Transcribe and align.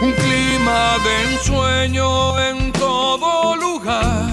Un 0.00 0.12
clima 0.12 0.96
de 1.02 1.32
ensueño 1.32 2.38
en 2.38 2.70
todo 2.70 3.56
lugar, 3.56 4.30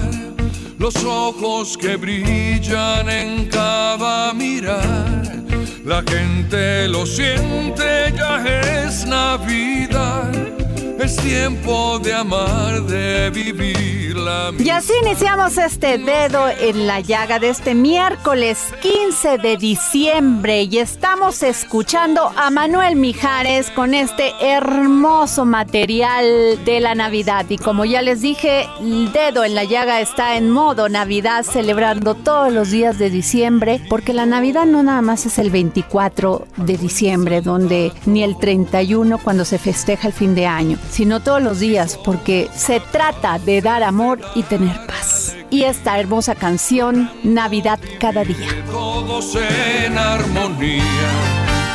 los 0.78 0.94
ojos 1.04 1.76
que 1.76 1.96
brillan 1.96 3.08
en 3.08 3.46
cada 3.46 4.32
mirar. 4.32 5.42
La 5.84 6.02
gente 6.02 6.86
lo 6.86 7.04
siente, 7.04 8.12
ya 8.16 8.44
es 8.46 9.06
Navidad. 9.06 10.55
Es 10.98 11.16
tiempo 11.16 11.98
de 11.98 12.14
amar, 12.14 12.82
de 12.82 13.30
vivir 13.30 14.16
la 14.16 14.50
Y 14.58 14.70
así 14.70 14.92
iniciamos 15.02 15.58
este 15.58 15.98
dedo 15.98 16.48
en 16.48 16.86
la 16.86 17.00
llaga 17.00 17.38
de 17.38 17.50
este 17.50 17.74
miércoles 17.74 18.58
15 18.80 19.38
de 19.38 19.56
diciembre 19.58 20.62
y 20.62 20.78
estamos 20.78 21.42
escuchando 21.42 22.32
a 22.34 22.50
Manuel 22.50 22.96
Mijares 22.96 23.70
con 23.70 23.92
este 23.92 24.32
hermoso 24.40 25.44
material 25.44 26.64
de 26.64 26.80
la 26.80 26.94
Navidad. 26.94 27.44
Y 27.50 27.58
como 27.58 27.84
ya 27.84 28.00
les 28.00 28.22
dije, 28.22 28.66
el 28.80 29.12
dedo 29.12 29.44
en 29.44 29.54
la 29.54 29.64
llaga 29.64 30.00
está 30.00 30.36
en 30.36 30.50
modo 30.50 30.88
Navidad, 30.88 31.44
celebrando 31.44 32.14
todos 32.14 32.52
los 32.52 32.70
días 32.70 32.98
de 32.98 33.10
diciembre, 33.10 33.82
porque 33.90 34.14
la 34.14 34.24
Navidad 34.24 34.64
no 34.64 34.82
nada 34.82 35.02
más 35.02 35.26
es 35.26 35.38
el 35.38 35.50
24 35.50 36.46
de 36.56 36.78
diciembre, 36.78 37.42
donde 37.42 37.92
ni 38.06 38.22
el 38.22 38.38
31 38.38 39.18
cuando 39.18 39.44
se 39.44 39.58
festeja 39.58 40.08
el 40.08 40.14
fin 40.14 40.34
de 40.34 40.46
año 40.46 40.78
sino 40.90 41.20
todos 41.20 41.42
los 41.42 41.60
días, 41.60 41.98
porque 42.04 42.48
se 42.54 42.80
trata 42.80 43.38
de 43.38 43.60
dar 43.60 43.82
amor 43.82 44.20
y 44.34 44.42
tener 44.42 44.86
paz. 44.86 45.34
Y 45.50 45.62
esta 45.62 45.98
hermosa 45.98 46.34
canción, 46.34 47.10
Navidad 47.22 47.78
cada 48.00 48.24
día. 48.24 48.64
Todos 48.70 49.36
en 49.36 49.96
armonía, 49.96 50.82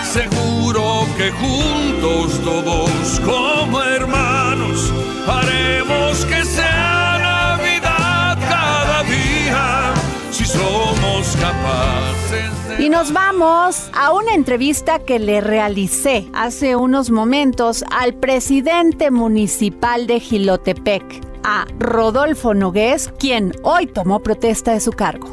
seguro 0.04 1.08
que 1.18 1.32
juntos 1.32 2.40
todos 2.44 3.20
como 3.22 3.82
hermanos 3.82 4.92
haremos 5.28 6.26
que 6.26 6.44
sea 6.44 7.18
Navidad 7.58 8.38
cada 8.40 9.04
día, 9.04 9.94
si 10.32 10.46
somos 10.46 11.36
capaces. 11.38 12.61
Y 12.82 12.90
nos 12.90 13.14
vamos 13.14 13.92
a 13.94 14.12
una 14.12 14.34
entrevista 14.34 14.98
que 14.98 15.20
le 15.20 15.40
realicé 15.40 16.28
hace 16.34 16.76
unos 16.76 17.12
momentos 17.12 17.86
al 17.92 18.16
presidente 18.16 19.12
municipal 19.12 20.08
de 20.08 20.20
Gilotepec, 20.20 21.04
a 21.44 21.68
Rodolfo 21.78 22.56
Nogués, 22.56 23.14
quien 23.20 23.52
hoy 23.62 23.86
tomó 23.86 24.22
protesta 24.22 24.74
de 24.74 24.80
su 24.80 24.94
cargo. 24.94 25.30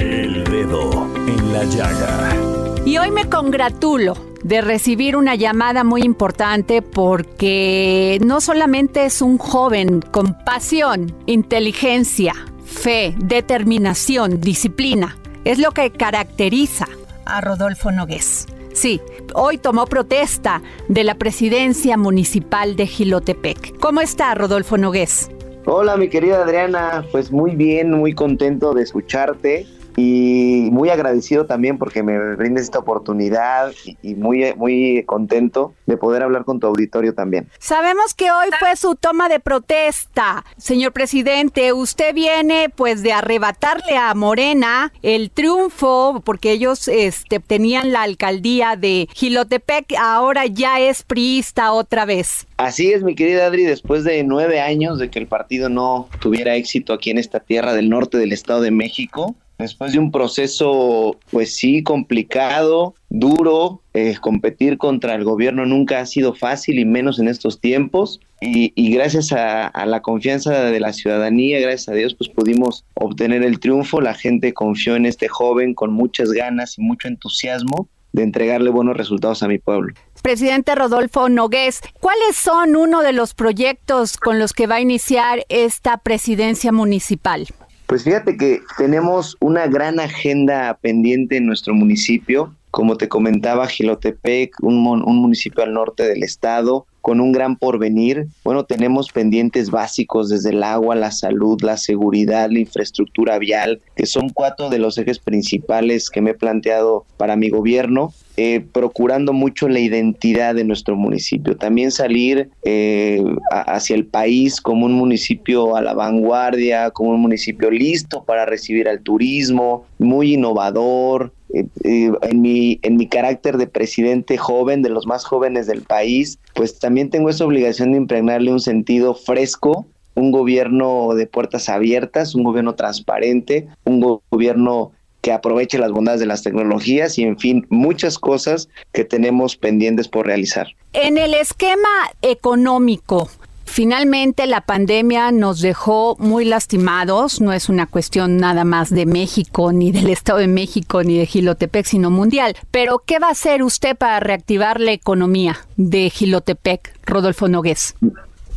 El 0.00 0.44
Dedo 0.44 1.08
en 1.26 1.52
la 1.52 1.64
Llaga. 1.64 2.36
Y 2.84 2.98
hoy 2.98 3.10
me 3.10 3.28
congratulo 3.28 4.14
de 4.44 4.60
recibir 4.60 5.16
una 5.16 5.34
llamada 5.34 5.82
muy 5.82 6.02
importante 6.02 6.82
porque 6.82 8.20
no 8.24 8.40
solamente 8.40 9.06
es 9.06 9.20
un 9.20 9.38
joven 9.38 10.02
con 10.02 10.36
pasión, 10.44 11.12
inteligencia, 11.26 12.34
fe, 12.64 13.16
determinación, 13.18 14.40
disciplina, 14.40 15.16
es 15.44 15.58
lo 15.58 15.70
que 15.72 15.90
caracteriza 15.90 16.86
a 17.24 17.40
Rodolfo 17.40 17.90
Nogués. 17.90 18.46
Sí, 18.72 19.00
hoy 19.34 19.58
tomó 19.58 19.86
protesta 19.86 20.62
de 20.88 21.04
la 21.04 21.16
presidencia 21.16 21.96
municipal 21.96 22.76
de 22.76 22.86
Gilotepec. 22.86 23.78
¿Cómo 23.78 24.00
está 24.00 24.34
Rodolfo 24.34 24.76
Nogués? 24.76 25.30
Hola, 25.66 25.96
mi 25.96 26.08
querida 26.08 26.42
Adriana, 26.42 27.04
pues 27.10 27.30
muy 27.30 27.56
bien, 27.56 27.90
muy 27.90 28.14
contento 28.14 28.72
de 28.72 28.82
escucharte 28.82 29.66
y 29.98 30.70
muy 30.70 30.90
agradecido 30.90 31.46
también 31.46 31.76
porque 31.76 32.04
me 32.04 32.36
brindes 32.36 32.62
esta 32.62 32.78
oportunidad 32.78 33.72
y, 33.84 33.98
y 34.00 34.14
muy, 34.14 34.54
muy 34.54 35.02
contento 35.04 35.74
de 35.86 35.96
poder 35.96 36.22
hablar 36.22 36.44
con 36.44 36.60
tu 36.60 36.68
auditorio 36.68 37.14
también. 37.14 37.48
Sabemos 37.58 38.14
que 38.14 38.30
hoy 38.30 38.46
fue 38.60 38.76
su 38.76 38.94
toma 38.94 39.28
de 39.28 39.40
protesta. 39.40 40.44
Señor 40.56 40.92
presidente, 40.92 41.72
usted 41.72 42.14
viene 42.14 42.70
pues 42.72 43.02
de 43.02 43.12
arrebatarle 43.12 43.96
a 43.96 44.14
Morena 44.14 44.92
el 45.02 45.32
triunfo 45.32 46.22
porque 46.24 46.52
ellos 46.52 46.86
este, 46.86 47.40
tenían 47.40 47.90
la 47.90 48.02
alcaldía 48.02 48.76
de 48.76 49.08
Gilotepec, 49.12 49.94
ahora 49.98 50.46
ya 50.46 50.78
es 50.78 51.02
priista 51.02 51.72
otra 51.72 52.04
vez. 52.04 52.46
Así 52.56 52.92
es, 52.92 53.02
mi 53.02 53.16
querida 53.16 53.46
Adri, 53.46 53.64
después 53.64 54.04
de 54.04 54.22
nueve 54.22 54.60
años 54.60 55.00
de 55.00 55.10
que 55.10 55.18
el 55.18 55.26
partido 55.26 55.68
no 55.68 56.08
tuviera 56.20 56.54
éxito 56.54 56.92
aquí 56.92 57.10
en 57.10 57.18
esta 57.18 57.40
tierra 57.40 57.72
del 57.72 57.88
norte 57.88 58.16
del 58.16 58.32
Estado 58.32 58.60
de 58.60 58.70
México, 58.70 59.34
después 59.58 59.92
de 59.92 59.98
un 59.98 60.10
proceso, 60.10 61.16
pues 61.30 61.56
sí, 61.56 61.82
complicado, 61.82 62.94
duro, 63.10 63.82
eh, 63.94 64.16
competir 64.20 64.78
contra 64.78 65.14
el 65.14 65.24
gobierno 65.24 65.66
nunca 65.66 66.00
ha 66.00 66.06
sido 66.06 66.34
fácil 66.34 66.78
y 66.78 66.84
menos 66.84 67.18
en 67.18 67.28
estos 67.28 67.60
tiempos. 67.60 68.20
Y, 68.40 68.72
y 68.76 68.92
gracias 68.92 69.32
a, 69.32 69.66
a, 69.66 69.84
la 69.84 70.00
confianza 70.00 70.64
de 70.64 70.78
la 70.78 70.92
ciudadanía, 70.92 71.58
gracias 71.58 71.88
a 71.88 71.94
Dios, 71.94 72.14
pues 72.14 72.30
pudimos 72.30 72.84
obtener 72.94 73.42
el 73.42 73.58
triunfo. 73.58 74.00
La 74.00 74.14
gente 74.14 74.54
confió 74.54 74.94
en 74.94 75.06
este 75.06 75.26
joven 75.26 75.74
con 75.74 75.92
muchas 75.92 76.30
ganas 76.30 76.78
y 76.78 76.82
mucho 76.82 77.08
entusiasmo 77.08 77.88
de 78.12 78.22
entregarle 78.22 78.70
buenos 78.70 78.96
resultados 78.96 79.42
a 79.42 79.48
mi 79.48 79.58
pueblo. 79.58 79.92
Presidente 80.22 80.74
Rodolfo 80.74 81.28
Nogués, 81.28 81.80
¿cuáles 82.00 82.36
son 82.36 82.76
uno 82.76 83.02
de 83.02 83.12
los 83.12 83.34
proyectos 83.34 84.16
con 84.16 84.38
los 84.38 84.52
que 84.52 84.66
va 84.66 84.76
a 84.76 84.80
iniciar 84.80 85.44
esta 85.48 85.98
presidencia 85.98 86.72
municipal? 86.72 87.46
Pues 87.88 88.04
fíjate 88.04 88.36
que 88.36 88.60
tenemos 88.76 89.38
una 89.40 89.66
gran 89.66 89.98
agenda 89.98 90.78
pendiente 90.82 91.38
en 91.38 91.46
nuestro 91.46 91.72
municipio. 91.72 92.54
Como 92.70 92.98
te 92.98 93.08
comentaba, 93.08 93.66
Gilotepec, 93.66 94.62
un, 94.62 94.86
un, 94.86 95.16
municipio 95.16 95.64
al 95.64 95.72
norte 95.72 96.02
del 96.02 96.22
estado, 96.22 96.84
con 97.00 97.18
un 97.18 97.32
gran 97.32 97.56
porvenir. 97.56 98.26
Bueno, 98.44 98.66
tenemos 98.66 99.10
pendientes 99.10 99.70
básicos 99.70 100.28
desde 100.28 100.50
el 100.50 100.64
agua, 100.64 100.96
la 100.96 101.10
salud, 101.10 101.62
la 101.62 101.78
seguridad, 101.78 102.50
la 102.50 102.58
infraestructura 102.58 103.38
vial, 103.38 103.80
que 103.96 104.04
son 104.04 104.28
cuatro 104.28 104.68
de 104.68 104.78
los 104.78 104.98
ejes 104.98 105.18
principales 105.18 106.10
que 106.10 106.20
me 106.20 106.32
he 106.32 106.34
planteado 106.34 107.06
para 107.16 107.36
mi 107.36 107.48
gobierno. 107.48 108.12
Eh, 108.40 108.60
procurando 108.60 109.32
mucho 109.32 109.68
la 109.68 109.80
identidad 109.80 110.54
de 110.54 110.62
nuestro 110.62 110.94
municipio. 110.94 111.56
También 111.56 111.90
salir 111.90 112.48
eh, 112.62 113.20
hacia 113.50 113.96
el 113.96 114.06
país 114.06 114.60
como 114.60 114.86
un 114.86 114.92
municipio 114.92 115.74
a 115.74 115.82
la 115.82 115.92
vanguardia, 115.92 116.92
como 116.92 117.10
un 117.10 117.20
municipio 117.20 117.68
listo 117.68 118.22
para 118.22 118.46
recibir 118.46 118.88
al 118.88 119.00
turismo, 119.00 119.86
muy 119.98 120.34
innovador. 120.34 121.32
Eh, 121.52 122.12
en, 122.22 122.40
mi, 122.40 122.78
en 122.82 122.96
mi 122.96 123.08
carácter 123.08 123.56
de 123.56 123.66
presidente 123.66 124.36
joven, 124.36 124.82
de 124.82 124.90
los 124.90 125.04
más 125.04 125.24
jóvenes 125.24 125.66
del 125.66 125.82
país, 125.82 126.38
pues 126.54 126.78
también 126.78 127.10
tengo 127.10 127.30
esa 127.30 127.44
obligación 127.44 127.90
de 127.90 127.98
impregnarle 127.98 128.52
un 128.52 128.60
sentido 128.60 129.16
fresco 129.16 129.88
un 130.18 130.32
gobierno 130.32 131.14
de 131.14 131.26
puertas 131.26 131.68
abiertas, 131.68 132.34
un 132.34 132.42
gobierno 132.42 132.74
transparente, 132.74 133.68
un 133.84 134.00
go 134.00 134.22
gobierno 134.30 134.92
que 135.28 135.32
aproveche 135.34 135.76
las 135.76 135.92
bondades 135.92 136.20
de 136.20 136.26
las 136.26 136.42
tecnologías 136.42 137.18
y, 137.18 137.24
en 137.24 137.38
fin, 137.38 137.66
muchas 137.68 138.18
cosas 138.18 138.70
que 138.94 139.04
tenemos 139.04 139.56
pendientes 139.56 140.08
por 140.08 140.24
realizar. 140.24 140.68
En 140.94 141.18
el 141.18 141.34
esquema 141.34 142.10
económico, 142.22 143.28
Finalmente, 143.70 144.46
la 144.46 144.62
pandemia 144.62 145.30
nos 145.30 145.60
dejó 145.60 146.16
muy 146.18 146.46
lastimados. 146.46 147.42
No 147.42 147.52
es 147.52 147.68
una 147.68 147.84
cuestión 147.84 148.38
nada 148.38 148.64
más 148.64 148.88
de 148.88 149.04
México, 149.04 149.72
ni 149.72 149.92
del 149.92 150.08
Estado 150.18 150.38
de 150.38 150.48
México, 150.48 151.02
ni 151.02 151.18
de 151.18 151.26
Gilotepec, 151.26 151.84
sino 151.84 152.10
mundial. 152.10 152.56
Pero, 152.70 153.02
¿qué 153.04 153.18
va 153.18 153.28
a 153.28 153.32
hacer 153.32 153.62
usted 153.62 153.94
para 153.94 154.20
reactivar 154.20 154.80
la 154.80 154.92
economía 154.92 155.58
de 155.76 156.08
Gilotepec, 156.08 156.94
Rodolfo 157.04 157.46
Nogués? 157.46 157.94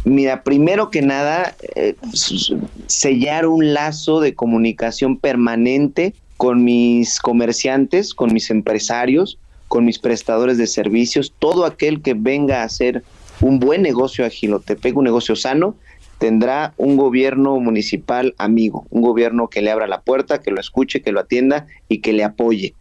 Mira, 0.06 0.44
primero 0.44 0.90
que 0.90 1.02
nada, 1.02 1.56
eh, 1.76 1.96
sellar 2.88 3.48
un 3.48 3.74
lazo 3.74 4.22
de 4.22 4.34
comunicación 4.34 5.18
permanente 5.18 6.16
con 6.42 6.64
mis 6.64 7.20
comerciantes, 7.20 8.16
con 8.16 8.34
mis 8.34 8.50
empresarios, 8.50 9.38
con 9.68 9.86
mis 9.86 10.00
prestadores 10.00 10.58
de 10.58 10.66
servicios, 10.66 11.36
todo 11.38 11.66
aquel 11.66 12.02
que 12.02 12.16
venga 12.16 12.62
a 12.62 12.64
hacer 12.64 13.04
un 13.42 13.60
buen 13.60 13.84
negocio 13.84 14.26
a 14.26 14.30
Gilotepec, 14.32 14.98
un 14.98 15.04
negocio 15.04 15.36
sano, 15.36 15.76
tendrá 16.18 16.74
un 16.78 16.98
gobierno 16.98 17.60
municipal 17.60 18.34
amigo, 18.40 18.88
un 18.90 19.04
gobierno 19.04 19.50
que 19.50 19.62
le 19.62 19.70
abra 19.70 19.86
la 19.86 20.02
puerta, 20.02 20.42
que 20.42 20.50
lo 20.50 20.60
escuche, 20.60 21.04
que 21.04 21.12
lo 21.12 21.20
atienda 21.20 21.68
y 21.90 22.00
que 22.00 22.12
le 22.12 22.24
apoye. 22.24 22.74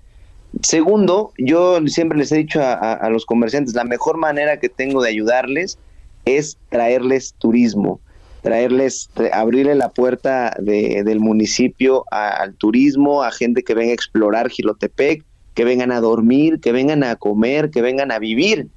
Segundo, 0.62 1.35
yo 1.37 1.87
siempre 1.87 2.17
les 2.17 2.33
he 2.33 2.39
dicho 2.39 2.62
a, 2.62 3.11
los 3.11 3.27
comerciantes, 3.27 3.75
la 3.75 3.85
mejor 3.85 4.17
manera 4.17 4.59
que 4.59 4.71
tengo 4.71 5.03
de 5.03 5.11
ayudarles 5.11 5.79
es 6.25 6.57
traerles 6.71 7.35
turismo, 7.37 8.01
traerles, 8.43 9.11
abrirle 9.33 9.75
la 9.75 9.91
puerta 9.91 10.55
del 10.59 11.21
municipio 11.21 12.05
al 12.11 12.55
turismo, 12.55 13.23
a 13.23 13.31
gente 13.31 13.63
que 13.63 13.75
venga 13.75 13.91
a 13.91 13.95
explorar 13.95 14.51
Gilotepec, 14.51 15.25
que 15.55 15.65
vengan 15.65 15.93
a 15.93 16.01
dormir, 16.01 16.61
que 16.61 16.73
vengan 16.73 17.05
a 17.05 17.17
comer, 17.17 17.71
que 17.71 17.83
vengan 17.83 18.13
a 18.13 18.19
vivir 18.19 18.69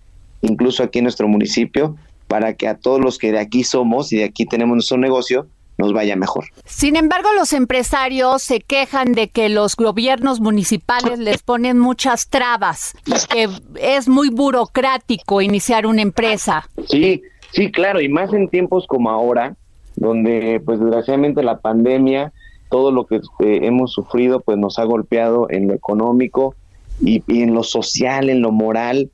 incluso 0.42 0.84
aquí 0.84 1.00
en 1.00 1.06
nuestro 1.06 1.28
municipio, 1.28 1.96
para 2.28 2.54
que 2.56 2.68
a 2.68 2.76
todos 2.76 3.00
los 3.00 3.18
que 3.18 3.32
de 3.32 3.40
aquí 3.40 3.64
somos 3.64 4.12
y 4.12 4.18
de 4.18 4.26
aquí 4.26 4.46
tenemos 4.46 4.76
nuestro 4.76 4.98
negocio, 4.98 5.48
nos 5.78 5.94
vaya 5.94 6.16
mejor. 6.16 6.46
Sin 6.66 6.96
embargo, 6.96 7.30
los 7.34 7.54
empresarios 7.54 8.44
se 8.44 8.60
quejan 8.60 9.14
de 9.14 9.30
que 9.30 9.50
los 9.50 9.76
gobiernos 9.76 10.40
municipales 10.40 11.18
les 11.18 11.42
ponen 11.42 11.80
muchas 11.80 12.28
trabas 12.28 12.94
que 13.30 13.50
es 13.80 14.08
muy 14.08 14.30
burocrático 14.30 15.42
iniciar 15.42 15.86
una 15.86 16.02
empresa. 16.02 16.70
Sí, 16.88 17.22
sí, 17.54 17.72
claro, 17.72 18.02
y 18.02 18.10
más 18.10 18.34
en 18.34 18.50
tiempos 18.50 18.86
como 18.88 19.10
ahora, 19.10 19.56
donde 19.96 20.62
pues 20.66 20.80
desgraciadamente 20.80 21.44
la 21.44 21.60
pandemia, 21.60 22.34
todo 22.70 22.92
lo 22.92 23.06
que 23.06 23.18
este, 23.18 23.66
hemos 23.66 23.94
sufrido 23.94 24.42
pues 24.42 24.58
nos 24.58 24.80
ha 24.80 24.84
golpeado 24.84 25.48
en 25.50 25.68
lo 25.68 25.74
económico 25.74 26.56
y 27.02 27.24
en 27.28 27.54
lo 27.54 27.64
social, 27.64 28.30
en 28.30 28.42
lo 28.42 28.52
moral, 28.52 29.10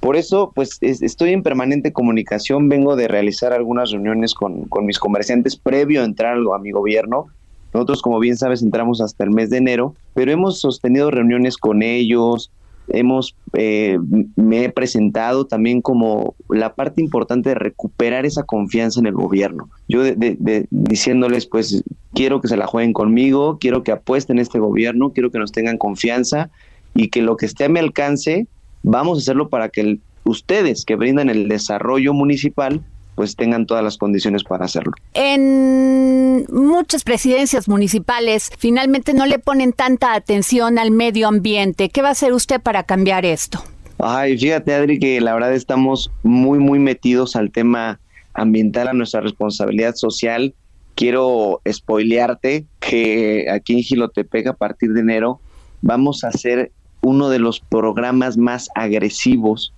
por 0.00 0.16
eso, 0.16 0.50
pues 0.54 0.78
estoy 0.80 1.32
en 1.32 1.42
permanente 1.42 1.92
comunicación, 1.92 2.70
vengo 2.70 2.96
de 2.96 3.06
realizar 3.06 3.52
algunas 3.52 3.90
reuniones 3.90 4.32
con, 4.32 4.66
mis 4.82 4.98
comerciantes 4.98 5.56
previo 5.56 6.00
a 6.00 6.06
entrar 6.06 6.38
a 6.38 6.58
mi 6.58 6.70
gobierno. 6.70 7.26
Nosotros, 7.74 8.00
como 8.00 8.18
bien 8.18 8.38
sabes, 8.38 8.62
entramos 8.62 9.02
hasta 9.02 9.24
el 9.24 9.30
mes 9.30 9.50
de 9.50 9.58
enero, 9.58 9.94
pero 10.14 10.32
hemos 10.32 10.58
sostenido 10.58 11.10
reuniones 11.10 11.58
con 11.58 11.82
ellos, 11.82 12.50
hemos, 12.88 13.36
eh, 13.52 13.98
me 14.36 14.64
he 14.64 14.70
presentado 14.70 15.46
también 15.46 15.80
como 15.80 16.34
la 16.48 16.74
parte 16.74 17.00
importante 17.00 17.50
de 17.50 17.54
recuperar 17.54 18.26
esa 18.26 18.42
confianza 18.42 19.00
en 19.00 19.06
el 19.06 19.14
gobierno. 19.14 19.68
Yo 19.88 20.02
de, 20.02 20.66
diciéndoles, 20.70 21.46
pues, 21.46 21.84
quiero 22.14 22.40
que 22.40 22.48
se 22.48 22.56
la 22.56 22.66
jueguen 22.66 22.92
conmigo, 22.92 23.58
quiero 23.60 23.82
que 23.82 23.92
apuesten 23.92 24.38
este 24.38 24.58
gobierno, 24.58 25.10
quiero 25.10 25.30
que 25.30 25.38
nos 25.38 25.52
tengan 25.52 25.78
confianza 25.78 26.50
y 26.94 27.08
que 27.08 27.22
lo 27.22 27.36
que 27.36 27.46
esté 27.46 27.64
a 27.64 27.68
mi 27.68 27.78
alcance 27.78 28.48
Vamos 28.82 29.18
a 29.18 29.20
hacerlo 29.20 29.48
para 29.48 29.68
que 29.68 29.98
ustedes 30.24 30.84
que 30.84 30.96
brindan 30.96 31.28
el 31.28 31.48
desarrollo 31.48 32.14
municipal 32.14 32.82
pues 33.20 33.36
tengan 33.36 33.66
todas 33.66 33.84
las 33.84 33.98
condiciones 33.98 34.44
para 34.44 34.64
hacerlo. 34.64 34.92
En 35.12 36.46
muchas 36.50 37.04
presidencias 37.04 37.68
municipales 37.68 38.50
finalmente 38.56 39.12
no 39.12 39.26
le 39.26 39.38
ponen 39.38 39.74
tanta 39.74 40.14
atención 40.14 40.78
al 40.78 40.90
medio 40.90 41.28
ambiente. 41.28 41.90
¿Qué 41.90 42.00
va 42.00 42.08
a 42.08 42.12
hacer 42.12 42.32
usted 42.32 42.62
para 42.62 42.84
cambiar 42.84 43.26
esto? 43.26 43.62
Ay, 43.98 44.38
fíjate 44.38 44.72
Adri 44.72 44.98
que 44.98 45.20
la 45.20 45.34
verdad 45.34 45.52
estamos 45.52 46.10
muy 46.22 46.60
muy 46.60 46.78
metidos 46.78 47.36
al 47.36 47.50
tema 47.50 48.00
ambiental, 48.32 48.88
a 48.88 48.94
nuestra 48.94 49.20
responsabilidad 49.20 49.96
social. 49.96 50.54
Quiero 50.94 51.60
spoilearte 51.70 52.64
que 52.78 53.50
aquí 53.52 53.74
en 53.74 53.82
Gilotepec 53.82 54.46
a 54.46 54.54
partir 54.54 54.94
de 54.94 55.00
enero 55.00 55.40
vamos 55.82 56.24
a 56.24 56.28
hacer 56.28 56.72
uno 57.02 57.28
de 57.28 57.38
los 57.38 57.60
programas 57.60 58.38
más 58.38 58.70
agresivos 58.74 59.74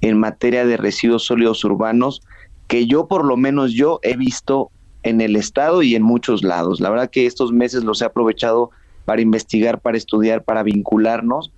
en 0.00 0.16
materia 0.16 0.64
de 0.64 0.76
residuos 0.76 1.24
sólidos 1.24 1.64
urbanos 1.64 2.22
que 2.66 2.86
yo 2.86 3.06
por 3.06 3.24
lo 3.24 3.36
menos 3.36 3.72
yo 3.72 4.00
he 4.02 4.16
visto 4.16 4.70
en 5.02 5.20
el 5.20 5.36
estado 5.36 5.82
y 5.82 5.94
en 5.94 6.02
muchos 6.02 6.42
lados. 6.42 6.80
La 6.80 6.90
verdad 6.90 7.10
que 7.10 7.26
estos 7.26 7.52
meses 7.52 7.84
los 7.84 8.00
he 8.02 8.06
aprovechado 8.06 8.70
para 9.04 9.20
investigar, 9.20 9.80
para 9.80 9.98
estudiar, 9.98 10.44
para 10.44 10.62
vincularnos 10.62 11.52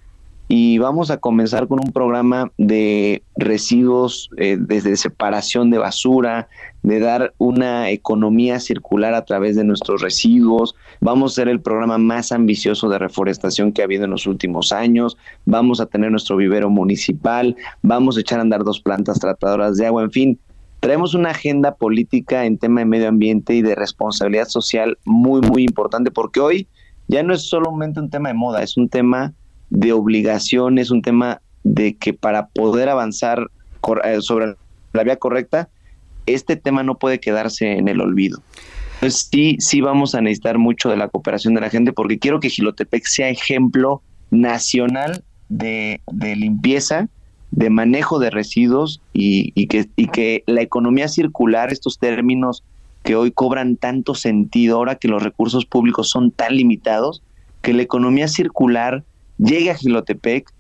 y 0.49 0.79
vamos 0.79 1.11
a 1.11 1.17
comenzar 1.17 1.67
con 1.67 1.81
un 1.81 1.93
programa 1.93 2.53
de 2.57 3.23
residuos 3.37 4.31
eh, 4.37 4.57
desde 4.61 4.97
separación 4.97 5.71
de 5.71 5.79
basura, 5.79 6.49
de 6.85 7.01
dar 7.01 7.35
una 7.39 7.91
economía 7.91 8.61
circular 8.61 9.15
a 9.15 9.25
través 9.25 9.57
de 9.57 9.65
nuestros 9.65 10.03
residuos. 10.03 10.77
Vamos 11.01 11.33
a 11.33 11.35
ser 11.37 11.49
el 11.49 11.61
programa 11.61 11.99
más 11.99 12.31
ambicioso 12.31 12.89
de 12.89 12.99
reforestación 12.99 13.73
que 13.73 13.83
ha 13.83 13.87
habido 13.87 14.05
en 14.05 14.13
los 14.13 14.29
últimos 14.29 14.71
años. 14.71 15.17
Vamos 15.47 15.81
a 15.81 15.87
tener 15.87 16.13
nuestro 16.13 16.37
vivero 16.37 16.71
municipal. 16.71 17.57
Vamos 17.83 18.17
a 18.17 18.21
echar 18.21 18.39
a 18.39 18.43
andar 18.43 18.63
dos 18.63 18.81
plantas 18.81 19.19
tratadoras 19.19 19.77
de 19.77 19.87
agua. 19.87 20.05
En 20.05 20.13
fin, 20.13 20.39
traemos 20.87 21.15
una 21.15 21.31
agenda 21.31 21.75
política 21.75 22.45
en 22.45 22.59
tema 22.59 22.79
de 22.79 22.87
medio 22.87 23.09
ambiente 23.09 23.55
y 23.55 23.61
de 23.61 23.75
responsabilidad 23.75 24.47
social 24.47 24.97
muy, 25.05 25.41
muy 25.41 25.65
importante 25.65 26.13
porque 26.13 26.39
hoy 26.39 26.69
ya 27.09 27.25
no 27.25 27.35
es 27.35 27.49
solamente 27.49 27.99
un 27.99 28.09
tema 28.09 28.29
de 28.29 28.37
moda, 28.37 28.63
es 28.63 28.77
un 28.77 28.89
tema 28.89 29.35
de 29.69 29.93
obligación, 29.93 30.79
es 30.79 30.93
un 30.93 31.03
tema 31.03 31.43
de 31.65 31.97
que 31.97 32.13
para 32.15 32.47
poder 32.47 32.89
avanzar 32.89 33.51
eh, 34.05 34.19
sobre 34.21 34.55
la 34.93 35.03
vía 35.03 35.17
correcta, 35.17 35.69
este 36.27 36.55
tema 36.55 36.85
no 36.85 36.97
puede 36.97 37.19
quedarse 37.19 37.79
en 37.79 37.89
el 37.89 38.01
olvido. 38.01 38.41
Entonces 38.95 39.29
sí, 39.29 39.57
sí 39.59 39.81
vamos 39.81 40.15
a 40.15 40.21
necesitar 40.21 40.57
mucho 40.57 40.89
de 40.89 40.99
la 40.99 41.09
cooperación 41.09 41.55
de 41.55 41.63
la 41.63 41.71
gente 41.71 41.93
porque 41.93 42.21
quiero 42.21 42.39
que 42.39 42.49
Gilotepec 42.49 43.07
sea 43.07 43.29
ejemplo 43.29 44.03
nacional 44.31 45.25
de, 45.49 46.01
limpieza, 46.21 47.09
de 47.51 47.71
manejo 47.71 48.19
de 48.19 48.31
residuos 48.31 49.01
y, 49.13 49.67
que, 49.67 49.89
y 49.97 50.09
que 50.09 50.43
la 50.47 50.63
economía 50.63 51.09
circular, 51.09 51.73
estos 51.73 51.99
términos 51.99 52.63
que 53.03 53.17
hoy 53.17 53.31
cobran 53.31 53.77
tanto 53.77 54.15
sentido 54.15 54.77
ahora 54.77 54.97
que 54.97 55.09
los 55.09 55.23
recursos 55.23 55.65
públicos 55.65 56.11
son 56.11 56.33
tan 56.33 56.57
limitados, 56.57 57.23
que 57.63 57.73
la 57.73 57.83
economía 57.83 58.29
circular 58.29 59.05
llegue 59.39 59.71
a 59.71 59.75
Gilotepec 59.75 60.53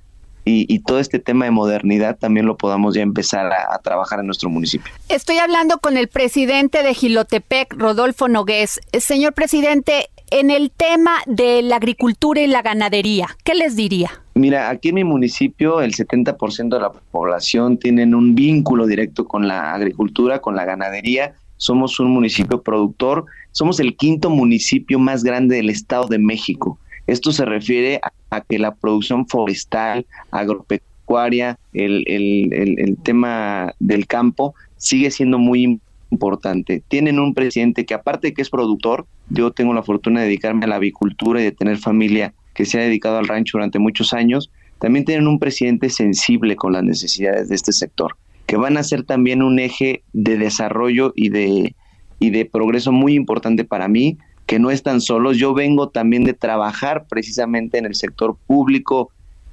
y, 0.48 0.78
todo 0.78 1.00
este 1.00 1.18
tema 1.18 1.44
de 1.44 1.50
modernidad 1.50 2.16
también 2.16 2.46
lo 2.46 2.56
podamos 2.56 2.94
ya 2.94 3.02
empezar 3.02 3.50
a, 3.52 3.76
trabajar 3.80 4.20
en 4.20 4.26
nuestro 4.26 4.48
municipio. 4.48 4.92
Estoy 5.08 5.38
hablando 5.38 5.78
con 5.78 5.96
el 5.96 6.06
presidente 6.06 6.84
de 6.84 6.94
Gilotepec, 6.94 7.74
Rodolfo 7.76 8.28
Nogués. 8.28 8.80
Señor 8.96 9.32
presidente, 9.32 10.08
en 10.30 10.52
el 10.52 10.70
tema 10.70 11.18
de 11.26 11.62
la 11.62 11.76
agricultura 11.76 12.40
y 12.42 12.46
la 12.46 12.62
ganadería, 12.62 13.26
¿qué 13.42 13.56
les 13.56 13.74
diría? 13.74 14.22
Mira, 14.36 14.68
aquí 14.68 14.90
en 14.90 14.96
mi 14.96 15.04
municipio 15.04 15.80
el 15.80 15.94
70% 15.94 16.68
de 16.68 16.78
la 16.78 16.92
población 16.92 17.78
tienen 17.78 18.14
un 18.14 18.34
vínculo 18.34 18.86
directo 18.86 19.26
con 19.26 19.48
la 19.48 19.72
agricultura, 19.72 20.42
con 20.42 20.54
la 20.54 20.66
ganadería. 20.66 21.36
Somos 21.56 21.98
un 22.00 22.10
municipio 22.10 22.60
productor, 22.60 23.24
somos 23.52 23.80
el 23.80 23.96
quinto 23.96 24.28
municipio 24.28 24.98
más 24.98 25.24
grande 25.24 25.56
del 25.56 25.70
Estado 25.70 26.06
de 26.08 26.18
México. 26.18 26.78
Esto 27.06 27.32
se 27.32 27.46
refiere 27.46 27.98
a, 28.30 28.40
que 28.42 28.58
la 28.58 28.74
producción 28.74 29.26
forestal, 29.26 30.04
agropecuaria, 30.30 31.58
el, 31.72 32.04
el, 32.06 32.98
tema 33.04 33.72
del 33.78 34.06
campo 34.06 34.54
sigue 34.76 35.10
siendo 35.10 35.38
muy 35.38 35.80
importante. 36.10 36.82
Tienen 36.88 37.20
un 37.20 37.32
presidente 37.32 37.86
que 37.86 37.94
aparte 37.94 38.28
de 38.28 38.34
que 38.34 38.42
es 38.42 38.50
productor, 38.50 39.06
yo 39.30 39.50
tengo 39.50 39.72
la 39.72 39.82
fortuna 39.82 40.20
de 40.20 40.26
dedicarme 40.26 40.66
a 40.66 40.68
la 40.68 40.76
avicultura 40.76 41.40
y 41.40 41.44
de 41.44 41.52
tener 41.52 41.78
familia 41.78 42.34
que 42.56 42.64
se 42.64 42.78
ha 42.78 42.82
dedicado 42.82 43.18
al 43.18 43.28
rancho 43.28 43.58
durante 43.58 43.78
muchos 43.78 44.14
años, 44.14 44.50
también 44.78 45.04
tienen 45.04 45.28
un 45.28 45.38
presidente 45.38 45.90
sensible 45.90 46.56
con 46.56 46.72
las 46.72 46.82
necesidades 46.82 47.48
de 47.48 47.54
este 47.54 47.72
sector, 47.72 48.16
que 48.46 48.56
van 48.56 48.76
a 48.76 48.82
ser 48.82 49.04
también 49.04 49.42
un 49.42 49.58
eje 49.58 50.02
de 50.12 50.38
desarrollo 50.38 51.12
y 51.14 51.28
de, 51.28 51.74
y 52.18 52.30
de 52.30 52.46
progreso 52.46 52.92
muy 52.92 53.14
importante 53.14 53.64
para 53.64 53.88
mí, 53.88 54.18
que 54.46 54.58
no 54.58 54.70
están 54.70 55.00
solos. 55.00 55.36
Yo 55.36 55.54
vengo 55.54 55.90
también 55.90 56.24
de 56.24 56.32
trabajar 56.32 57.06
precisamente 57.08 57.78
en 57.78 57.84
el 57.84 57.94
sector 57.94 58.36
público 58.46 59.10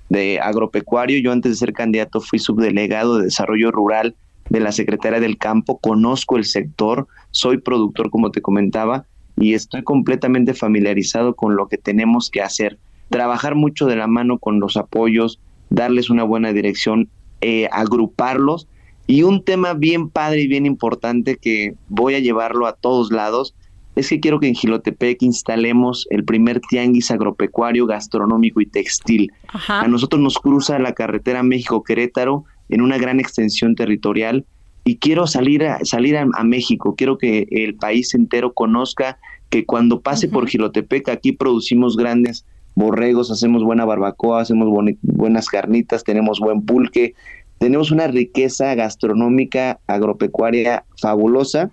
de 0.09 0.39
agropecuario. 0.39 1.19
Yo 1.19 1.31
antes 1.31 1.51
de 1.51 1.57
ser 1.57 1.73
candidato 1.73 2.21
fui 2.21 2.39
subdelegado 2.39 3.17
de 3.17 3.25
desarrollo 3.25 3.71
rural 3.71 4.15
de 4.49 4.59
la 4.59 4.71
Secretaría 4.71 5.19
del 5.19 5.37
Campo, 5.37 5.79
conozco 5.79 6.37
el 6.37 6.45
sector, 6.45 7.07
soy 7.31 7.57
productor 7.57 8.09
como 8.09 8.29
te 8.29 8.41
comentaba 8.41 9.05
y 9.37 9.55
estoy 9.55 9.83
completamente 9.83 10.53
familiarizado 10.53 11.35
con 11.35 11.55
lo 11.55 11.67
que 11.67 11.77
tenemos 11.77 12.29
que 12.29 12.41
hacer. 12.41 12.77
Trabajar 13.09 13.55
mucho 13.55 13.85
de 13.85 13.95
la 13.95 14.07
mano 14.07 14.37
con 14.37 14.59
los 14.59 14.77
apoyos, 14.77 15.39
darles 15.69 16.09
una 16.09 16.23
buena 16.23 16.53
dirección, 16.53 17.09
eh, 17.41 17.67
agruparlos. 17.71 18.67
Y 19.05 19.23
un 19.23 19.43
tema 19.43 19.73
bien 19.73 20.09
padre 20.09 20.41
y 20.41 20.47
bien 20.47 20.65
importante 20.65 21.35
que 21.35 21.75
voy 21.89 22.15
a 22.15 22.19
llevarlo 22.19 22.67
a 22.67 22.73
todos 22.73 23.11
lados 23.11 23.53
es 23.95 24.09
que 24.09 24.19
quiero 24.19 24.39
que 24.39 24.47
en 24.47 24.55
Gilotepec 24.55 25.21
instalemos 25.21 26.07
el 26.09 26.23
primer 26.23 26.59
tianguis 26.61 27.11
agropecuario, 27.11 27.85
gastronómico 27.85 28.61
y 28.61 28.65
textil. 28.65 29.31
A 29.67 29.87
nosotros 29.87 30.21
nos 30.21 30.39
cruza 30.39 30.79
la 30.79 30.93
carretera 30.93 31.43
México-Querétaro 31.43 32.45
en 32.69 32.81
una 32.81 32.97
gran 32.97 33.19
extensión 33.19 33.75
territorial 33.75 34.45
y 34.85 34.97
quiero 34.97 35.27
salir 35.27 35.63
a, 35.65 35.79
salir 35.85 36.17
a, 36.17 36.43
México, 36.43 36.95
quiero 36.97 37.17
que 37.17 37.47
el 37.51 37.75
país 37.75 38.13
entero 38.13 38.53
conozca 38.53 39.17
que 39.49 39.65
cuando 39.65 40.01
pase 40.01 40.27
por 40.27 40.47
Gilotepec 40.47 41.09
aquí 41.09 41.31
producimos 41.31 41.95
grandes 41.95 42.45
borregos, 42.75 43.31
hacemos 43.31 43.63
buena 43.63 43.85
barbacoa, 43.85 44.41
hacemos 44.41 44.69
buenas 45.01 45.47
carnitas, 45.47 46.03
tenemos 46.03 46.39
buen 46.39 46.61
pulque, 46.61 47.13
tenemos 47.59 47.91
una 47.91 48.07
riqueza 48.07 48.73
gastronómica 48.75 49.79
agropecuaria 49.87 50.85
fabulosa 50.99 51.71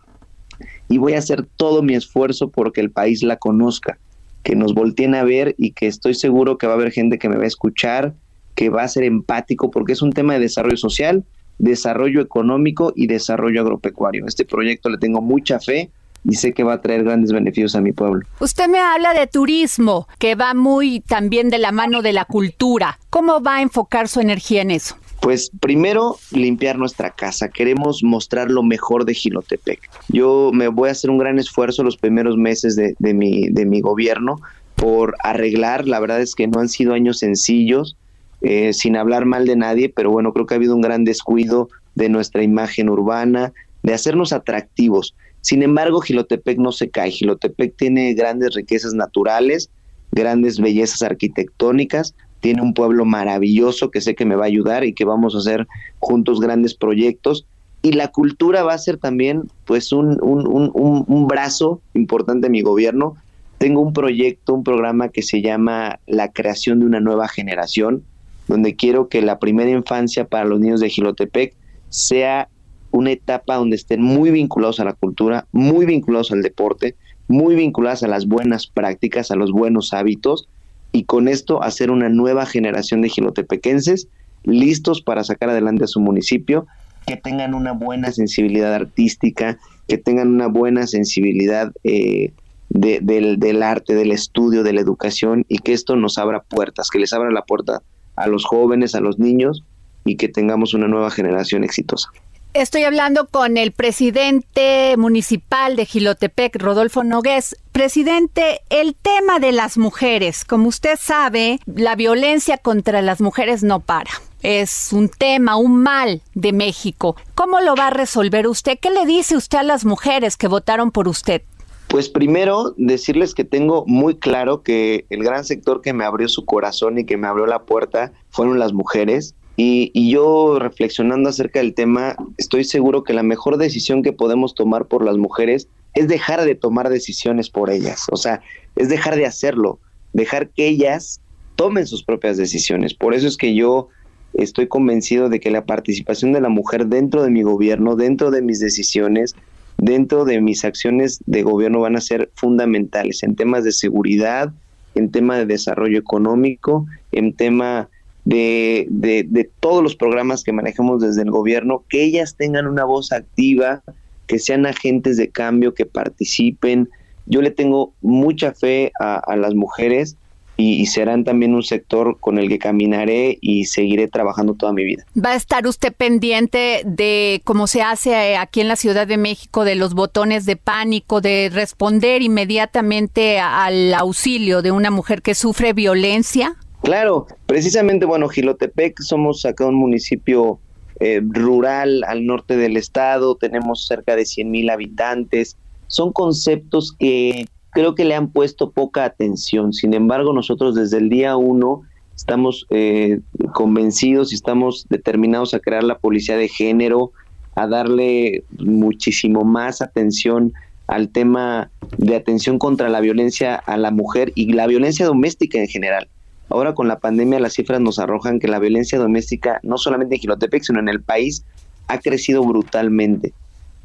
y 0.88 0.98
voy 0.98 1.14
a 1.14 1.18
hacer 1.18 1.46
todo 1.56 1.82
mi 1.82 1.94
esfuerzo 1.94 2.50
porque 2.50 2.80
el 2.80 2.90
país 2.90 3.22
la 3.22 3.36
conozca, 3.36 3.98
que 4.42 4.56
nos 4.56 4.74
volteen 4.74 5.14
a 5.14 5.24
ver 5.24 5.54
y 5.58 5.72
que 5.72 5.86
estoy 5.86 6.14
seguro 6.14 6.58
que 6.58 6.66
va 6.66 6.74
a 6.74 6.76
haber 6.76 6.92
gente 6.92 7.18
que 7.18 7.28
me 7.28 7.36
va 7.36 7.44
a 7.44 7.48
escuchar, 7.48 8.14
que 8.54 8.68
va 8.68 8.82
a 8.82 8.88
ser 8.88 9.04
empático 9.04 9.70
porque 9.70 9.92
es 9.92 10.02
un 10.02 10.12
tema 10.12 10.34
de 10.34 10.40
desarrollo 10.40 10.76
social, 10.76 11.24
desarrollo 11.58 12.20
económico 12.20 12.92
y 12.94 13.06
desarrollo 13.06 13.60
agropecuario. 13.60 14.26
Este 14.26 14.44
proyecto 14.44 14.88
le 14.90 14.98
tengo 14.98 15.20
mucha 15.20 15.60
fe 15.60 15.90
y 16.24 16.34
sé 16.34 16.52
que 16.52 16.64
va 16.64 16.74
a 16.74 16.80
traer 16.80 17.04
grandes 17.04 17.32
beneficios 17.32 17.74
a 17.74 17.80
mi 17.80 17.92
pueblo. 17.92 18.26
Usted 18.40 18.68
me 18.68 18.78
habla 18.78 19.14
de 19.14 19.26
turismo, 19.26 20.06
que 20.18 20.34
va 20.34 20.54
muy 20.54 21.00
también 21.00 21.50
de 21.50 21.58
la 21.58 21.72
mano 21.72 22.02
de 22.02 22.12
la 22.12 22.24
cultura. 22.24 22.98
¿Cómo 23.10 23.42
va 23.42 23.56
a 23.56 23.62
enfocar 23.62 24.08
su 24.08 24.20
energía 24.20 24.62
en 24.62 24.70
eso? 24.70 24.96
Pues 25.20 25.50
primero, 25.60 26.16
limpiar 26.32 26.78
nuestra 26.78 27.10
casa. 27.10 27.48
Queremos 27.48 28.02
mostrar 28.02 28.50
lo 28.50 28.62
mejor 28.62 29.04
de 29.04 29.14
Gilotepec. 29.14 29.80
Yo 30.08 30.50
me 30.52 30.68
voy 30.68 30.88
a 30.88 30.92
hacer 30.92 31.10
un 31.10 31.18
gran 31.18 31.38
esfuerzo 31.38 31.82
los 31.82 31.98
primeros 31.98 32.36
meses 32.36 32.74
de, 32.74 33.14
mi, 33.14 33.48
de 33.50 33.66
mi 33.66 33.82
gobierno 33.82 34.40
por 34.76 35.16
arreglar. 35.22 35.86
La 35.86 36.00
verdad 36.00 36.22
es 36.22 36.34
que 36.34 36.46
no 36.46 36.60
han 36.60 36.70
sido 36.70 36.94
años 36.94 37.18
sencillos, 37.18 37.96
eh, 38.40 38.72
sin 38.72 38.96
hablar 38.96 39.26
mal 39.26 39.46
de 39.46 39.56
nadie, 39.56 39.90
pero 39.90 40.10
bueno, 40.10 40.32
creo 40.32 40.46
que 40.46 40.54
ha 40.54 40.56
habido 40.56 40.74
un 40.74 40.80
gran 40.80 41.04
descuido 41.04 41.68
de 41.94 42.08
nuestra 42.08 42.42
imagen 42.42 42.88
urbana, 42.88 43.52
de 43.82 43.94
hacernos 43.94 44.32
atractivos. 44.32 45.14
Sin 45.40 45.62
embargo, 45.62 46.00
Gilotepec 46.00 46.58
no 46.58 46.72
se 46.72 46.90
cae. 46.90 47.10
Gilotepec 47.10 47.76
tiene 47.76 48.12
grandes 48.14 48.54
riquezas 48.54 48.94
naturales, 48.94 49.70
grandes 50.12 50.60
bellezas 50.60 51.02
arquitectónicas, 51.02 52.14
tiene 52.40 52.62
un 52.62 52.74
pueblo 52.74 53.04
maravilloso 53.04 53.90
que 53.90 54.00
sé 54.00 54.14
que 54.14 54.24
me 54.24 54.34
va 54.34 54.44
a 54.44 54.48
ayudar 54.48 54.84
y 54.84 54.94
que 54.94 55.04
vamos 55.04 55.34
a 55.34 55.38
hacer 55.38 55.66
juntos 55.98 56.40
grandes 56.40 56.74
proyectos. 56.74 57.46
Y 57.82 57.92
la 57.92 58.08
cultura 58.08 58.62
va 58.62 58.74
a 58.74 58.78
ser 58.78 58.98
también 58.98 59.44
pues 59.64 59.92
un, 59.92 60.18
un 60.20 61.26
brazo 61.26 61.80
importante 61.94 62.46
de 62.46 62.50
mi 62.50 62.60
gobierno. 62.60 63.16
Tengo 63.58 63.80
un 63.80 63.92
proyecto, 63.92 64.54
un 64.54 64.64
programa 64.64 65.08
que 65.08 65.22
se 65.22 65.42
llama 65.42 65.98
La 66.06 66.32
creación 66.32 66.80
de 66.80 66.86
una 66.86 67.00
nueva 67.00 67.28
generación, 67.28 68.04
donde 68.48 68.74
quiero 68.74 69.08
que 69.08 69.22
la 69.22 69.38
primera 69.38 69.70
infancia 69.70 70.26
para 70.26 70.44
los 70.44 70.60
niños 70.60 70.80
de 70.80 70.90
Gilotepec 70.90 71.54
sea 71.88 72.48
una 72.90 73.12
etapa 73.12 73.56
donde 73.56 73.76
estén 73.76 74.02
muy 74.02 74.30
vinculados 74.30 74.80
a 74.80 74.84
la 74.84 74.92
cultura, 74.92 75.46
muy 75.52 75.86
vinculados 75.86 76.32
al 76.32 76.42
deporte, 76.42 76.96
muy 77.28 77.54
vinculados 77.54 78.02
a 78.02 78.08
las 78.08 78.26
buenas 78.26 78.66
prácticas, 78.66 79.30
a 79.30 79.36
los 79.36 79.52
buenos 79.52 79.92
hábitos, 79.92 80.48
y 80.92 81.04
con 81.04 81.28
esto 81.28 81.62
hacer 81.62 81.90
una 81.90 82.08
nueva 82.08 82.46
generación 82.46 83.02
de 83.02 83.08
gilotepequenses 83.08 84.08
listos 84.42 85.02
para 85.02 85.22
sacar 85.22 85.50
adelante 85.50 85.84
a 85.84 85.88
su 85.88 86.00
municipio, 86.00 86.66
que 87.06 87.16
tengan 87.16 87.54
una 87.54 87.72
buena 87.72 88.10
sensibilidad 88.12 88.74
artística, 88.74 89.58
que 89.88 89.98
tengan 89.98 90.28
una 90.28 90.48
buena 90.48 90.86
sensibilidad 90.86 91.72
eh, 91.84 92.32
del, 92.68 93.38
del 93.38 93.62
arte, 93.62 93.94
del 93.94 94.12
estudio, 94.12 94.62
de 94.62 94.72
la 94.72 94.80
educación, 94.80 95.44
y 95.48 95.58
que 95.58 95.72
esto 95.72 95.96
nos 95.96 96.18
abra 96.18 96.42
puertas, 96.42 96.90
que 96.90 96.98
les 96.98 97.12
abra 97.12 97.30
la 97.30 97.42
puerta 97.42 97.82
a 98.16 98.26
los 98.26 98.44
jóvenes, 98.44 98.94
a 98.94 99.00
los 99.00 99.18
niños, 99.18 99.64
y 100.04 100.16
que 100.16 100.28
tengamos 100.28 100.74
una 100.74 100.88
nueva 100.88 101.10
generación 101.10 101.64
exitosa. 101.64 102.10
Estoy 102.52 102.82
hablando 102.82 103.28
con 103.28 103.56
el 103.56 103.70
presidente 103.70 104.96
municipal 104.96 105.76
de 105.76 105.86
Gilotepec, 105.86 106.60
Rodolfo 106.60 107.04
Nogués. 107.04 107.56
Presidente, 107.70 108.62
el 108.70 108.96
tema 108.96 109.38
de 109.38 109.52
las 109.52 109.78
mujeres, 109.78 110.44
como 110.44 110.66
usted 110.66 110.98
sabe, 111.00 111.60
la 111.66 111.94
violencia 111.94 112.58
contra 112.58 113.02
las 113.02 113.20
mujeres 113.20 113.62
no 113.62 113.78
para. 113.78 114.10
Es 114.42 114.92
un 114.92 115.08
tema, 115.08 115.54
un 115.54 115.76
mal 115.80 116.22
de 116.34 116.52
México. 116.52 117.14
¿Cómo 117.36 117.60
lo 117.60 117.76
va 117.76 117.86
a 117.86 117.90
resolver 117.90 118.48
usted? 118.48 118.80
¿Qué 118.80 118.90
le 118.90 119.06
dice 119.06 119.36
usted 119.36 119.58
a 119.58 119.62
las 119.62 119.84
mujeres 119.84 120.36
que 120.36 120.48
votaron 120.48 120.90
por 120.90 121.06
usted? 121.06 121.42
Pues 121.86 122.08
primero 122.08 122.74
decirles 122.76 123.32
que 123.32 123.44
tengo 123.44 123.84
muy 123.86 124.16
claro 124.16 124.64
que 124.64 125.06
el 125.10 125.22
gran 125.22 125.44
sector 125.44 125.82
que 125.82 125.92
me 125.92 126.04
abrió 126.04 126.28
su 126.28 126.44
corazón 126.44 126.98
y 126.98 127.06
que 127.06 127.16
me 127.16 127.28
abrió 127.28 127.46
la 127.46 127.62
puerta 127.62 128.12
fueron 128.28 128.58
las 128.58 128.72
mujeres 128.72 129.36
y, 129.62 130.10
yo 130.10 130.58
reflexionando 130.58 131.28
acerca 131.28 131.58
del 131.58 131.74
tema, 131.74 132.16
estoy 132.38 132.64
seguro 132.64 133.04
que 133.04 133.12
la 133.12 133.22
mejor 133.22 133.58
decisión 133.58 134.02
que 134.02 134.14
podemos 134.14 134.54
tomar 134.54 134.86
por 134.86 135.04
las 135.04 135.18
mujeres 135.18 135.68
es 135.94 136.08
dejar 136.08 136.44
de 136.44 136.54
tomar 136.54 136.88
decisiones 136.88 137.50
por 137.50 137.68
ellas, 137.68 138.06
o 138.10 138.16
sea, 138.16 138.40
es 138.76 138.88
dejar 138.88 139.16
de 139.16 139.26
hacerlo, 139.26 139.78
dejar 140.14 140.48
que 140.48 140.66
ellas 140.66 141.20
tomen 141.56 141.86
sus 141.86 142.02
propias 142.02 142.38
decisiones. 142.38 142.94
Por 142.94 143.12
eso 143.12 143.26
es 143.26 143.36
que 143.36 143.54
yo 143.54 143.88
estoy 144.32 144.66
convencido 144.66 145.28
de 145.28 145.40
que 145.40 145.50
la 145.50 145.66
participación 145.66 146.32
de 146.32 146.40
la 146.40 146.48
mujer 146.48 146.86
dentro 146.86 147.22
de 147.22 147.30
mi 147.30 147.42
gobierno, 147.42 147.96
dentro 147.96 148.30
de 148.30 148.40
mis 148.40 148.60
decisiones, 148.60 149.34
dentro 149.76 150.24
de 150.24 150.40
mis 150.40 150.64
acciones 150.64 151.20
de 151.26 151.42
gobierno 151.42 151.80
van 151.80 151.96
a 151.96 152.00
ser 152.00 152.30
fundamentales 152.34 153.22
en 153.22 153.36
temas 153.36 153.64
de 153.64 153.72
seguridad, 153.72 154.54
en 154.94 155.10
tema 155.10 155.36
de 155.36 155.44
desarrollo 155.44 155.98
económico, 155.98 156.86
en 157.12 157.34
tema 157.34 157.90
de, 158.24 158.86
de, 158.90 159.50
todos 159.60 159.82
los 159.82 159.96
programas 159.96 160.44
que 160.44 160.52
manejemos 160.52 161.00
desde 161.00 161.22
el 161.22 161.30
gobierno, 161.30 161.84
que 161.88 162.02
ellas 162.04 162.36
tengan 162.36 162.66
una 162.66 162.84
voz 162.84 163.12
activa, 163.12 163.82
que 164.26 164.38
sean 164.38 164.66
agentes 164.66 165.16
de 165.16 165.30
cambio, 165.30 165.74
que 165.74 165.86
participen. 165.86 166.88
Yo 167.26 167.42
le 167.42 167.50
tengo 167.50 167.92
mucha 168.00 168.52
fe 168.52 168.92
a, 169.00 169.36
las 169.36 169.54
mujeres 169.54 170.16
y, 170.56 170.84
serán 170.86 171.24
también 171.24 171.54
un 171.54 171.62
sector 171.62 172.18
con 172.20 172.38
el 172.38 172.48
que 172.48 172.58
caminaré 172.58 173.38
y 173.40 173.64
seguiré 173.64 174.08
trabajando 174.08 174.54
toda 174.54 174.72
mi 174.72 174.84
vida. 174.84 175.04
¿Va 175.16 175.30
a 175.30 175.36
estar 175.36 175.66
usted 175.66 175.92
pendiente 175.92 176.82
de 176.84 177.40
cómo 177.44 177.66
se 177.66 177.80
hace 177.80 178.10
eh, 178.10 178.36
aquí 178.36 178.60
en 178.60 178.68
la 178.68 178.76
Ciudad 178.76 179.06
de 179.06 179.16
México, 179.16 179.64
de 179.64 179.74
los 179.74 179.94
botones 179.94 180.44
de 180.44 180.56
pánico, 180.56 181.22
de 181.22 181.50
responder 181.50 182.20
inmediatamente 182.20 183.40
al 183.40 183.94
auxilio 183.94 184.60
de 184.60 184.70
una 184.70 184.90
mujer 184.90 185.22
que 185.22 185.34
sufre 185.34 185.72
violencia? 185.72 186.56
Claro, 186.82 187.26
precisamente, 187.46 188.06
bueno, 188.06 188.28
Gilotepec 188.28 189.00
somos 189.00 189.44
acá 189.44 189.66
un 189.66 189.74
municipio 189.74 190.58
eh, 190.98 191.20
rural 191.22 192.04
al 192.06 192.26
norte 192.26 192.56
del 192.56 192.76
estado, 192.76 193.34
tenemos 193.36 193.86
cerca 193.86 194.16
de 194.16 194.24
100 194.24 194.50
mil 194.50 194.70
habitantes. 194.70 195.56
Son 195.86 196.12
conceptos 196.12 196.94
que 196.98 197.46
creo 197.70 197.94
que 197.94 198.04
le 198.04 198.14
han 198.14 198.30
puesto 198.30 198.70
poca 198.70 199.04
atención. 199.04 199.72
Sin 199.72 199.94
embargo, 199.94 200.32
nosotros 200.32 200.74
desde 200.74 200.98
el 200.98 201.08
día 201.08 201.36
uno 201.36 201.82
estamos 202.14 202.66
eh, 202.70 203.20
convencidos 203.54 204.32
y 204.32 204.34
estamos 204.34 204.86
determinados 204.88 205.54
a 205.54 205.60
crear 205.60 205.84
la 205.84 205.98
policía 205.98 206.36
de 206.36 206.48
género, 206.48 207.12
a 207.56 207.66
darle 207.66 208.44
muchísimo 208.58 209.42
más 209.42 209.80
atención 209.82 210.52
al 210.86 211.08
tema 211.08 211.70
de 211.98 212.16
atención 212.16 212.58
contra 212.58 212.88
la 212.88 213.00
violencia 213.00 213.54
a 213.54 213.76
la 213.76 213.90
mujer 213.90 214.32
y 214.34 214.52
la 214.52 214.66
violencia 214.66 215.06
doméstica 215.06 215.58
en 215.58 215.68
general. 215.68 216.08
Ahora 216.50 216.74
con 216.74 216.88
la 216.88 216.98
pandemia 216.98 217.38
las 217.38 217.54
cifras 217.54 217.80
nos 217.80 218.00
arrojan 218.00 218.40
que 218.40 218.48
la 218.48 218.58
violencia 218.58 218.98
doméstica, 218.98 219.60
no 219.62 219.78
solamente 219.78 220.16
en 220.16 220.20
Gilotepec, 220.20 220.64
sino 220.64 220.80
en 220.80 220.88
el 220.88 221.00
país, 221.00 221.44
ha 221.86 221.98
crecido 221.98 222.42
brutalmente. 222.44 223.32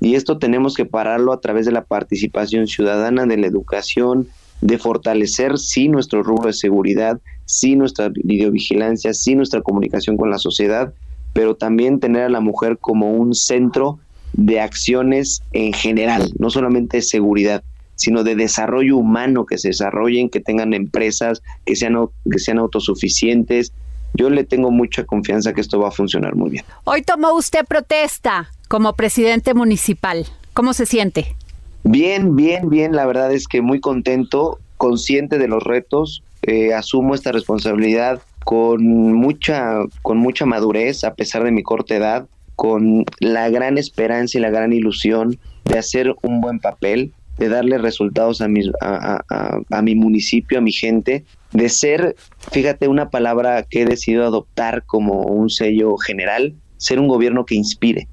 Y 0.01 0.15
esto 0.15 0.39
tenemos 0.39 0.75
que 0.75 0.85
pararlo 0.85 1.31
a 1.31 1.39
través 1.39 1.65
de 1.67 1.71
la 1.71 1.83
participación 1.83 2.67
ciudadana, 2.67 3.25
de 3.25 3.37
la 3.37 3.47
educación, 3.47 4.27
de 4.61 4.79
fortalecer 4.79 5.59
sí 5.59 5.89
nuestro 5.89 6.23
rubro 6.23 6.47
de 6.47 6.53
seguridad, 6.53 7.19
sí 7.45 7.75
nuestra 7.75 8.09
videovigilancia, 8.09 9.13
sí 9.13 9.35
nuestra 9.35 9.61
comunicación 9.61 10.17
con 10.17 10.31
la 10.31 10.39
sociedad, 10.39 10.91
pero 11.33 11.55
también 11.55 11.99
tener 11.99 12.23
a 12.23 12.29
la 12.29 12.39
mujer 12.39 12.79
como 12.79 13.11
un 13.11 13.35
centro 13.35 13.99
de 14.33 14.59
acciones 14.59 15.43
en 15.53 15.71
general, 15.71 16.31
no 16.39 16.49
solamente 16.49 16.97
de 16.97 17.03
seguridad 17.03 17.63
sino 17.95 18.23
de 18.23 18.35
desarrollo 18.35 18.97
humano, 18.97 19.45
que 19.45 19.57
se 19.57 19.69
desarrollen, 19.69 20.29
que 20.29 20.39
tengan 20.39 20.73
empresas, 20.73 21.41
que 21.65 21.75
sean, 21.75 21.95
que 22.29 22.39
sean 22.39 22.59
autosuficientes. 22.59 23.73
Yo 24.13 24.29
le 24.29 24.43
tengo 24.43 24.71
mucha 24.71 25.03
confianza 25.05 25.53
que 25.53 25.61
esto 25.61 25.79
va 25.79 25.89
a 25.89 25.91
funcionar 25.91 26.35
muy 26.35 26.49
bien. 26.49 26.65
Hoy 26.85 27.01
tomó 27.01 27.33
usted 27.33 27.65
protesta 27.65 28.49
como 28.67 28.93
presidente 28.93 29.53
municipal. 29.53 30.25
¿Cómo 30.53 30.73
se 30.73 30.85
siente? 30.85 31.35
Bien, 31.83 32.35
bien, 32.35 32.69
bien. 32.69 32.95
La 32.95 33.05
verdad 33.05 33.31
es 33.33 33.47
que 33.47 33.61
muy 33.61 33.79
contento, 33.79 34.59
consciente 34.77 35.37
de 35.37 35.47
los 35.47 35.63
retos. 35.63 36.23
eh, 36.47 36.73
asumo 36.73 37.15
esta 37.15 37.31
responsabilidad 37.31 38.21
con 38.43 39.13
mucha, 39.13 39.79
con 40.03 40.19
mucha 40.19 40.45
madurez, 40.45 41.03
a 41.03 41.15
pesar 41.15 41.43
de 41.43 41.51
mi 41.51 41.63
corta 41.63 41.95
edad, 41.95 42.27
con 42.55 43.03
la 43.19 43.49
gran 43.49 43.77
esperanza 43.77 44.37
y 44.37 44.41
la 44.41 44.51
gran 44.51 44.71
ilusión 44.71 45.39
de 45.65 45.79
hacer 45.79 46.15
un 46.21 46.41
buen 46.41 46.59
papel, 46.59 47.11
de 47.37 47.49
darle 47.49 47.77
resultados 47.77 48.41
a 48.41 48.47
mi, 48.47 48.61
a, 48.81 49.81
mi 49.81 49.95
municipio, 49.95 50.57
a 50.57 50.61
mi 50.61 50.71
gente, 50.71 51.25
de 51.51 51.69
ser, 51.69 52.15
fíjate, 52.51 52.87
una 52.87 53.09
palabra 53.09 53.63
que 53.63 53.81
he 53.81 53.85
decidido 53.85 54.25
adoptar 54.25 54.83
como 54.85 55.23
un 55.23 55.49
sello 55.49 55.97
general, 55.97 56.55
ser 56.77 56.99
un 56.99 57.07
gobierno 57.07 57.45
que 57.45 57.55
inspire. 57.55 58.07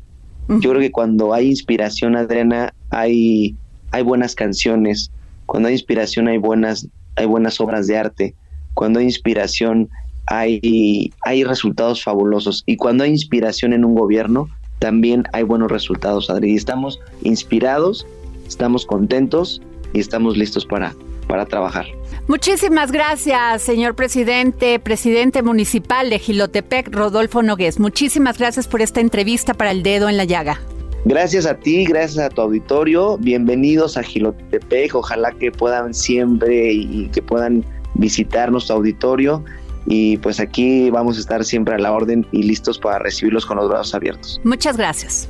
Yo 0.49 0.71
creo 0.71 0.81
que 0.81 0.91
cuando 0.91 1.33
hay 1.33 1.49
inspiración, 1.49 2.17
Adriana, 2.17 2.75
hay, 2.91 3.57
hay 3.91 4.03
buenas 4.03 4.35
canciones, 4.35 5.11
cuando 5.47 5.69
hay 5.69 5.75
inspiración 5.75 6.29
hay 6.29 6.39
buenas, 6.39 6.89
hay 7.17 7.27
buenas 7.27 7.61
obras 7.61 7.87
de 7.87 7.97
arte, 7.97 8.35
cuando 8.75 8.99
hay 8.99 9.07
inspiración 9.07 9.89
hay, 10.27 11.13
hay 11.23 11.45
resultados 11.45 12.03
fabulosos 12.03 12.63
y 12.67 12.77
cuando 12.77 13.05
hay 13.05 13.11
inspiración 13.11 13.73
en 13.73 13.85
un 13.85 13.95
gobierno 13.95 14.49
también 14.79 15.25
hay 15.33 15.45
buenos 15.45 15.71
resultados, 15.71 16.29
Adri. 16.29 16.57
Estamos 16.57 16.99
inspirados, 17.23 18.07
estamos 18.47 18.87
contentos 18.87 19.63
y 19.93 20.01
estamos 20.01 20.37
listos 20.37 20.67
para, 20.67 20.95
para 21.29 21.47
trabajar. 21.47 21.87
Muchísimas 22.29 22.93
gracias, 22.93 23.63
señor 23.63 23.95
presidente, 23.95 24.79
presidente 24.79 25.43
municipal 25.43 26.11
de 26.11 26.19
Gilotepec, 26.19 26.95
Rodolfo 26.95 27.43
Nogués. 27.43 27.81
Muchísimas 27.81 28.39
gracias 28.39 28.69
por 28.69 28.81
esta 28.81 29.01
entrevista 29.01 29.55
para 29.55 29.71
el 29.71 29.83
dedo 29.83 30.09
en 30.09 30.17
la 30.17 30.25
llaga. 30.25 30.61
Gracias 31.05 31.47
a 31.47 31.55
ti, 31.55 31.85
gracias 31.85 32.25
a 32.25 32.29
tu 32.29 32.43
auditorio. 32.43 33.19
Bienvenidos 33.19 33.97
a 33.97 34.05
Gilotepec. 34.05 34.95
Ojalá 34.95 35.33
que 35.33 35.51
puedan 35.51 35.93
siempre 35.95 36.73
y 36.73 37.09
que 37.09 37.21
puedan 37.21 37.65
visitar 37.95 38.53
nuestro 38.53 38.77
auditorio 38.77 39.45
y 39.87 40.17
pues 40.19 40.41
aquí 40.41 40.91
vamos 40.91 41.17
a 41.17 41.21
estar 41.21 41.45
siempre 41.45 41.75
a 41.75 41.79
la 41.79 41.93
orden 41.93 42.27
y 42.31 42.45
listos 42.45 42.79
para 42.79 42.99
recibirlos 42.99 43.47
con 43.47 43.57
los 43.57 43.69
brazos 43.69 43.95
abiertos. 43.95 44.41
Muchas 44.45 44.77
gracias. 44.77 45.29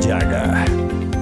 Llaga. 0.00 0.64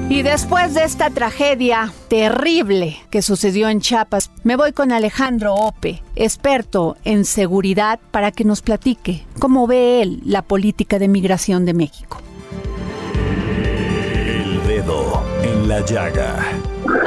Y 0.09 0.23
después 0.23 0.73
de 0.73 0.85
esta 0.85 1.11
tragedia 1.11 1.93
terrible 2.09 2.97
que 3.11 3.21
sucedió 3.21 3.69
en 3.69 3.81
Chiapas, 3.81 4.31
me 4.43 4.57
voy 4.57 4.73
con 4.73 4.91
Alejandro 4.91 5.55
Ope, 5.55 6.03
experto 6.17 6.97
en 7.05 7.27
seguridad, 7.27 8.01
para 8.11 8.33
que 8.33 8.45
nos 8.45 8.63
platique 8.63 9.27
cómo 9.39 9.67
ve 9.67 10.01
él 10.01 10.23
la 10.25 10.41
política 10.41 10.99
de 10.99 11.09
migración 11.09 11.67
de 11.67 11.75
México. 11.75 12.19
El 13.15 14.67
dedo 14.67 15.23
en 15.43 15.69
la 15.69 15.85
llaga. 15.85 16.37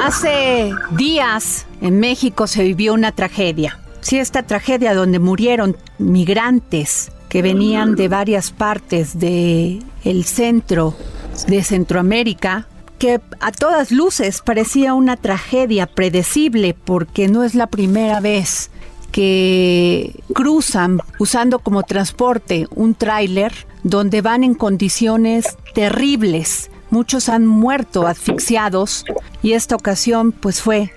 Hace 0.03 0.71
días 0.91 1.65
en 1.81 1.99
México 1.99 2.45
se 2.45 2.63
vivió 2.63 2.93
una 2.93 3.13
tragedia. 3.13 3.79
Sí, 4.01 4.19
esta 4.19 4.43
tragedia 4.43 4.93
donde 4.93 5.17
murieron 5.17 5.75
migrantes 5.97 7.11
que 7.29 7.41
venían 7.41 7.95
de 7.95 8.09
varias 8.09 8.51
partes 8.51 9.17
del 9.17 9.83
el 10.03 10.25
centro 10.25 10.95
de 11.47 11.63
Centroamérica, 11.63 12.67
que 12.99 13.19
a 13.39 13.51
todas 13.51 13.91
luces 13.91 14.41
parecía 14.41 14.93
una 14.93 15.17
tragedia 15.17 15.87
predecible 15.87 16.73
porque 16.73 17.27
no 17.27 17.43
es 17.43 17.55
la 17.55 17.67
primera 17.67 18.19
vez 18.19 18.69
que 19.11 20.21
cruzan 20.33 21.01
usando 21.19 21.59
como 21.59 21.83
transporte 21.83 22.67
un 22.75 22.95
tráiler 22.95 23.53
donde 23.83 24.21
van 24.21 24.43
en 24.43 24.53
condiciones 24.53 25.57
terribles 25.73 26.69
Muchos 26.91 27.29
han 27.29 27.47
muerto 27.47 28.05
asfixiados 28.05 29.05
y 29.41 29.53
esta 29.53 29.77
ocasión 29.77 30.33
pues 30.33 30.61
fue 30.61 30.91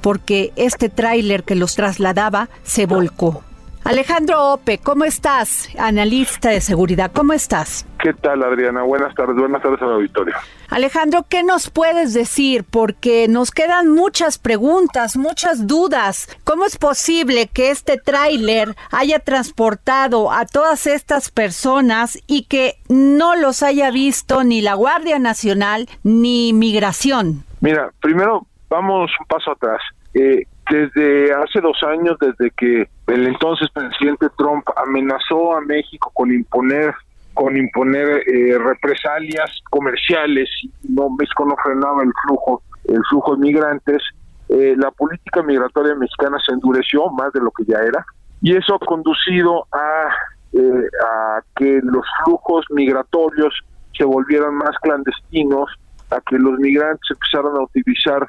porque 0.00 0.52
este 0.54 0.88
tráiler 0.88 1.42
que 1.42 1.56
los 1.56 1.74
trasladaba 1.74 2.48
se 2.62 2.86
volcó. 2.86 3.42
Alejandro 3.84 4.52
Ope, 4.52 4.78
¿cómo 4.78 5.04
estás? 5.04 5.68
Analista 5.78 6.50
de 6.50 6.60
seguridad, 6.60 7.10
¿cómo 7.12 7.32
estás? 7.32 7.86
¿Qué 7.98 8.12
tal, 8.12 8.42
Adriana? 8.42 8.82
Buenas 8.82 9.14
tardes, 9.14 9.36
buenas 9.36 9.62
tardes 9.62 9.80
al 9.80 9.92
auditorio. 9.92 10.34
Alejandro, 10.68 11.24
¿qué 11.28 11.42
nos 11.42 11.70
puedes 11.70 12.12
decir? 12.12 12.64
Porque 12.64 13.26
nos 13.26 13.50
quedan 13.50 13.88
muchas 13.88 14.38
preguntas, 14.38 15.16
muchas 15.16 15.66
dudas. 15.66 16.28
¿Cómo 16.44 16.66
es 16.66 16.76
posible 16.76 17.48
que 17.48 17.70
este 17.70 17.96
tráiler 17.96 18.76
haya 18.92 19.18
transportado 19.18 20.30
a 20.30 20.44
todas 20.44 20.86
estas 20.86 21.30
personas 21.30 22.18
y 22.26 22.44
que 22.44 22.74
no 22.88 23.34
los 23.34 23.62
haya 23.62 23.90
visto 23.90 24.44
ni 24.44 24.60
la 24.60 24.74
Guardia 24.74 25.18
Nacional 25.18 25.88
ni 26.04 26.52
Migración? 26.52 27.44
Mira, 27.60 27.90
primero 28.00 28.46
vamos 28.68 29.10
un 29.18 29.26
paso 29.26 29.52
atrás. 29.52 29.80
Eh, 30.14 30.44
desde 30.70 31.34
hace 31.34 31.60
dos 31.60 31.82
años, 31.82 32.16
desde 32.20 32.50
que 32.52 32.88
el 33.08 33.26
entonces 33.26 33.68
presidente 33.70 34.28
Trump 34.38 34.64
amenazó 34.76 35.56
a 35.56 35.60
México 35.60 36.10
con 36.14 36.32
imponer 36.32 36.94
con 37.34 37.56
imponer 37.56 38.22
eh, 38.26 38.58
represalias 38.58 39.50
comerciales 39.70 40.48
no 40.88 41.08
México 41.10 41.46
no 41.46 41.54
frenaba 41.62 42.02
el 42.02 42.12
flujo 42.24 42.62
el 42.84 43.00
flujo 43.08 43.36
de 43.36 43.42
migrantes 43.42 44.02
eh, 44.48 44.74
la 44.76 44.90
política 44.90 45.40
migratoria 45.42 45.94
mexicana 45.94 46.38
se 46.44 46.52
endureció 46.52 47.08
más 47.10 47.32
de 47.32 47.40
lo 47.40 47.52
que 47.52 47.64
ya 47.64 47.78
era 47.78 48.04
y 48.42 48.56
eso 48.56 48.74
ha 48.74 48.78
conducido 48.80 49.66
a 49.72 50.08
eh, 50.52 50.88
a 51.06 51.40
que 51.54 51.80
los 51.84 52.04
flujos 52.24 52.66
migratorios 52.70 53.54
se 53.96 54.04
volvieran 54.04 54.56
más 54.56 54.76
clandestinos 54.82 55.70
a 56.10 56.20
que 56.22 56.36
los 56.36 56.58
migrantes 56.58 57.08
empezaran 57.10 57.56
a 57.56 57.62
utilizar 57.62 58.28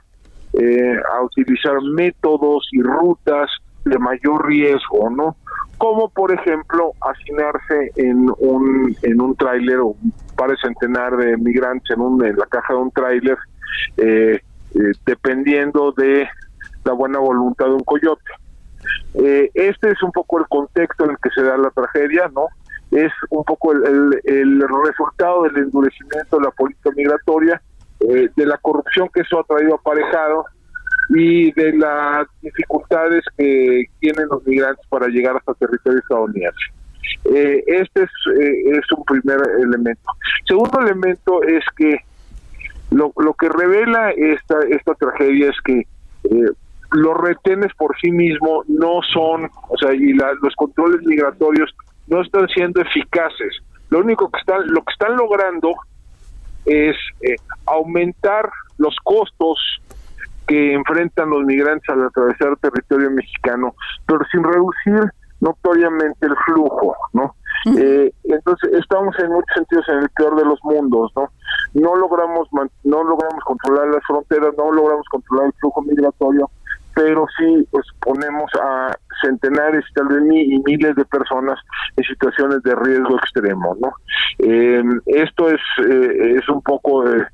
a 0.54 1.22
utilizar 1.24 1.82
métodos 1.82 2.68
y 2.72 2.82
rutas 2.82 3.50
de 3.86 3.98
mayor 3.98 4.46
riesgo, 4.46 5.10
¿no? 5.10 5.36
Como 5.78 6.10
por 6.10 6.32
ejemplo 6.32 6.92
hacinarse 7.02 7.92
en 7.96 8.30
un 8.38 8.96
en 9.02 9.22
un 9.22 9.36
tráiler 9.36 9.78
o 9.78 9.88
un 9.88 10.14
par 10.36 10.52
de 10.52 10.58
centenar 10.58 11.16
de 11.18 11.38
migrantes 11.38 11.90
en, 11.96 12.02
un, 12.02 12.24
en 12.24 12.36
la 12.36 12.46
caja 12.46 12.74
de 12.74 12.80
un 12.80 12.92
tráiler, 12.92 13.38
eh, 13.98 14.40
eh, 14.76 14.92
dependiendo 15.06 15.92
de 15.94 16.28
la 16.84 16.94
buena 16.94 17.20
voluntad 17.20 17.66
de 17.66 17.74
un 17.74 17.84
coyote. 17.84 18.32
Eh, 19.16 19.50
este 19.54 19.92
es 19.92 20.02
un 20.04 20.12
poco 20.12 20.40
el 20.40 20.48
contexto 20.48 21.06
en 21.06 21.12
el 21.12 21.18
que 21.18 21.30
se 21.32 21.44
da 21.44 21.58
la 21.58 21.70
tragedia, 21.72 22.30
¿no? 22.34 22.48
Es 22.92 23.12
un 23.30 23.44
poco 23.44 23.72
el, 23.72 24.20
el, 24.26 24.62
resultado 24.86 25.44
del 25.44 25.58
endurecimiento 25.58 26.38
de 26.38 26.44
la 26.44 26.52
política 26.52 26.90
migratoria, 26.96 27.62
de 28.02 28.46
la 28.46 28.58
corrupción 28.58 29.10
que 29.14 29.22
eso 29.22 29.40
ha 29.40 29.44
traído 29.44 29.76
aparejado 29.76 30.46
y 31.10 31.52
de 31.52 31.74
las 31.74 32.28
dificultades 32.42 33.24
que 33.38 33.86
tienen 34.00 34.28
los 34.30 34.46
migrantes 34.46 34.86
para 34.88 35.08
llegar 35.08 35.36
hasta 35.36 35.54
territorio 35.56 36.00
estadounidense. 36.00 36.72
Eh, 37.26 37.64
este 37.68 38.04
es, 38.04 38.10
eh, 38.40 38.78
es 38.78 38.92
un 38.96 39.04
primer 39.04 39.40
elemento. 39.60 40.10
Segundo 40.48 40.80
elemento 40.80 41.44
es 41.44 41.64
que 41.76 41.98
lo, 42.92 43.12
lo 43.18 43.34
que 43.34 43.50
revela 43.50 44.12
esta, 44.12 44.60
esta 44.70 44.94
tragedia 44.96 45.50
es 45.50 45.62
que 45.64 45.80
eh, 45.80 46.52
los 46.92 47.18
retenes 47.18 47.74
por 47.76 47.96
sí 48.00 48.12
mismos 48.12 48.68
no 48.70 49.02
son, 49.14 49.50
o 49.70 49.78
sea, 49.78 49.94
y 49.94 50.14
los 50.14 50.56
controles 50.56 51.02
migratorios 51.06 51.74
no 52.08 52.22
están 52.22 52.48
siendo 52.50 52.82
eficaces. 52.82 53.58
Lo 53.90 54.00
único 54.00 54.30
que 54.30 54.40
están, 54.40 54.68
lo 54.68 54.82
que 54.84 54.92
están 54.92 55.16
logrando 55.16 55.74
es 56.72 56.96
aumentar 57.66 58.50
los 58.78 58.96
costos 59.04 59.58
que 60.48 60.74
enfrentan 60.74 61.30
los 61.30 61.44
migrantes 61.44 61.88
al 61.90 62.06
atravesar 62.06 62.50
el 62.50 62.58
territorio 62.58 63.12
mexicano, 63.12 63.76
pero 64.06 64.20
sin 64.32 64.44
reducir 64.44 65.12
notoriamente 65.40 66.26
el 66.26 66.36
flujo, 66.46 66.96
¿no? 67.14 67.36
Eh, 67.78 68.12
entonces 68.24 68.74
estamos 68.74 69.18
en 69.20 69.30
muchos 69.32 69.54
sentidos 69.54 69.86
en 69.90 69.98
el 70.00 70.10
peor 70.10 70.36
de 70.36 70.46
los 70.46 70.60
mundos, 70.64 71.12
¿no? 71.16 71.30
No 71.74 71.96
logramos 71.96 72.48
no 72.84 73.04
logramos 73.04 73.44
controlar 73.44 73.88
las 73.88 74.04
fronteras, 74.06 74.54
no 74.58 74.72
logramos 74.72 75.06
controlar 75.10 75.48
el 75.48 75.54
flujo 75.54 75.82
migratorio, 75.84 76.50
pero 76.96 77.26
sí 77.38 77.68
pues 77.72 77.86
ponemos 78.00 78.52
a 78.62 78.96
centenares 79.22 79.86
tal 79.94 80.08
vez 80.08 80.24
y 80.34 80.60
miles 80.66 80.96
de 80.96 81.06
personas 81.06 81.60
en 81.96 82.04
situaciones 82.04 82.62
de 82.64 82.76
riesgo 82.76 83.18
extremo, 83.18 83.78
¿no? 83.80 83.94
Eh, 84.40 84.84
esto 85.06 85.50
es 85.50 85.62
eh, 85.88 86.36
es 86.38 86.50
un 86.50 86.62
poco 86.62 87.08
eh, 87.08 87.26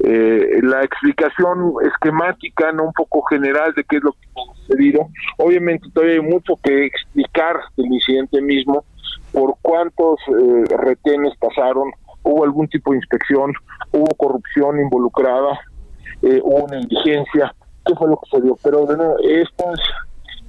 eh, 0.00 0.60
la 0.62 0.82
explicación 0.82 1.74
esquemática, 1.82 2.72
no 2.72 2.84
un 2.84 2.92
poco 2.92 3.22
general 3.22 3.72
de 3.74 3.84
qué 3.84 3.96
es 3.96 4.02
lo 4.02 4.12
que 4.12 4.28
ha 4.28 4.56
sucedido. 4.56 5.08
Obviamente 5.38 5.88
todavía 5.92 6.16
hay 6.16 6.22
mucho 6.22 6.54
que 6.62 6.86
explicar 6.86 7.56
del 7.76 7.86
incidente 7.86 8.40
mismo, 8.40 8.84
por 9.32 9.54
cuántos 9.62 10.18
eh, 10.28 10.76
retenes 10.76 11.34
pasaron, 11.38 11.90
hubo 12.22 12.44
algún 12.44 12.68
tipo 12.68 12.92
de 12.92 12.98
inspección, 12.98 13.52
hubo 13.92 14.06
corrupción 14.16 14.80
involucrada, 14.80 15.58
eh, 16.22 16.40
hubo 16.42 16.66
negligencia, 16.68 17.54
qué 17.86 17.94
fue 17.94 18.08
lo 18.08 18.18
que 18.18 18.30
se. 18.30 18.52
Pero 18.62 18.86
bueno, 18.86 19.14
estas 19.22 19.78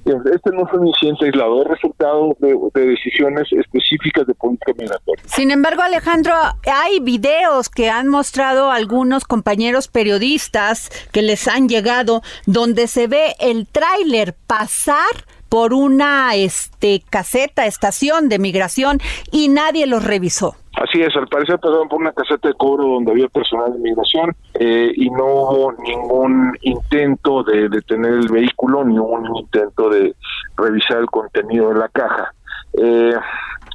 Este 0.04 0.50
no 0.50 0.66
es 0.66 0.72
un 0.72 0.88
incidente 0.88 1.26
aislado, 1.26 1.62
es 1.62 1.68
resultado 1.68 2.36
de, 2.40 2.58
de, 2.74 2.86
decisiones 2.88 3.46
específicas 3.52 4.26
de 4.26 4.34
política 4.34 4.72
migratoria. 4.76 5.24
Sin 5.26 5.52
embargo, 5.52 5.82
Alejandro, 5.82 6.34
hay 6.66 6.98
videos 7.00 7.68
que 7.68 7.88
han 7.88 8.08
mostrado 8.08 8.72
algunos 8.72 9.24
compañeros 9.24 9.86
periodistas 9.86 10.90
que 11.12 11.22
les 11.22 11.46
han 11.46 11.68
llegado 11.68 12.22
donde 12.46 12.88
se 12.88 13.06
ve 13.06 13.36
el 13.38 13.68
tráiler 13.68 14.34
pasar 14.46 15.14
por 15.48 15.74
una 15.74 16.34
este 16.34 17.02
caseta, 17.10 17.66
estación 17.66 18.28
de 18.28 18.38
migración 18.38 19.00
y 19.30 19.48
nadie 19.48 19.86
los 19.86 20.02
revisó. 20.02 20.56
Así 20.80 21.02
es, 21.02 21.14
al 21.16 21.28
parecer 21.28 21.58
pasaron 21.58 21.88
por 21.88 22.00
una 22.00 22.12
caseta 22.12 22.48
de 22.48 22.54
cobro 22.54 22.84
donde 22.84 23.12
había 23.12 23.28
personal 23.28 23.72
de 23.74 23.78
migración 23.78 24.34
eh, 24.54 24.90
y 24.94 25.10
no 25.10 25.24
hubo 25.24 25.72
ningún 25.72 26.56
intento 26.62 27.42
de 27.44 27.68
detener 27.68 28.12
el 28.12 28.28
vehículo, 28.28 28.82
ni 28.84 28.98
un 28.98 29.36
intento 29.36 29.90
de 29.90 30.14
revisar 30.56 30.98
el 30.98 31.06
contenido 31.06 31.68
de 31.68 31.78
la 31.78 31.88
caja. 31.88 32.32
Eh, 32.72 33.14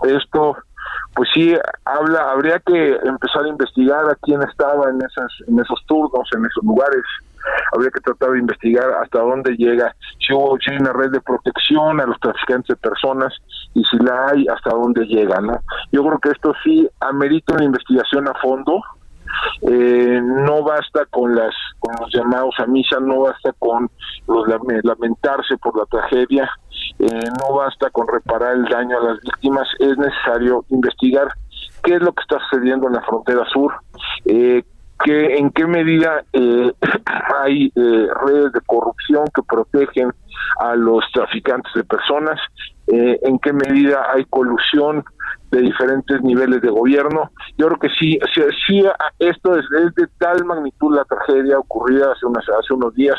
esto, 0.07 0.57
pues 1.13 1.29
sí, 1.33 1.55
habla, 1.85 2.31
habría 2.31 2.59
que 2.59 2.95
empezar 3.03 3.45
a 3.45 3.49
investigar 3.49 4.09
a 4.09 4.15
quién 4.15 4.41
estaba 4.41 4.89
en, 4.89 4.97
esas, 4.97 5.31
en 5.47 5.59
esos 5.59 5.79
turnos, 5.85 6.27
en 6.35 6.45
esos 6.45 6.63
lugares 6.63 7.03
habría 7.73 7.91
que 7.91 8.01
tratar 8.01 8.31
de 8.31 8.39
investigar 8.39 8.89
hasta 9.03 9.19
dónde 9.19 9.55
llega, 9.55 9.95
si 10.19 10.33
hubo 10.33 10.57
si 10.59 10.71
hay 10.71 10.77
una 10.77 10.93
red 10.93 11.11
de 11.11 11.21
protección 11.21 11.99
a 11.99 12.05
los 12.05 12.19
traficantes 12.19 12.69
de 12.69 12.75
personas 12.75 13.33
y 13.73 13.83
si 13.83 13.97
la 13.97 14.29
hay, 14.29 14.45
hasta 14.47 14.71
dónde 14.71 15.05
llega, 15.05 15.39
¿no? 15.41 15.59
Yo 15.91 16.03
creo 16.03 16.19
que 16.19 16.29
esto 16.29 16.53
sí 16.63 16.89
amerita 16.99 17.53
una 17.53 17.65
investigación 17.65 18.27
a 18.27 18.33
fondo, 18.35 18.81
eh, 19.61 20.21
no 20.23 20.63
basta 20.63 21.05
con 21.05 21.35
las 21.35 21.53
con 21.79 21.95
los 21.99 22.11
llamados 22.13 22.55
a 22.59 22.65
misa, 22.65 22.99
no 22.99 23.21
basta 23.21 23.53
con 23.59 23.89
los 24.27 24.47
lamentarse 24.83 25.57
por 25.57 25.77
la 25.77 25.85
tragedia, 25.85 26.49
eh, 26.99 27.29
no 27.39 27.55
basta 27.55 27.89
con 27.91 28.07
reparar 28.07 28.55
el 28.55 28.65
daño 28.65 28.97
a 28.97 29.03
las 29.03 29.21
víctimas, 29.21 29.67
es 29.79 29.97
necesario 29.97 30.65
investigar 30.69 31.27
qué 31.83 31.95
es 31.95 32.01
lo 32.01 32.13
que 32.13 32.21
está 32.21 32.39
sucediendo 32.49 32.87
en 32.87 32.93
la 32.93 33.01
frontera 33.01 33.45
sur, 33.51 33.73
eh, 34.25 34.63
que 35.03 35.37
en 35.37 35.51
qué 35.51 35.65
medida 35.65 36.23
eh, 36.33 36.71
hay 37.39 37.71
eh, 37.75 38.07
redes 38.25 38.53
de 38.53 38.61
corrupción 38.65 39.25
que 39.33 39.43
protegen 39.43 40.11
a 40.59 40.75
los 40.75 41.03
traficantes 41.13 41.71
de 41.73 41.83
personas, 41.83 42.39
eh, 42.87 43.19
en 43.23 43.39
qué 43.39 43.53
medida 43.53 44.07
hay 44.13 44.25
colusión 44.25 45.03
de 45.51 45.61
diferentes 45.61 46.21
niveles 46.21 46.61
de 46.61 46.69
gobierno. 46.69 47.31
Yo 47.57 47.67
creo 47.67 47.79
que 47.79 47.89
sí, 47.99 48.19
sí, 48.67 48.83
esto 49.19 49.57
es, 49.57 49.65
de 49.95 50.07
tal 50.17 50.45
magnitud 50.45 50.95
la 50.95 51.05
tragedia 51.05 51.59
ocurrida 51.59 52.11
hace, 52.11 52.25
unas, 52.25 52.43
hace 52.59 52.73
unos 52.73 52.93
días 52.93 53.15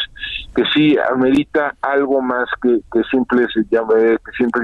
que 0.54 0.62
sí 0.74 0.96
amerita 1.10 1.74
algo 1.80 2.20
más 2.20 2.48
que, 2.62 2.80
que 2.92 3.02
simples, 3.10 3.48
que 3.54 3.76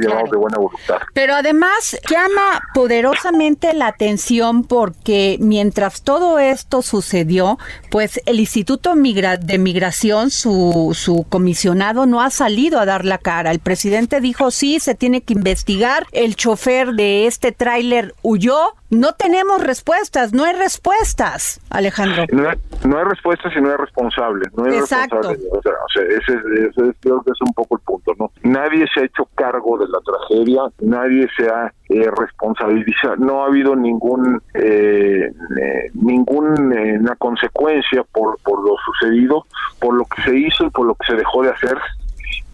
llamados 0.01 0.31
de 0.31 0.37
buena 0.37 0.59
voluntad. 0.59 0.99
Pero 1.13 1.35
además 1.35 1.99
llama 2.11 2.61
poderosamente 2.75 3.73
la 3.75 3.89
atención 3.89 4.65
porque 4.65 5.37
mientras 5.41 6.03
todo 6.03 6.39
esto 6.39 6.83
sucedió, 6.83 7.59
pues 7.91 8.21
el 8.27 8.41
Instituto 8.41 8.95
Migra 8.95 9.37
de 9.37 9.59
Migración, 9.59 10.31
su, 10.31 10.91
su 10.95 11.27
comisionado, 11.29 12.07
no 12.07 12.21
ha 12.21 12.31
salido 12.31 12.81
a 12.81 12.87
dar 12.87 13.05
la 13.05 13.19
cara. 13.19 13.51
El 13.51 13.61
presidente 13.61 14.21
dijo 14.21 14.51
sí, 14.51 14.81
se 14.81 14.95
tiene 14.95 15.23
que 15.23 15.35
investigar. 15.35 16.07
El 16.13 16.37
chofer 16.37 16.93
de 16.93 17.27
este 17.27 17.54
tráiler 17.55 18.15
huyó. 18.23 18.57
No 18.91 19.13
tenemos 19.13 19.63
respuestas, 19.63 20.33
no 20.33 20.45
hay 20.45 20.55
respuestas, 20.55 21.61
Alejandro. 21.71 22.27
No 22.31 22.49
hay, 22.49 22.57
no 22.85 22.99
hay 22.99 23.05
respuestas 23.05 23.53
y 23.57 23.61
no 23.61 23.71
hay 23.71 23.77
responsables. 23.77 24.53
No 24.57 24.65
hay 24.65 24.77
Exacto. 24.77 25.19
O 25.19 25.63
sea, 25.63 25.73
o 25.73 25.89
sea 25.93 26.03
ese, 26.03 26.35
ese, 26.69 26.95
creo 27.01 27.23
que 27.23 27.31
es 27.33 27.41
un 27.41 27.53
poco 27.55 27.77
el 27.77 27.83
punto, 27.83 28.13
¿no? 28.19 28.31
Nadie 28.43 28.87
se 28.95 29.01
ha 29.01 29.05
hecho 29.05 29.29
cargo 29.35 29.79
de 29.79 29.89
la 29.89 29.99
tragedia, 30.01 30.63
nadie 30.81 31.29
se 31.37 31.49
ha 31.49 31.73
eh, 31.89 32.11
responsabilizado, 32.17 33.17
no 33.17 33.43
ha 33.43 33.47
habido 33.47 33.75
ningún 33.75 34.41
eh, 34.55 35.33
eh, 35.61 35.91
ninguna 35.95 37.17
consecuencia 37.17 38.05
por, 38.13 38.39
por 38.43 38.63
lo 38.65 38.77
sucedido, 38.85 39.45
por 39.81 39.95
lo 39.95 40.05
que 40.05 40.23
se 40.23 40.37
hizo 40.37 40.67
y 40.67 40.71
por 40.71 40.87
lo 40.87 40.95
que 40.95 41.07
se 41.07 41.17
dejó 41.17 41.43
de 41.43 41.51
hacer 41.51 41.79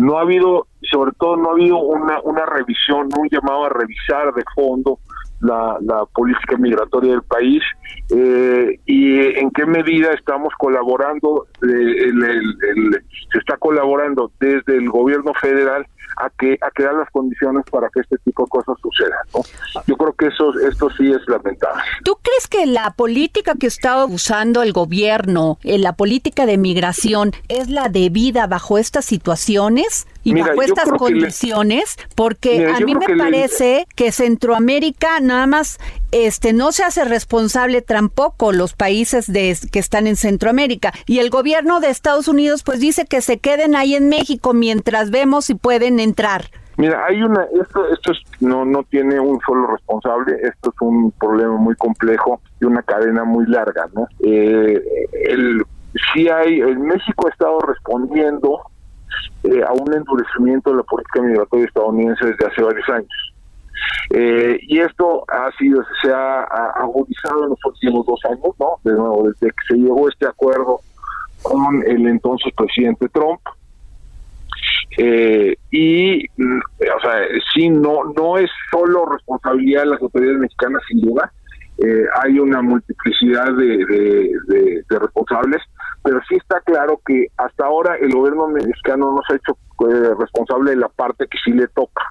no 0.00 0.18
ha 0.18 0.22
habido, 0.22 0.66
sobre 0.90 1.12
todo 1.18 1.36
no 1.36 1.50
ha 1.50 1.52
habido 1.52 1.78
una, 1.78 2.20
una 2.22 2.46
revisión, 2.46 3.08
un 3.16 3.28
llamado 3.28 3.66
a 3.66 3.68
revisar 3.68 4.32
de 4.32 4.42
fondo 4.54 4.98
la, 5.40 5.76
la 5.80 6.04
política 6.06 6.56
migratoria 6.56 7.12
del 7.12 7.22
país 7.22 7.62
eh, 8.10 8.78
y 8.86 9.18
en 9.38 9.50
qué 9.50 9.66
medida 9.66 10.12
estamos 10.12 10.52
colaborando, 10.58 11.46
eh, 11.62 12.12
se 13.32 13.38
está 13.38 13.56
colaborando 13.58 14.32
desde 14.40 14.76
el 14.76 14.88
gobierno 14.88 15.32
federal 15.34 15.86
a 16.16 16.30
que 16.30 16.58
a 16.60 16.70
crear 16.70 16.94
las 16.94 17.10
condiciones 17.10 17.64
para 17.70 17.88
que 17.88 18.00
este 18.00 18.18
tipo 18.18 18.44
de 18.44 18.48
cosas 18.48 18.76
sucedan. 18.80 19.18
¿no? 19.34 19.42
Yo 19.86 19.96
creo 19.96 20.12
que 20.12 20.26
eso 20.26 20.52
esto 20.60 20.90
sí 20.96 21.12
es 21.12 21.26
lamentable. 21.28 21.82
¿Tú 22.04 22.16
crees 22.22 22.48
que 22.48 22.66
la 22.66 22.92
política 22.92 23.54
que 23.54 23.66
está 23.66 24.04
usando 24.04 24.62
el 24.62 24.72
gobierno, 24.72 25.58
en 25.62 25.74
eh, 25.74 25.78
la 25.78 25.94
política 25.94 26.46
de 26.46 26.58
migración, 26.58 27.32
es 27.48 27.68
la 27.68 27.88
debida 27.88 28.46
bajo 28.46 28.78
estas 28.78 29.04
situaciones? 29.04 30.06
Y 30.22 30.40
bajo 30.40 30.62
estas 30.62 30.90
condiciones, 30.90 31.96
porque 32.14 32.66
a 32.66 32.80
mí 32.80 32.94
me 32.94 33.16
parece 33.16 33.86
que 33.94 34.12
Centroamérica 34.12 35.20
nada 35.20 35.46
más 35.46 35.78
este 36.12 36.52
no 36.52 36.72
se 36.72 36.82
hace 36.82 37.04
responsable 37.04 37.82
tampoco 37.82 38.52
los 38.52 38.74
países 38.74 39.32
de, 39.32 39.56
que 39.70 39.78
están 39.78 40.06
en 40.06 40.16
Centroamérica 40.16 40.92
y 41.06 41.18
el 41.18 41.30
gobierno 41.30 41.80
de 41.80 41.88
Estados 41.88 42.28
Unidos 42.28 42.62
pues 42.62 42.80
dice 42.80 43.06
que 43.06 43.20
se 43.20 43.38
queden 43.38 43.74
ahí 43.76 43.94
en 43.94 44.08
México 44.08 44.52
mientras 44.52 45.10
vemos 45.10 45.46
si 45.46 45.54
pueden 45.54 46.00
entrar. 46.00 46.46
Mira, 46.76 47.04
hay 47.04 47.22
una 47.22 47.46
esto 47.60 47.86
esto 47.92 48.12
no 48.40 48.64
no 48.64 48.82
tiene 48.84 49.20
un 49.20 49.38
solo 49.40 49.66
responsable, 49.66 50.36
esto 50.42 50.70
es 50.70 50.80
un 50.80 51.12
problema 51.12 51.56
muy 51.56 51.74
complejo 51.76 52.40
y 52.60 52.64
una 52.64 52.82
cadena 52.82 53.24
muy 53.24 53.46
larga, 53.46 53.86
¿no? 53.92 54.06
Eh, 54.24 54.82
el 55.12 55.62
si 56.14 56.28
hay 56.28 56.60
el 56.60 56.78
México 56.78 57.26
ha 57.26 57.30
estado 57.30 57.58
respondiendo 57.60 58.62
eh, 59.44 59.62
a 59.66 59.72
un 59.72 59.92
endurecimiento 59.94 60.70
de 60.70 60.76
la 60.76 60.82
política 60.82 61.22
migratoria 61.22 61.66
estadounidense 61.66 62.26
desde 62.26 62.46
hace 62.46 62.62
varios 62.62 62.88
años. 62.88 63.32
Eh, 64.10 64.58
y 64.62 64.80
esto 64.80 65.24
ha 65.28 65.50
sido, 65.56 65.82
se 66.02 66.12
ha, 66.12 66.42
agudizado 66.42 67.44
en 67.44 67.50
los 67.50 67.64
últimos 67.64 68.06
dos 68.06 68.20
años, 68.24 68.54
¿no? 68.58 68.78
De 68.84 68.92
nuevo, 68.92 69.28
desde 69.28 69.48
que 69.48 69.66
se 69.68 69.74
llegó 69.76 70.08
este 70.08 70.26
acuerdo 70.26 70.80
con 71.42 71.82
el 71.86 72.06
entonces 72.06 72.52
presidente 72.54 73.08
Trump. 73.08 73.40
Eh, 74.98 75.56
y, 75.70 76.24
mm, 76.36 76.58
o 76.58 77.00
sea, 77.00 77.14
sí, 77.54 77.70
no, 77.70 78.04
no 78.16 78.36
es 78.36 78.50
solo 78.70 79.06
responsabilidad 79.06 79.82
de 79.82 79.90
las 79.90 80.02
autoridades 80.02 80.40
mexicanas, 80.40 80.82
sin 80.88 81.00
duda. 81.00 81.32
Eh, 81.82 82.04
hay 82.22 82.38
una 82.38 82.60
multiplicidad 82.60 83.54
de, 83.54 84.34
de, 84.48 84.98
responsables, 84.98 85.62
pero 86.02 86.20
sí 86.28 86.36
está 86.36 86.60
claro 86.60 87.00
que 87.06 87.28
hasta 87.38 87.64
ahora 87.64 87.96
el 87.96 88.12
gobierno 88.12 88.48
mexicano 88.48 89.12
no 89.12 89.20
se 89.26 89.34
ha 89.34 89.36
hecho 89.36 89.56
responsable 90.18 90.72
de 90.72 90.76
la 90.76 90.88
parte 90.88 91.26
que 91.26 91.38
sí 91.42 91.52
le 91.52 91.68
toca. 91.68 92.02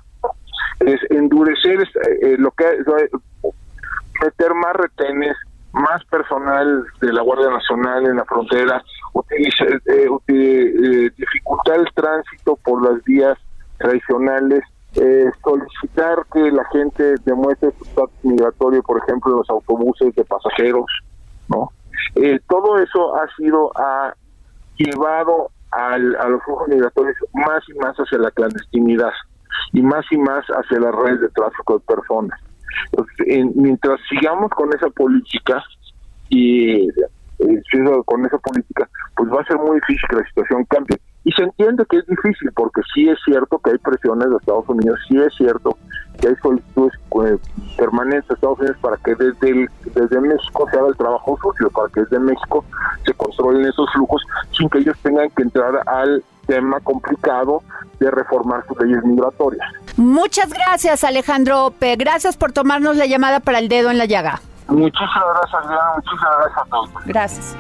Es 0.80 1.00
endurecer 1.12 1.88
eh, 2.22 2.36
lo 2.40 2.52
que 2.52 2.66
meter 4.24 4.54
más 4.54 4.74
retenes, 4.74 5.36
más 5.72 6.04
personal 6.06 6.84
de 7.02 7.14
la 7.14 7.22
Guardia 7.22 7.50
Nacional 7.50 8.06
en 8.06 8.18
la 8.18 8.26
frontera, 8.26 8.84
utilizar, 9.14 9.68
eh, 9.86 10.08
eh, 10.28 11.12
dificultar 11.16 11.80
el 11.80 11.88
tránsito 11.94 12.56
por 12.58 12.84
las 12.84 13.04
vías 13.04 13.38
tradicionales, 13.78 14.62
solicitar 15.44 16.26
que 16.34 16.52
la 16.52 16.66
gente 16.72 17.16
demuestre 17.26 17.72
su 17.78 17.84
estatus 17.84 18.24
migratorio, 18.24 18.82
por 18.84 19.02
ejemplo, 19.04 19.32
en 19.32 19.38
los 19.38 19.50
autobuses 19.50 20.14
de 20.16 20.24
pasajeros, 20.26 20.86
¿no? 21.48 21.72
todo 22.48 22.80
eso 22.80 23.16
ha 23.16 23.28
sido 23.36 23.72
ha 23.78 24.14
llevado 24.78 25.52
a 25.72 25.98
los 25.98 26.44
flujos 26.44 26.68
migratorios 26.70 27.16
más 27.34 27.62
y 27.68 27.78
más 27.78 27.96
hacia 27.98 28.18
la 28.18 28.32
clandestinidad 28.32 29.12
y 29.74 29.82
más 29.82 30.06
y 30.12 30.18
más 30.18 30.46
hacia 30.48 30.80
las 30.80 30.96
redes 30.96 31.22
de 31.22 31.30
tráfico 31.30 31.80
de 31.80 31.86
personas. 31.86 32.40
mientras 33.56 34.00
sigamos 34.10 34.50
con 34.52 34.74
esa 34.74 34.90
política 34.90 35.64
y 36.30 36.88
eh, 36.88 37.62
con 38.06 38.26
esa 38.26 38.38
política, 38.38 38.90
pues 39.16 39.30
va 39.32 39.42
a 39.42 39.46
ser 39.46 39.58
muy 39.58 39.76
difícil 39.76 40.08
que 40.10 40.16
la 40.18 40.28
situación 40.28 40.66
cambie. 40.66 41.00
Y 41.24 41.32
se 41.34 41.44
entiende 41.44 41.86
que 41.90 41.98
es 41.98 42.06
difícil 42.08 42.52
porque 42.56 42.82
sí 42.94 43.10
es 43.10 43.20
cierto 43.26 43.60
que 43.60 43.72
hay 43.72 43.78
presiones 43.78 44.30
de 44.30 44.38
Estados 44.38 44.68
Unidos, 44.70 45.00
sí 45.08 45.18
es 45.18 45.34
cierto 45.36 45.78
que 46.20 46.30
hay 46.30 46.36
solicitudes 46.42 46.94
eh, 47.26 47.38
permanentes 47.78 48.28
de 48.28 48.36
Estados 48.36 48.60
Unidos 48.60 48.78
para 48.82 48.98
que 48.98 49.16
desde, 49.16 49.68
desde 49.96 50.22
México 50.22 50.68
se 50.72 50.78
haga 50.78 50.88
el 50.88 50.98
trabajo 50.98 51.38
sucio, 51.42 51.70
para 51.70 51.88
que 51.90 52.02
desde 52.02 52.20
México 52.20 52.64
se 53.06 53.14
controlen 53.14 53.66
esos 53.66 53.92
flujos 53.94 54.22
sin 54.58 54.70
que 54.70 54.80
ellos 54.80 54.98
tengan 55.02 55.30
que 55.32 55.44
entrar 55.44 55.82
al 55.88 56.24
tema 56.48 56.80
complicado 56.80 57.62
de 58.00 58.10
reformar 58.10 58.66
sus 58.68 58.80
leyes 58.82 59.04
migratorias. 59.04 59.72
Muchas 59.98 60.52
gracias, 60.52 61.04
Alejandro 61.04 61.72
P. 61.78 61.96
Gracias 61.96 62.38
por 62.38 62.52
tomarnos 62.52 62.98
la 62.98 63.06
llamada 63.06 63.40
para 63.40 63.60
el 63.60 63.70
dedo 63.70 63.92
en 63.92 63.98
la 63.98 64.06
llaga. 64.06 64.42
Muchísimas 64.68 65.26
gracias, 65.36 65.64
Adriana. 65.64 65.92
Muchísimas 65.96 66.38
gracias 66.40 66.58
a 66.58 66.66
todos. 66.70 66.90
Gracias. 67.06 67.58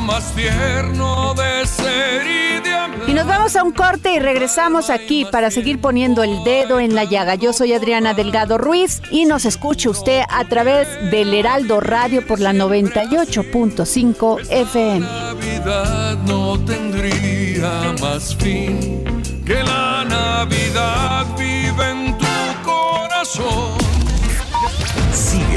Más 0.00 0.32
tierno 0.32 1.34
de 1.34 1.66
ser 1.66 2.22
y 2.22 2.60
de 2.62 3.10
Y 3.10 3.14
nos 3.14 3.26
vamos 3.26 3.56
a 3.56 3.62
un 3.62 3.72
corte 3.72 4.12
y 4.12 4.18
regresamos 4.18 4.90
aquí 4.90 5.26
para 5.30 5.50
seguir 5.50 5.80
poniendo 5.80 6.22
el 6.22 6.44
dedo 6.44 6.78
en 6.80 6.94
la 6.94 7.04
llaga. 7.04 7.34
Yo 7.34 7.52
soy 7.52 7.72
Adriana 7.72 8.14
Delgado 8.14 8.58
Ruiz 8.58 9.02
y 9.10 9.24
nos 9.24 9.44
escucha 9.44 9.90
usted 9.90 10.22
a 10.28 10.44
través 10.44 10.88
del 11.10 11.34
Heraldo 11.34 11.80
Radio 11.80 12.26
por 12.26 12.38
la 12.40 12.52
98.5 12.52 14.40
FM. 14.48 15.00
La 15.00 15.34
Navidad 15.34 16.18
no 16.26 16.58
tendría 16.64 17.94
más 18.00 18.36
fin 18.36 19.04
que 19.44 19.62
la 19.62 20.04
Navidad 20.04 21.26
vive 21.36 21.90
en 21.90 22.16
tu 22.18 22.26
corazón. 22.64 23.77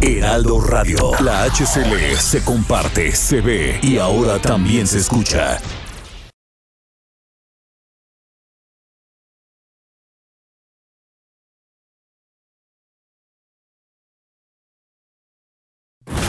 Heraldo 0.00 0.60
Radio. 0.60 1.10
La 1.20 1.42
HCL 1.42 2.16
se 2.18 2.44
comparte, 2.44 3.10
se 3.10 3.40
ve 3.40 3.80
y 3.82 3.98
ahora 3.98 4.38
también 4.38 4.86
se 4.86 4.98
escucha. 4.98 5.58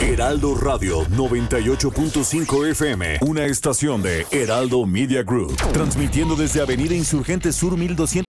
Heraldo 0.02 0.56
Radio 0.56 1.06
98.5 1.06 2.72
FM, 2.72 3.20
una 3.22 3.46
estación 3.46 4.02
de 4.02 4.26
Heraldo 4.32 4.88
Media 4.88 5.22
Group, 5.22 5.56
transmitiendo 5.72 6.36
desde 6.36 6.62
Avenida 6.62 6.96
Insurgente 6.96 7.54
Sur 7.54 7.78
1200. 7.78 8.29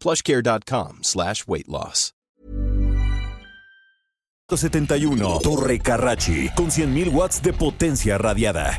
plushcare.com 0.00 1.00
slash 1.02 1.46
weight 1.46 1.68
loss. 1.68 2.12
71 4.54 5.40
Torre 5.42 5.80
Carrachi 5.80 6.48
con 6.54 6.66
100.000 6.70 7.12
watts 7.12 7.42
de 7.42 7.52
potencia 7.52 8.16
radiada. 8.16 8.78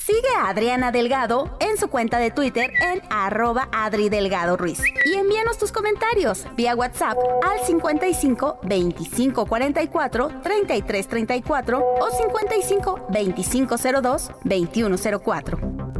Sigue 0.00 0.34
a 0.34 0.48
Adriana 0.48 0.90
Delgado 0.90 1.58
en 1.60 1.76
su 1.76 1.88
cuenta 1.88 2.18
de 2.18 2.30
Twitter 2.30 2.70
en 2.80 3.02
arroba 3.10 3.68
Adri 3.70 4.08
Delgado 4.08 4.56
Ruiz. 4.56 4.80
Y 5.04 5.14
envíanos 5.14 5.58
tus 5.58 5.72
comentarios 5.72 6.46
vía 6.56 6.74
WhatsApp 6.74 7.18
al 7.42 7.64
55 7.66 8.60
25 8.62 9.44
44 9.46 10.40
33 10.42 11.06
34 11.06 11.78
o 12.00 12.10
55 12.10 13.06
25 13.10 13.76
02 13.76 14.30
21 14.44 14.96
04. 15.22 15.99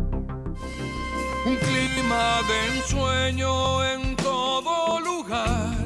Clima 2.10 2.42
de 2.42 2.76
ensueño 2.76 3.84
en 3.84 4.16
todo 4.16 4.98
lugar. 4.98 5.76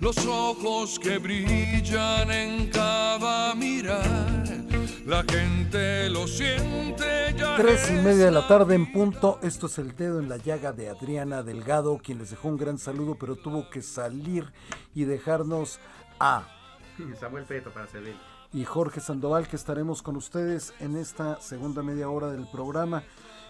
Los 0.00 0.18
ojos 0.26 0.98
que 0.98 1.16
brillan 1.16 2.30
en 2.30 2.68
cada 2.68 3.54
mirar. 3.54 4.04
La 5.06 5.22
gente 5.22 6.10
lo 6.10 6.26
siente 6.26 7.34
ya. 7.38 7.56
Tres 7.56 7.88
y 7.88 7.94
media 7.94 8.26
de 8.26 8.32
la 8.32 8.46
tarde 8.46 8.74
en 8.74 8.92
punto. 8.92 9.38
Esto 9.42 9.68
es 9.68 9.78
el 9.78 9.96
dedo 9.96 10.20
en 10.20 10.28
la 10.28 10.36
llaga 10.36 10.72
de 10.72 10.90
Adriana 10.90 11.42
Delgado, 11.42 11.96
quien 12.04 12.18
les 12.18 12.28
dejó 12.28 12.48
un 12.48 12.58
gran 12.58 12.76
saludo, 12.76 13.14
pero 13.14 13.34
tuvo 13.36 13.70
que 13.70 13.80
salir 13.80 14.52
y 14.94 15.04
dejarnos 15.04 15.80
a 16.20 16.46
Samuel 17.18 17.44
Peto 17.44 17.70
para 17.70 17.86
servir. 17.86 18.14
y 18.52 18.66
Jorge 18.66 19.00
Sandoval, 19.00 19.48
que 19.48 19.56
estaremos 19.56 20.02
con 20.02 20.16
ustedes 20.16 20.74
en 20.80 20.98
esta 20.98 21.40
segunda 21.40 21.82
media 21.82 22.10
hora 22.10 22.30
del 22.30 22.46
programa. 22.46 23.04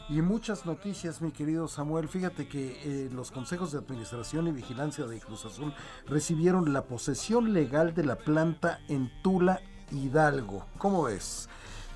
Y 0.08 0.22
muchas 0.22 0.66
noticias, 0.66 1.20
mi 1.20 1.32
querido 1.32 1.66
Samuel. 1.66 2.06
Fíjate 2.06 2.46
que 2.46 2.78
eh, 2.84 3.10
los 3.12 3.32
consejos 3.32 3.72
de 3.72 3.78
administración 3.78 4.46
y 4.46 4.52
vigilancia 4.52 5.04
de 5.04 5.18
Cruz 5.18 5.44
Azul 5.44 5.74
recibieron 6.06 6.72
la 6.72 6.84
posesión 6.84 7.52
legal 7.52 7.92
de 7.92 8.04
la 8.04 8.16
planta 8.16 8.78
en 8.86 9.10
Tula, 9.22 9.60
Hidalgo. 9.90 10.64
¿Cómo 10.78 11.02
ves? 11.02 11.48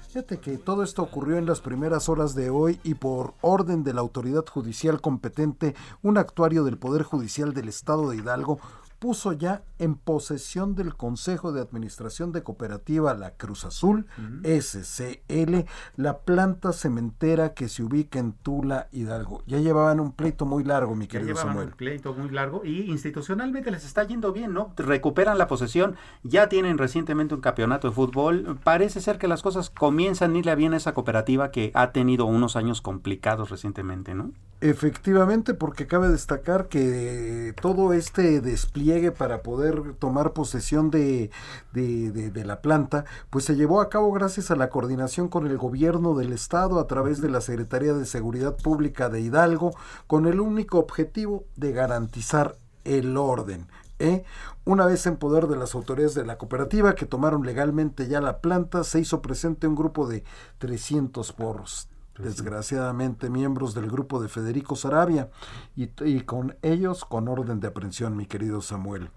Fíjate 0.09 0.41
que 0.41 0.59
todo 0.59 0.83
esto 0.83 1.03
ocurrió 1.05 1.37
en 1.37 1.47
las 1.47 1.61
primeras 1.61 2.09
horas 2.09 2.35
de 2.35 2.51
hoy 2.51 2.81
y 2.83 2.95
por 2.95 3.35
orden 3.43 3.85
de 3.85 3.95
la 3.95 4.01
autoridad 4.01 4.45
judicial 4.45 5.01
competente, 5.01 5.77
un 6.03 6.19
actuario 6.19 6.65
del 6.65 6.79
Poder 6.79 7.05
Judicial 7.05 7.55
del 7.55 7.69
Estado 7.69 8.11
de 8.11 8.17
Hidalgo 8.17 8.59
puso 9.01 9.33
ya 9.33 9.63
en 9.79 9.95
posesión 9.97 10.75
del 10.77 10.95
Consejo 10.95 11.53
de 11.53 11.63
Administración 11.63 12.33
de 12.33 12.43
Cooperativa 12.43 13.15
La 13.15 13.33
Cruz 13.33 13.65
Azul, 13.65 14.07
SCL, 14.45 15.65
la 15.97 16.19
planta 16.19 16.73
cementera 16.75 17.55
que 17.55 17.69
se 17.69 17.83
ubica 17.83 18.19
en 18.19 18.33
Tula, 18.33 18.89
Hidalgo. 18.93 19.43
Ya 19.47 19.59
llevaban 19.59 20.01
un 20.01 20.13
pleito 20.13 20.45
muy 20.45 20.65
largo, 20.65 20.95
mi 20.95 21.07
Ya 21.07 21.13
querido 21.13 21.29
llevaban 21.29 21.49
Samuel. 21.53 21.69
un 21.69 21.75
pleito 21.75 22.13
muy 22.15 22.29
largo 22.29 22.63
y 22.65 22.91
institucionalmente 22.91 23.71
les 23.71 23.87
está 23.87 24.05
yendo 24.05 24.33
bien, 24.35 24.53
¿no? 24.53 24.75
Recuperan 24.77 25.39
la 25.39 25.47
posesión, 25.47 25.97
ya 26.23 26.51
tienen 26.51 26.77
recientemente 26.77 27.35
un 27.35 27.41
campeonato 27.41 27.89
de 27.89 27.95
fútbol. 27.95 28.59
Parece 28.63 29.01
ser 29.01 29.17
que 29.19 29.29
las 29.29 29.43
cosas 29.43 29.71
comienzan 29.71 30.35
a 30.35 30.39
irle 30.39 30.55
bien 30.57 30.75
a 30.75 30.77
esa 30.77 30.93
cooperativa 30.93 31.51
que 31.51 31.73
ha 31.75 31.93
tenido 31.93 32.27
unos 32.27 32.55
años 32.55 32.83
complicados 32.83 33.49
recientemente, 33.49 34.15
¿no? 34.15 34.33
Efectivamente, 34.63 35.55
porque 35.55 35.87
cabe 35.87 36.11
destacar 36.11 36.69
que 36.69 37.55
todo 37.63 37.95
este 37.95 38.43
despliegue 38.43 39.11
para 39.11 39.43
poder 39.43 39.95
tomar 39.95 40.35
posesión 40.35 40.91
de, 40.91 41.31
de, 41.73 42.11
de- 42.31 42.45
la 42.45 42.61
planta, 42.61 43.07
pues 43.31 43.47
se 43.47 43.57
llevó 43.57 43.81
a 43.81 43.89
cabo 43.89 44.13
gracias 44.13 44.51
a 44.51 44.57
la 44.57 44.69
coordinación 44.69 45.29
con 45.29 45.47
el 45.47 45.57
gobierno 45.57 46.15
del 46.15 46.35
estado 46.35 46.79
a 46.79 46.87
través 46.87 47.23
de 47.23 47.31
la 47.31 47.41
Secretaría 47.41 47.95
de 47.95 48.05
Seguridad 48.05 48.55
Pública 48.57 49.09
de 49.09 49.23
Hidalgo, 49.23 49.71
con 50.07 50.27
el 50.27 50.41
único 50.41 50.79
objetivo 50.79 51.45
de 51.57 51.73
garantizar 51.73 52.57
el 52.85 53.17
orden. 53.17 53.67
¿eh? 53.99 54.25
Una 54.67 54.85
vez 54.85 55.07
en 55.07 55.17
poder 55.17 55.47
de 55.47 55.57
las 55.57 55.75
autoridades 55.75 56.15
de 56.15 56.27
la 56.27 56.37
cooperativa 56.37 56.95
que 56.95 57.07
tomaron 57.07 57.47
legalmente 57.47 58.09
ya 58.09 58.21
la 58.21 58.41
planta, 58.43 58.85
se 58.85 59.01
hizo 59.01 59.23
presente 59.23 59.67
un 59.67 59.75
grupo 59.75 60.07
de 60.07 60.23
300 60.59 61.33
porros 61.33 61.90
desgraciadamente 62.21 63.31
miembros 63.31 63.75
del 63.75 63.91
grupo 63.91 64.21
de 64.21 64.29
Federico 64.29 64.77
Sarabia 64.77 65.31
y, 65.77 65.91
y 66.05 66.21
con 66.21 66.57
ellos 66.63 67.05
con 67.05 67.29
orden 67.29 67.61
de 67.61 67.69
aprehensión, 67.69 68.17
mi 68.17 68.27
querido 68.27 68.61
Samuel. 68.61 69.11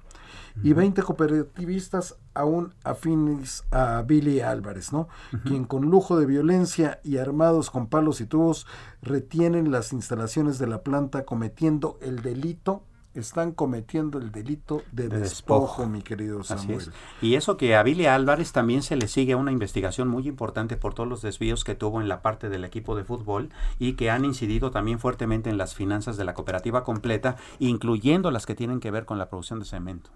Y 0.61 0.73
20 0.73 1.01
cooperativistas 1.01 2.15
aún 2.35 2.75
afines 2.83 3.63
a 3.71 4.03
Billy 4.03 4.41
Álvarez, 4.41 4.93
¿no? 4.93 5.07
Quien 5.45 5.65
con 5.65 5.89
lujo 5.89 6.19
de 6.19 6.27
violencia 6.27 6.99
y 7.03 7.17
armados 7.17 7.71
con 7.71 7.87
palos 7.87 8.21
y 8.21 8.27
tubos 8.27 8.67
retienen 9.01 9.71
las 9.71 9.93
instalaciones 9.93 10.59
de 10.59 10.67
la 10.67 10.83
planta 10.83 11.25
cometiendo 11.25 11.97
el 12.01 12.21
delito, 12.21 12.83
están 13.13 13.52
cometiendo 13.52 14.17
el 14.19 14.32
delito 14.32 14.84
de, 14.91 15.10
De 15.10 15.19
despojo, 15.19 15.84
despojo. 15.84 15.88
mi 15.88 16.02
querido 16.02 16.43
Así 16.47 16.67
Samuel. 16.67 16.80
es. 16.80 16.91
Y 17.21 17.36
eso 17.36 17.58
que 17.58 17.76
a 17.76 17.84
Billy 17.84 18.06
Álvarez 18.08 18.52
también 18.52 18.82
se 18.84 18.95
le 18.95 19.08
sigue 19.08 19.36
una 19.36 19.52
investigación 19.52 20.08
muy 20.08 20.28
importante 20.28 20.78
por 20.78 20.93
todos 20.93 21.08
los 21.10 21.21
desvíos 21.21 21.63
que 21.63 21.76
tuvo 21.76 22.02
en 22.02 22.08
la 22.10 22.21
parte 22.21 22.49
del 22.49 22.63
equipo 22.65 22.95
de 22.95 23.04
fútbol 23.04 23.49
y 23.80 23.93
que 23.93 24.10
han 24.10 24.26
incidido 24.26 24.71
también 24.71 24.99
fuertemente 24.99 25.49
en 25.49 25.58
las 25.58 25.76
finanzas 25.76 26.17
de 26.17 26.26
la 26.26 26.34
cooperativa 26.34 26.84
completa, 26.84 27.36
incluyendo 27.60 28.32
las 28.32 28.45
que 28.45 28.56
tienen 28.56 28.80
que 28.80 28.91
ver 28.91 29.06
con 29.06 29.17
la 29.17 29.30
producción 29.30 29.60
de 29.60 29.65
cemento. 29.65 30.10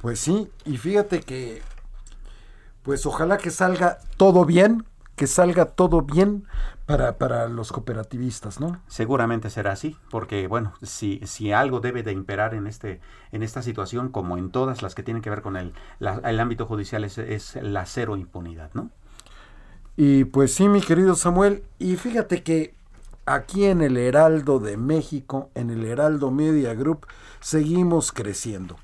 Pues 0.00 0.20
sí, 0.20 0.48
y 0.64 0.76
fíjate 0.76 1.20
que, 1.20 1.62
pues 2.82 3.06
ojalá 3.06 3.38
que 3.38 3.50
salga 3.50 3.98
todo 4.16 4.44
bien, 4.44 4.84
que 5.16 5.26
salga 5.26 5.64
todo 5.66 6.02
bien 6.02 6.44
para, 6.86 7.18
para 7.18 7.48
los 7.48 7.72
cooperativistas, 7.72 8.60
¿no? 8.60 8.80
Seguramente 8.86 9.50
será 9.50 9.72
así, 9.72 9.96
porque 10.10 10.46
bueno, 10.46 10.74
si, 10.82 11.20
si 11.24 11.52
algo 11.52 11.80
debe 11.80 12.02
de 12.04 12.12
imperar 12.12 12.54
en 12.54 12.66
este 12.68 13.00
en 13.32 13.42
esta 13.42 13.62
situación, 13.62 14.08
como 14.10 14.38
en 14.38 14.50
todas 14.50 14.82
las 14.82 14.94
que 14.94 15.02
tienen 15.02 15.22
que 15.22 15.30
ver 15.30 15.42
con 15.42 15.56
el, 15.56 15.74
la- 15.98 16.20
el 16.24 16.38
ámbito 16.40 16.66
judicial, 16.66 17.04
es, 17.04 17.18
es 17.18 17.56
la 17.62 17.86
cero 17.86 18.16
impunidad, 18.16 18.70
¿no? 18.74 18.90
Y 19.96 20.24
pues 20.24 20.54
sí, 20.54 20.68
mi 20.68 20.80
querido 20.80 21.14
Samuel, 21.14 21.62
y 21.78 21.96
fíjate 21.96 22.42
que 22.42 22.74
aquí 23.24 23.64
en 23.64 23.80
el 23.82 23.96
Heraldo 23.96 24.58
de 24.58 24.76
México, 24.76 25.50
en 25.54 25.70
el 25.70 25.84
Heraldo 25.84 26.30
Media 26.30 26.74
Group, 26.74 27.06
seguimos 27.40 28.12
creciendo. 28.12 28.76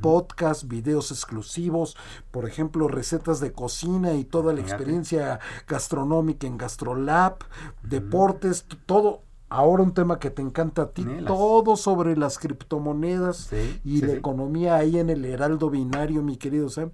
podcast, 0.00 0.64
videos 0.64 1.10
exclusivos, 1.10 1.96
por 2.30 2.48
ejemplo, 2.48 2.88
recetas 2.88 3.40
de 3.40 3.52
cocina 3.52 4.14
y 4.14 4.24
toda 4.24 4.52
la 4.52 4.62
Fíjate. 4.62 4.72
experiencia 4.74 5.40
gastronómica 5.66 6.46
en 6.46 6.58
Gastrolab, 6.58 7.38
deportes, 7.82 8.66
todo. 8.86 9.22
Ahora 9.50 9.82
un 9.82 9.92
tema 9.94 10.18
que 10.20 10.30
te 10.30 10.42
encanta 10.42 10.82
a 10.82 10.90
ti, 10.92 11.04
todo 11.26 11.76
sobre 11.76 12.16
las 12.16 12.38
criptomonedas 12.38 13.36
Sí, 13.50 13.80
y 13.84 13.98
sí, 13.98 14.06
la 14.06 14.12
sí. 14.12 14.18
economía 14.18 14.76
ahí 14.76 14.98
en 14.98 15.10
el 15.10 15.24
Heraldo 15.24 15.70
Binario, 15.70 16.22
mi 16.22 16.36
querido 16.36 16.68
Sam. 16.68 16.92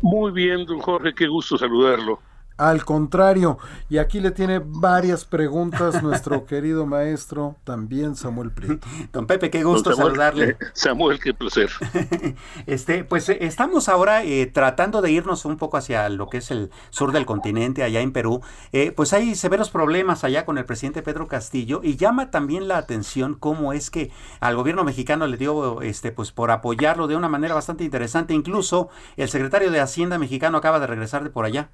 Muy 0.03 0.33
bien, 0.33 0.66
don 0.66 0.81
Jorge, 0.81 1.14
qué 1.14 1.29
gusto 1.29 1.57
saludarlo. 1.57 2.19
Al 2.61 2.85
contrario, 2.85 3.57
y 3.88 3.96
aquí 3.96 4.20
le 4.20 4.33
tiene 4.33 4.61
varias 4.62 5.25
preguntas 5.25 6.03
nuestro 6.03 6.44
querido 6.46 6.85
maestro, 6.85 7.57
también 7.64 8.16
Samuel 8.16 8.51
Prieto. 8.51 8.87
Don 9.14 9.27
Pepe, 9.27 9.49
qué 9.49 9.64
gusto 9.64 9.92
Samuel, 9.94 10.09
saludarle. 10.09 10.51
eh, 10.51 10.57
Samuel, 10.75 11.18
qué 11.18 11.33
placer. 11.33 11.70
Este, 12.66 13.03
pues 13.05 13.29
eh, 13.31 13.38
estamos 13.40 13.88
ahora 13.88 14.25
eh, 14.25 14.46
tratando 14.46 15.01
de 15.01 15.11
irnos 15.11 15.46
un 15.46 15.57
poco 15.57 15.79
hacia 15.79 16.07
lo 16.11 16.29
que 16.29 16.37
es 16.38 16.51
el 16.51 16.70
sur 16.90 17.12
del 17.12 17.25
continente, 17.25 17.83
allá 17.83 18.01
en 18.01 18.12
Perú. 18.12 18.42
Eh, 18.73 18.92
pues 18.92 19.14
hay 19.14 19.35
severos 19.37 19.70
problemas 19.70 20.23
allá 20.23 20.44
con 20.44 20.59
el 20.59 20.66
presidente 20.66 21.03
Pedro 21.03 21.29
Castillo 21.29 21.81
y 21.83 21.96
llama 21.96 22.31
también 22.31 22.68
la 22.68 22.77
atención 22.77 23.37
cómo 23.37 23.73
es 23.73 23.90
que 23.90 24.12
al 24.40 24.55
gobierno 24.55 24.85
mexicano 24.85 25.27
le 25.27 25.38
dio, 25.38 25.81
este, 25.81 26.12
pues 26.12 26.31
por 26.31 26.51
apoyarlo 26.51 27.07
de 27.07 27.16
una 27.16 27.31
manera 27.31 27.55
bastante 27.55 27.85
interesante. 27.85 28.35
Incluso 28.35 28.90
el 29.16 29.31
secretario 29.31 29.70
de 29.70 29.81
Hacienda 29.81 30.18
mexicano 30.18 30.59
acaba 30.59 30.79
de 30.79 30.87
regresar 30.87 31.25
de 31.25 31.31
por 31.31 31.46
allá. 31.46 31.70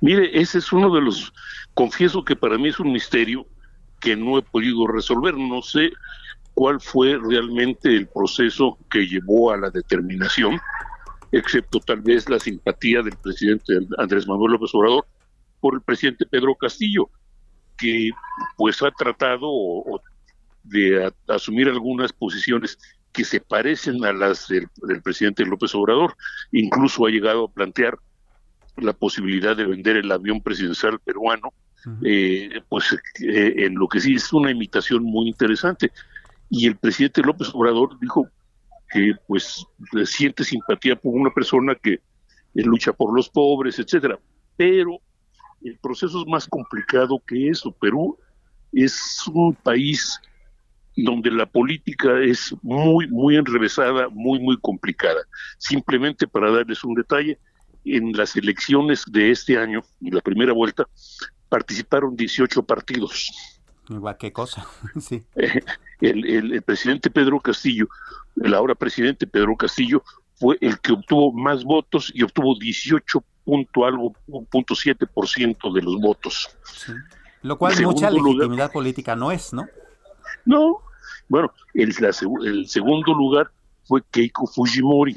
Mire, 0.00 0.38
ese 0.38 0.58
es 0.58 0.72
uno 0.72 0.94
de 0.94 1.00
los, 1.00 1.32
confieso 1.74 2.24
que 2.24 2.36
para 2.36 2.58
mí 2.58 2.68
es 2.68 2.78
un 2.78 2.92
misterio 2.92 3.46
que 4.00 4.16
no 4.16 4.38
he 4.38 4.42
podido 4.42 4.86
resolver. 4.86 5.36
No 5.36 5.62
sé 5.62 5.92
cuál 6.52 6.80
fue 6.80 7.18
realmente 7.18 7.94
el 7.94 8.06
proceso 8.06 8.78
que 8.90 9.06
llevó 9.06 9.52
a 9.52 9.56
la 9.56 9.70
determinación, 9.70 10.60
excepto 11.32 11.80
tal 11.80 12.00
vez 12.00 12.28
la 12.28 12.38
simpatía 12.38 13.02
del 13.02 13.16
presidente 13.16 13.74
Andrés 13.98 14.26
Manuel 14.26 14.52
López 14.52 14.70
Obrador 14.74 15.06
por 15.60 15.74
el 15.74 15.80
presidente 15.80 16.26
Pedro 16.26 16.54
Castillo, 16.54 17.08
que 17.78 18.10
pues 18.56 18.82
ha 18.82 18.90
tratado 18.90 19.50
de 20.62 21.12
asumir 21.28 21.68
algunas 21.68 22.12
posiciones 22.12 22.78
que 23.12 23.24
se 23.24 23.40
parecen 23.40 24.04
a 24.04 24.12
las 24.12 24.48
del 24.48 25.02
presidente 25.02 25.44
López 25.44 25.74
Obrador. 25.74 26.16
Incluso 26.52 27.06
ha 27.06 27.10
llegado 27.10 27.44
a 27.44 27.52
plantear 27.52 27.98
la 28.76 28.92
posibilidad 28.92 29.56
de 29.56 29.66
vender 29.66 29.96
el 29.96 30.10
avión 30.10 30.40
presidencial 30.40 30.98
peruano, 31.00 31.52
eh, 32.02 32.60
pues 32.68 32.96
eh, 33.20 33.54
en 33.58 33.74
lo 33.74 33.88
que 33.88 34.00
sí 34.00 34.14
es 34.14 34.32
una 34.32 34.50
imitación 34.50 35.04
muy 35.04 35.28
interesante. 35.28 35.92
Y 36.50 36.66
el 36.66 36.76
presidente 36.76 37.22
López 37.22 37.50
Obrador 37.52 37.98
dijo 38.00 38.28
que 38.90 39.12
pues 39.26 39.66
siente 40.04 40.44
simpatía 40.44 40.96
por 40.96 41.14
una 41.14 41.30
persona 41.30 41.74
que 41.74 41.94
eh, 41.94 42.00
lucha 42.54 42.92
por 42.92 43.14
los 43.14 43.28
pobres, 43.28 43.78
etcétera. 43.78 44.18
Pero 44.56 44.98
el 45.62 45.78
proceso 45.78 46.22
es 46.22 46.26
más 46.26 46.46
complicado 46.46 47.20
que 47.26 47.48
eso. 47.48 47.72
Perú 47.72 48.18
es 48.72 49.22
un 49.32 49.54
país 49.54 50.20
donde 50.96 51.30
la 51.30 51.46
política 51.46 52.20
es 52.20 52.54
muy, 52.62 53.08
muy 53.08 53.36
enrevesada, 53.36 54.08
muy, 54.10 54.38
muy 54.38 54.56
complicada. 54.60 55.20
Simplemente 55.58 56.26
para 56.26 56.50
darles 56.50 56.84
un 56.84 56.94
detalle, 56.94 57.38
en 57.84 58.12
las 58.12 58.36
elecciones 58.36 59.04
de 59.06 59.30
este 59.30 59.58
año, 59.58 59.82
en 60.02 60.14
la 60.14 60.20
primera 60.20 60.52
vuelta, 60.52 60.84
participaron 61.48 62.16
18 62.16 62.62
partidos. 62.62 63.30
Igual, 63.88 64.16
qué 64.18 64.32
cosa. 64.32 64.66
sí. 65.00 65.22
El, 66.00 66.24
el- 66.26 66.52
el 66.52 66.62
presidente 66.62 67.10
Pedro 67.10 67.38
Castillo, 67.40 67.86
el 68.42 68.54
ahora 68.54 68.74
presidente 68.74 69.26
Pedro 69.26 69.56
Castillo, 69.56 70.02
fue 70.36 70.58
el 70.60 70.78
que 70.80 70.92
obtuvo 70.92 71.32
más 71.32 71.62
votos 71.64 72.10
y 72.14 72.22
obtuvo 72.22 72.58
18 72.58 73.22
punto 73.44 73.84
algo, 73.84 74.12
punto 74.50 74.74
7 74.74 75.06
por 75.06 75.28
ciento 75.28 75.70
de 75.72 75.82
los 75.82 76.00
votos. 76.00 76.48
Lo 77.42 77.58
cual 77.58 77.74
mucha 77.82 78.10
lugar- 78.10 78.34
legitimidad 78.36 78.72
política 78.72 79.14
no 79.14 79.30
es, 79.30 79.52
¿no? 79.52 79.66
No, 80.46 80.78
bueno, 81.28 81.52
el, 81.74 81.94
la 82.00 82.10
el 82.42 82.66
segundo 82.68 83.12
lugar 83.14 83.50
fue 83.84 84.02
Keiko 84.10 84.46
Fujimori, 84.46 85.14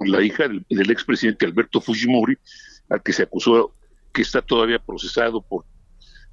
la 0.00 0.22
hija 0.22 0.48
del, 0.48 0.64
del 0.68 0.90
expresidente 0.90 1.46
Alberto 1.46 1.80
Fujimori, 1.80 2.36
al 2.90 3.02
que 3.02 3.12
se 3.12 3.22
acusó 3.24 3.74
que 4.12 4.22
está 4.22 4.42
todavía 4.42 4.78
procesado 4.78 5.40
por 5.42 5.64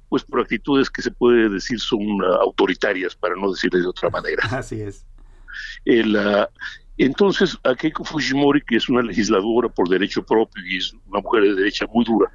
pues 0.08 0.24
por 0.24 0.40
actitudes 0.40 0.90
que 0.90 1.00
se 1.00 1.10
puede 1.10 1.48
decir 1.48 1.80
son 1.80 2.02
ah, 2.22 2.36
autoritarias, 2.42 3.14
para 3.16 3.34
no 3.34 3.50
decirle 3.50 3.80
de 3.80 3.86
otra 3.86 4.10
manera. 4.10 4.42
Así 4.50 4.78
es. 4.80 5.06
El, 5.86 6.14
ah, 6.16 6.50
entonces, 6.98 7.56
a 7.64 7.74
Keiko 7.74 8.04
Fujimori, 8.04 8.60
que 8.60 8.76
es 8.76 8.90
una 8.90 9.00
legisladora 9.00 9.70
por 9.70 9.88
derecho 9.88 10.22
propio 10.22 10.62
y 10.66 10.76
es 10.76 10.92
una 11.06 11.20
mujer 11.20 11.44
de 11.44 11.54
derecha 11.54 11.86
muy 11.94 12.04
dura, 12.04 12.30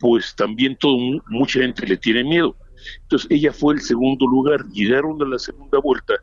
pues 0.00 0.34
también 0.34 0.76
todo, 0.76 0.98
mu- 0.98 1.20
mucha 1.28 1.60
gente 1.60 1.86
le 1.86 1.96
tiene 1.96 2.24
miedo. 2.24 2.56
Entonces, 3.02 3.30
ella 3.30 3.52
fue 3.52 3.74
el 3.74 3.80
segundo 3.80 4.26
lugar. 4.26 4.64
Llegaron 4.72 5.22
a 5.22 5.26
la 5.26 5.38
segunda 5.38 5.78
vuelta. 5.78 6.14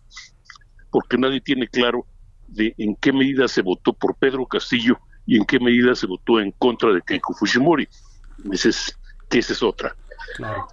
porque 0.89 1.17
nadie 1.17 1.41
tiene 1.41 1.67
claro 1.67 2.05
de 2.47 2.73
en 2.77 2.95
qué 2.95 3.11
medida 3.11 3.47
se 3.47 3.61
votó 3.61 3.93
por 3.93 4.15
Pedro 4.15 4.45
Castillo 4.45 4.97
y 5.25 5.37
en 5.37 5.45
qué 5.45 5.59
medida 5.59 5.95
se 5.95 6.07
votó 6.07 6.39
en 6.39 6.51
contra 6.51 6.93
de 6.93 7.01
Keiko 7.01 7.33
Fujimori. 7.33 7.87
Esa 8.51 8.69
es, 8.69 8.97
que 9.29 9.39
esa 9.39 9.53
es 9.53 9.63
otra. 9.63 9.95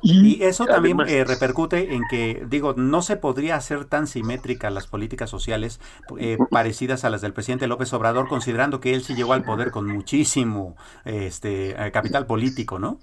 Y, 0.03 0.43
eso 0.43 0.67
también 0.67 0.99
eh, 1.07 1.25
repercute 1.25 1.95
en 1.95 2.03
que, 2.11 2.45
digo, 2.49 2.75
no 2.77 3.03
se 3.03 3.17
podría 3.17 3.57
hacer 3.57 3.85
tan 3.85 4.07
simétrica 4.07 4.71
las 4.71 4.87
políticas 4.87 5.31
sociales 5.31 5.81
eh, 6.19 6.39
parecidas 6.51 7.05
a 7.05 7.11
las 7.11 7.21
del 7.21 7.33
presidente 7.33 7.67
López 7.67 7.93
Obrador, 7.93 8.29
considerando 8.29 8.81
que 8.81 8.95
él 8.95 9.03
se 9.03 9.15
llegó 9.15 9.33
al 9.33 9.45
poder 9.45 9.71
con 9.71 9.87
muchísimo 9.87 10.77
este 11.05 11.71
eh, 11.71 11.93
capital 11.93 12.27
político, 12.27 12.79
¿no? 12.79 12.99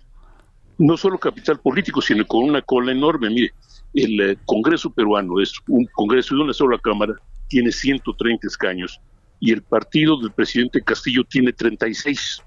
No 0.78 0.98
solo 0.98 1.18
capital 1.18 1.60
político, 1.60 2.02
sino 2.02 2.26
con 2.26 2.44
una 2.50 2.62
cola 2.62 2.92
enorme. 2.92 3.30
Mire, 3.30 3.54
el 3.94 4.38
Congreso 4.46 4.90
peruano 4.90 5.42
es 5.42 5.54
un 5.68 5.86
Congreso 5.94 6.36
de 6.36 6.42
una 6.42 6.54
sola 6.54 6.78
Cámara, 6.80 7.14
tiene 7.48 7.72
130 7.72 8.48
escaños 8.48 9.00
y 9.40 9.52
el 9.52 9.62
partido 9.62 10.20
del 10.20 10.32
presidente 10.32 10.82
Castillo 10.82 11.24
tiene 11.24 11.54
36. 11.54 12.44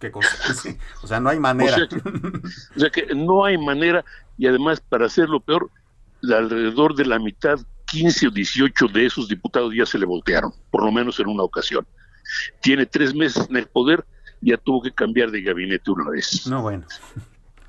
O 1.02 1.06
sea, 1.06 1.20
no 1.20 1.30
hay 1.30 1.38
manera. 1.38 1.88
O 2.76 2.80
sea, 2.80 2.90
que, 2.90 3.14
no 3.14 3.44
hay 3.44 3.58
manera 3.58 4.04
y 4.38 4.46
además, 4.46 4.80
para 4.80 5.06
hacerlo 5.06 5.40
peor, 5.40 5.70
alrededor 6.22 6.94
de 6.94 7.06
la 7.06 7.18
mitad, 7.18 7.58
15 7.86 8.28
o 8.28 8.30
18 8.30 8.88
de 8.88 9.06
esos 9.06 9.28
diputados 9.28 9.72
ya 9.74 9.86
se 9.86 9.98
le 9.98 10.06
voltearon, 10.06 10.52
por 10.70 10.84
lo 10.84 10.92
menos 10.92 11.18
en 11.20 11.28
una 11.28 11.42
ocasión. 11.42 11.86
Tiene 12.60 12.86
tres 12.86 13.14
meses 13.14 13.46
en 13.48 13.56
el 13.56 13.66
poder, 13.66 14.04
ya 14.40 14.56
tuvo 14.56 14.82
que 14.82 14.92
cambiar 14.92 15.30
de 15.30 15.42
gabinete 15.42 15.90
una 15.90 16.10
vez. 16.10 16.46
No, 16.46 16.62
bueno. 16.62 16.84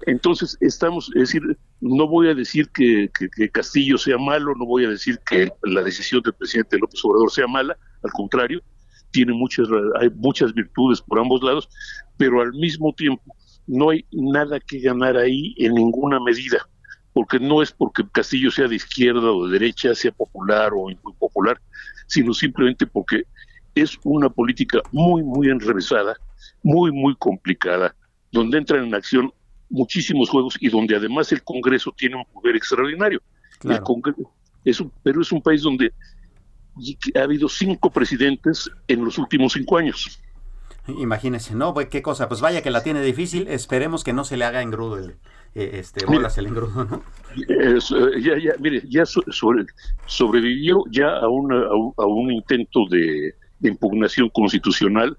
Entonces, 0.05 0.57
estamos, 0.61 1.09
es 1.15 1.21
decir, 1.21 1.41
no 1.81 2.07
voy 2.07 2.29
a 2.29 2.33
decir 2.33 2.69
que, 2.69 3.09
Castillo 3.51 3.97
sea 3.97 4.17
malo, 4.17 4.53
no 4.55 4.65
voy 4.65 4.85
a 4.85 4.89
decir 4.89 5.19
que 5.27 5.51
la 5.63 5.83
decisión 5.83 6.21
del 6.21 6.33
presidente 6.33 6.77
López 6.77 6.99
Obrador 7.03 7.31
sea 7.31 7.47
mala, 7.47 7.77
al 8.03 8.11
contrario, 8.11 8.61
tiene 9.17 9.33
muchas, 9.33 9.67
hay 9.99 10.11
muchas 10.11 10.53
virtudes 10.53 11.01
por 11.01 11.17
ambos 11.17 11.41
lados, 11.41 11.67
pero 12.17 12.39
al 12.39 12.53
mismo 12.53 12.93
tiempo 12.93 13.35
no 13.65 13.89
hay 13.89 14.05
nada 14.11 14.59
que 14.59 14.79
ganar 14.79 15.17
ahí 15.17 15.55
en 15.57 15.73
ninguna 15.73 16.19
medida, 16.19 16.59
porque 17.13 17.39
no 17.39 17.63
es 17.63 17.71
porque 17.71 18.03
Castillo 18.11 18.51
sea 18.51 18.67
de 18.67 18.75
izquierda 18.75 19.31
o 19.31 19.47
de 19.47 19.53
derecha, 19.53 19.95
sea 19.95 20.11
popular 20.11 20.71
o 20.75 20.91
impopular, 20.91 21.59
sino 22.05 22.31
simplemente 22.31 22.85
porque 22.85 23.23
es 23.73 23.97
una 24.03 24.29
política 24.29 24.83
muy, 24.91 25.23
muy 25.23 25.49
enrevesada, 25.49 26.15
muy, 26.61 26.91
muy 26.91 27.15
complicada, 27.15 27.95
donde 28.31 28.59
entran 28.59 28.85
en 28.85 28.93
acción 28.93 29.33
muchísimos 29.67 30.29
juegos 30.29 30.57
y 30.59 30.69
donde 30.69 30.95
además 30.95 31.31
el 31.31 31.43
Congreso 31.43 31.91
tiene 31.97 32.17
un 32.17 32.25
poder 32.25 32.55
extraordinario. 32.55 33.19
El 33.63 33.81
Congreso, 33.81 34.31
es 34.63 34.79
un, 34.79 34.91
pero 35.01 35.23
es 35.23 35.31
un 35.31 35.41
país 35.41 35.63
donde 35.63 35.91
ha 37.15 37.21
habido 37.21 37.49
cinco 37.49 37.89
presidentes 37.89 38.69
en 38.87 39.03
los 39.03 39.17
últimos 39.17 39.53
cinco 39.53 39.77
años. 39.77 40.19
Imagínese, 40.87 41.53
¿no? 41.53 41.73
Pues, 41.73 41.87
¿Qué 41.89 42.01
cosa? 42.01 42.29
Pues 42.29 42.39
vaya 42.39 42.61
que 42.61 42.71
la 42.71 42.81
tiene 42.81 43.01
difícil. 43.01 43.47
Esperemos 43.49 44.03
que 44.03 44.13
no 44.13 44.23
se 44.23 44.37
le 44.37 44.45
haga 44.45 44.61
engrudo 44.61 44.97
el, 44.97 45.15
eh, 45.53 45.79
este, 45.79 46.05
bolas 46.05 46.37
el 46.37 46.47
engrudo, 46.47 46.85
¿no? 46.85 47.03
Eh, 47.49 47.77
ya, 48.21 48.37
ya, 48.37 48.53
mire, 48.59 48.81
ya 48.87 49.03
sobrevivió 50.05 50.83
ya 50.89 51.07
a, 51.07 51.25
a, 51.25 51.27
un, 51.27 52.31
intento 52.31 52.85
de, 52.89 53.35
impugnación 53.61 54.29
constitucional 54.29 55.17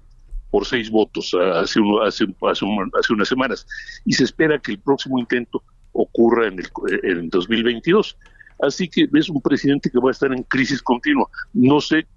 por 0.49 0.65
seis 0.65 0.89
votos 0.89 1.35
hace, 1.53 1.79
uno, 1.79 2.01
hace, 2.01 2.25
hace, 2.41 2.65
hace, 2.99 3.13
unas 3.13 3.27
semanas. 3.27 3.67
Y 4.05 4.13
se 4.13 4.23
espera 4.23 4.57
que 4.59 4.71
el 4.71 4.79
próximo 4.79 5.19
intento 5.19 5.63
ocurra 5.91 6.47
en 6.47 6.59
el 6.59 6.67
en 7.03 7.29
2022. 7.29 8.17
Así 8.61 8.89
que 8.89 9.07
es 9.13 9.29
un 9.29 9.41
presidente 9.41 9.89
que 9.89 9.99
va 9.99 10.09
a 10.09 10.11
estar 10.11 10.31
en 10.33 10.43
crisis 10.43 10.81
continua. 10.81 11.27
No 11.53 11.79
sé, 11.79 12.07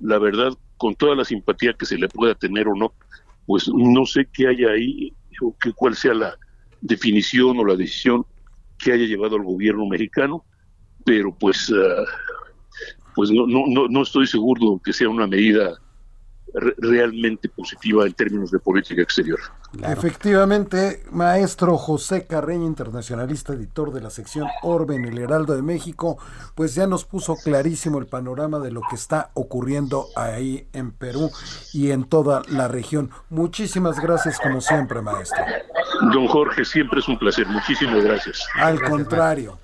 la 0.00 0.18
verdad, 0.18 0.52
con 0.76 0.94
toda 0.94 1.14
la 1.14 1.24
simpatía 1.24 1.72
que 1.72 1.86
se 1.86 1.96
le 1.96 2.08
pueda 2.08 2.34
tener 2.34 2.68
o 2.68 2.74
no, 2.74 2.92
pues 3.46 3.68
no 3.68 4.04
sé 4.04 4.28
qué 4.32 4.48
haya 4.48 4.70
ahí 4.70 5.14
o 5.40 5.56
qué, 5.60 5.72
cuál 5.72 5.96
sea 5.96 6.14
la 6.14 6.36
definición 6.80 7.58
o 7.58 7.64
la 7.64 7.76
decisión 7.76 8.26
que 8.78 8.92
haya 8.92 9.06
llevado 9.06 9.36
al 9.36 9.44
gobierno 9.44 9.86
mexicano, 9.86 10.44
pero 11.04 11.34
pues, 11.38 11.72
ah, 11.74 12.04
pues 13.14 13.30
no, 13.30 13.46
no, 13.46 13.88
no 13.88 14.02
estoy 14.02 14.26
seguro 14.26 14.80
que 14.84 14.92
sea 14.92 15.08
una 15.08 15.26
medida 15.26 15.78
realmente 16.54 17.48
positiva 17.48 18.06
en 18.06 18.12
términos 18.12 18.50
de 18.50 18.58
política 18.58 19.02
exterior. 19.02 19.38
Efectivamente, 19.82 21.02
maestro 21.10 21.78
José 21.78 22.26
Carreño, 22.26 22.66
internacionalista, 22.66 23.54
editor 23.54 23.92
de 23.92 24.02
la 24.02 24.10
sección 24.10 24.46
Orbe 24.62 24.96
en 24.96 25.06
el 25.06 25.18
Heraldo 25.18 25.54
de 25.54 25.62
México, 25.62 26.18
pues 26.54 26.74
ya 26.74 26.86
nos 26.86 27.06
puso 27.06 27.36
clarísimo 27.36 27.98
el 27.98 28.06
panorama 28.06 28.58
de 28.58 28.70
lo 28.70 28.82
que 28.82 28.96
está 28.96 29.30
ocurriendo 29.32 30.08
ahí 30.14 30.66
en 30.74 30.90
Perú 30.90 31.30
y 31.72 31.90
en 31.90 32.04
toda 32.04 32.42
la 32.48 32.68
región. 32.68 33.10
Muchísimas 33.30 33.98
gracias 33.98 34.38
como 34.38 34.60
siempre, 34.60 35.00
maestro. 35.00 35.42
Don 36.12 36.26
Jorge, 36.28 36.64
siempre 36.64 37.00
es 37.00 37.08
un 37.08 37.18
placer. 37.18 37.46
Muchísimas 37.46 38.04
gracias. 38.04 38.46
Al 38.56 38.82
contrario. 38.82 39.58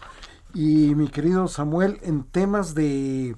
Y 0.55 0.95
mi 0.95 1.09
querido 1.09 1.47
Samuel, 1.49 1.99
en 2.03 2.25
temas 2.25 2.75
de 2.75 3.37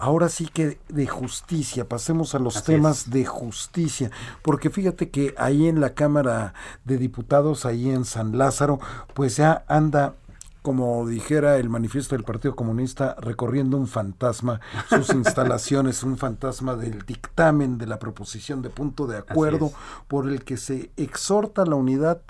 Ahora 0.00 0.28
sí 0.28 0.46
que 0.46 0.78
de 0.88 1.08
justicia, 1.08 1.88
pasemos 1.88 2.36
a 2.36 2.38
los 2.38 2.62
temas 2.62 3.10
de 3.10 3.26
justicia, 3.26 4.12
porque 4.42 4.70
fíjate 4.70 5.10
que 5.10 5.34
ahí 5.36 5.66
en 5.66 5.80
la 5.80 5.94
Cámara 5.94 6.54
de 6.84 6.98
Diputados, 6.98 7.66
ahí 7.66 7.90
en 7.90 8.04
San 8.04 8.38
Lázaro, 8.38 8.78
pues 9.12 9.36
ya 9.36 9.64
anda 9.66 10.14
como 10.62 11.06
dijera 11.08 11.56
el 11.56 11.68
manifiesto 11.68 12.14
del 12.14 12.24
Partido 12.24 12.54
Comunista, 12.54 13.16
recorriendo 13.20 13.76
un 13.76 13.88
fantasma, 13.88 14.60
sus 14.88 15.08
instalaciones, 15.14 16.04
un 16.04 16.16
fantasma 16.16 16.76
del 16.76 17.04
dictamen 17.04 17.76
de 17.76 17.86
la 17.86 17.98
proposición 17.98 18.62
de 18.62 18.70
punto 18.70 19.08
de 19.08 19.18
acuerdo 19.18 19.72
por 20.06 20.28
el 20.28 20.44
que 20.44 20.58
se 20.58 20.92
exhorta 20.96 21.64
la 21.64 21.74
unidad 21.74 22.20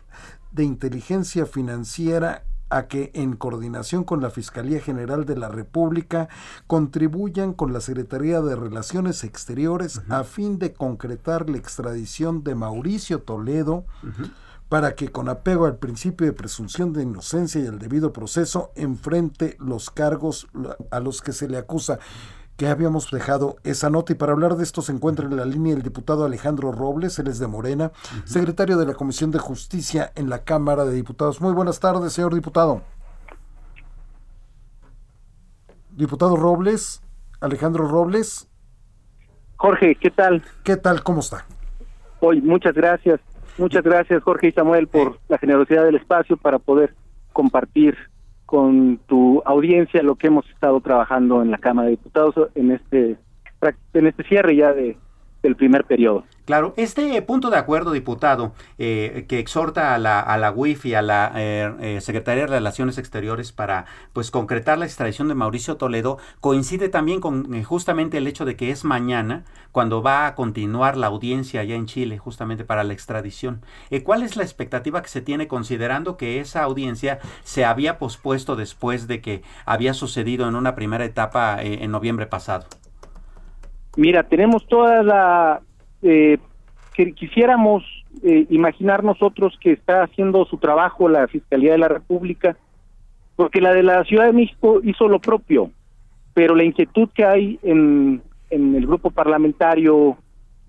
de 0.53 0.64
inteligencia 0.64 1.45
financiera 1.45 2.45
a 2.71 2.87
que 2.87 3.11
en 3.14 3.37
coordinación 3.37 4.05
con 4.05 4.21
la 4.21 4.31
Fiscalía 4.31 4.81
General 4.81 5.25
de 5.25 5.37
la 5.37 5.49
República 5.49 6.29
contribuyan 6.66 7.53
con 7.53 7.73
la 7.73 7.81
Secretaría 7.81 8.41
de 8.41 8.57
Relaciones 8.57 9.25
Exteriores 9.25 10.03
a 10.09 10.25
fin 10.25 10.59
de 10.59 10.73
concretar 10.73 11.49
la 11.49 11.59
extradición 11.59 12.45
de 12.45 12.55
Mauricio 12.55 13.23
Toledo 13.23 13.85
para 14.69 14.95
que 14.95 15.11
con 15.11 15.29
apego 15.29 15.66
al 15.66 15.77
principio 15.77 16.27
de 16.27 16.33
presunción 16.33 16.93
de 16.93 17.03
inocencia 17.03 17.61
y 17.62 17.66
al 17.66 17.79
debido 17.79 18.12
proceso 18.12 18.71
enfrente 18.75 19.57
los 19.59 19.91
cargos 19.91 20.47
a 20.91 21.01
los 21.01 21.23
que 21.23 21.33
se 21.33 21.49
le 21.49 21.57
acusa 21.57 21.99
que 22.59 22.67
habíamos 22.67 23.09
dejado 23.13 23.57
esa 23.63 23.89
nota 23.89 24.13
y 24.13 24.17
para 24.17 24.33
hablar 24.33 24.57
de 24.57 24.65
esto 24.65 24.83
se 24.83 24.91
encuentra 24.91 25.27
en 25.27 25.37
la 25.37 25.45
línea 25.45 25.75
el 25.75 25.83
diputado 25.83 26.25
Alejandro 26.25 26.73
Robles, 26.73 27.17
él 27.21 27.29
es 27.29 27.39
de 27.39 27.47
Morena, 27.47 27.93
secretario 28.25 28.77
de 28.77 28.85
la 28.85 28.95
Comisión 28.95 29.31
de 29.31 29.39
Justicia 29.39 30.11
en 30.17 30.29
la 30.29 30.43
Cámara 30.43 30.85
de 30.85 30.93
Diputados. 30.93 31.41
Muy 31.41 31.53
buenas 31.53 31.79
tardes, 31.79 32.13
señor 32.13 32.35
diputado. 32.35 32.83
Diputado 35.91 36.37
Robles, 36.37 37.01
Alejandro 37.41 37.87
Robles. 37.87 38.49
Jorge, 39.57 39.95
¿qué 39.95 40.11
tal? 40.11 40.43
¿Qué 40.65 40.77
tal? 40.77 41.05
¿Cómo 41.05 41.21
está? 41.21 41.47
Hoy, 42.19 42.41
muchas 42.41 42.75
gracias. 42.75 43.21
Muchas 43.57 43.85
gracias, 43.85 44.21
Jorge 44.25 44.49
y 44.49 44.53
Samuel, 44.53 44.89
por 44.89 45.21
la 45.29 45.39
generosidad 45.39 45.85
del 45.85 45.95
espacio 45.95 46.37
para 46.37 46.59
poder 46.59 46.97
compartir 47.33 47.97
con 48.49 48.99
tu 49.07 49.42
audiencia 49.44 50.03
lo 50.03 50.14
que 50.14 50.28
hemos 50.28 50.49
estado 50.49 50.80
trabajando 50.80 51.42
en 51.42 51.51
la 51.51 51.59
Cámara 51.59 51.84
de 51.84 51.96
Diputados 51.96 52.49
en 52.55 52.70
este 52.70 53.18
en 53.92 54.07
este 54.07 54.24
cierre 54.24 54.57
ya 54.57 54.72
de 54.72 54.96
del 55.43 55.57
primer 55.57 55.84
periodo. 55.84 56.24
Claro, 56.45 56.72
este 56.78 57.20
punto 57.22 57.51
de 57.51 57.59
acuerdo, 57.59 57.93
diputado, 57.93 58.55
eh, 58.78 59.26
que 59.28 59.39
exhorta 59.39 59.95
a 59.95 59.99
la, 59.99 60.18
a 60.18 60.39
la 60.39 60.55
y 60.57 60.95
a 60.95 61.03
la 61.03 61.32
eh, 61.36 61.74
eh, 61.80 62.01
Secretaría 62.01 62.45
de 62.45 62.49
Relaciones 62.49 62.97
Exteriores 62.97 63.53
para 63.53 63.84
pues 64.14 64.30
concretar 64.30 64.78
la 64.78 64.86
extradición 64.86 65.28
de 65.28 65.34
Mauricio 65.34 65.76
Toledo, 65.76 66.16
coincide 66.41 66.89
también 66.89 67.20
con 67.20 67.62
justamente 67.64 68.16
el 68.16 68.26
hecho 68.26 68.47
de 68.47 68.57
que 68.57 68.70
es 68.70 68.84
mañana 68.84 69.45
cuando 69.72 70.03
va 70.03 70.26
a 70.26 70.34
continuar 70.34 70.97
la 70.97 71.09
audiencia 71.09 71.61
allá 71.61 71.74
en 71.76 71.84
Chile, 71.84 72.16
justamente 72.16 72.64
para 72.64 72.82
la 72.82 72.95
extradición. 72.95 73.61
¿Cuál 74.05 74.22
es 74.22 74.36
la 74.36 74.43
expectativa 74.43 75.03
que 75.03 75.09
se 75.09 75.20
tiene 75.20 75.49
considerando 75.49 76.16
que 76.16 76.41
esa 76.41 76.62
audiencia 76.62 77.18
se 77.45 77.66
había 77.66 77.99
pospuesto 77.99 78.57
después 78.57 79.07
de 79.07 79.20
que 79.20 79.43
había 79.66 79.93
sucedido 79.93 80.49
en 80.49 80.55
una 80.55 80.74
primera 80.74 81.05
etapa 81.05 81.59
en 81.62 81.91
noviembre 81.91 82.26
pasado? 82.26 82.66
Mira, 83.99 84.22
tenemos 84.22 84.64
toda 84.68 85.03
la 85.03 85.61
eh, 86.03 86.38
quisiéramos 87.16 87.82
eh, 88.22 88.46
imaginar 88.49 89.03
nosotros 89.03 89.59
que 89.61 89.72
está 89.72 90.05
haciendo 90.05 90.44
su 90.44 90.59
trabajo 90.59 91.09
la 91.09 91.26
Fiscalía 91.26 91.72
de 91.72 91.78
la 91.78 91.88
República, 91.88 92.57
porque 93.34 93.61
la 93.61 93.74
de 93.74 93.82
la 93.82 94.05
Ciudad 94.05 94.26
de 94.26 94.32
México 94.32 94.80
hizo 94.84 95.09
lo 95.09 95.18
propio, 95.18 95.72
pero 96.32 96.55
la 96.55 96.62
inquietud 96.62 97.09
que 97.12 97.24
hay 97.24 97.59
en, 97.64 98.22
en 98.51 98.76
el 98.76 98.86
grupo 98.86 99.11
parlamentario 99.11 100.16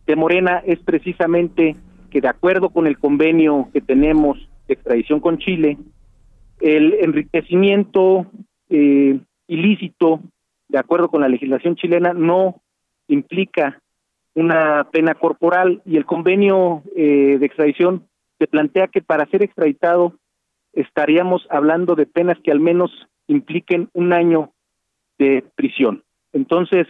de 0.08 0.16
Morena 0.16 0.64
es 0.66 0.80
precisamente 0.80 1.76
que 2.10 2.22
de 2.22 2.30
acuerdo 2.30 2.72
con 2.72 2.88
el 2.88 2.98
convenio 2.98 3.70
que 3.72 3.82
tenemos 3.82 4.40
de 4.68 4.74
extradición 4.74 5.20
con 5.20 5.38
Chile, 5.38 5.78
el 6.62 6.96
enriquecimiento 6.96 8.26
eh, 8.70 9.20
ilícito, 9.46 10.20
de 10.68 10.80
acuerdo 10.80 11.10
con 11.10 11.22
la 11.22 11.30
legislación 11.30 11.76
chilena, 11.76 12.12
no 12.14 12.56
implica 13.10 13.82
una 14.36 14.88
pena 14.92 15.16
corporal 15.16 15.82
y 15.86 15.98
el 15.98 16.06
convenio 16.06 16.84
eh, 16.96 17.38
de 17.40 17.46
extradición 17.46 18.08
se 18.38 18.48
plantea 18.48 18.88
que 18.88 19.02
para 19.02 19.26
ser 19.26 19.44
extraditado 19.44 20.14
estaríamos 20.72 21.46
hablando 21.50 21.96
de 21.96 22.06
penas 22.06 22.38
que 22.44 22.52
al 22.52 22.60
menos 22.60 22.92
impliquen 23.28 23.90
un 23.94 24.14
año 24.14 24.52
de 25.18 25.44
prisión. 25.56 26.04
Entonces, 26.32 26.88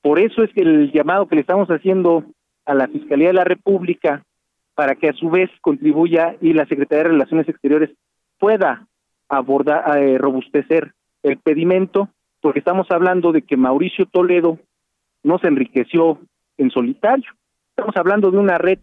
por 0.00 0.18
eso 0.18 0.42
es 0.42 0.50
que 0.54 0.62
el 0.62 0.90
llamado 0.92 1.26
que 1.26 1.34
le 1.34 1.42
estamos 1.42 1.68
haciendo 1.68 2.24
a 2.64 2.74
la 2.74 2.88
Fiscalía 2.88 3.28
de 3.28 3.34
la 3.34 3.44
República 3.44 4.24
para 4.74 4.94
que 4.94 5.08
a 5.08 5.12
su 5.12 5.28
vez 5.28 5.50
contribuya 5.60 6.36
y 6.40 6.54
la 6.54 6.66
Secretaría 6.66 7.04
de 7.04 7.10
Relaciones 7.10 7.48
Exteriores 7.48 7.90
pueda 8.38 8.86
abordar, 9.28 9.98
eh, 9.98 10.16
robustecer 10.16 10.94
el 11.22 11.36
pedimento, 11.36 12.08
porque 12.40 12.60
estamos 12.60 12.86
hablando 12.90 13.32
de 13.32 13.42
que 13.42 13.58
Mauricio 13.58 14.06
Toledo 14.06 14.58
no 15.22 15.38
se 15.38 15.48
enriqueció 15.48 16.18
en 16.58 16.70
solitario. 16.70 17.30
Estamos 17.70 17.96
hablando 17.96 18.30
de 18.30 18.38
una 18.38 18.58
red 18.58 18.78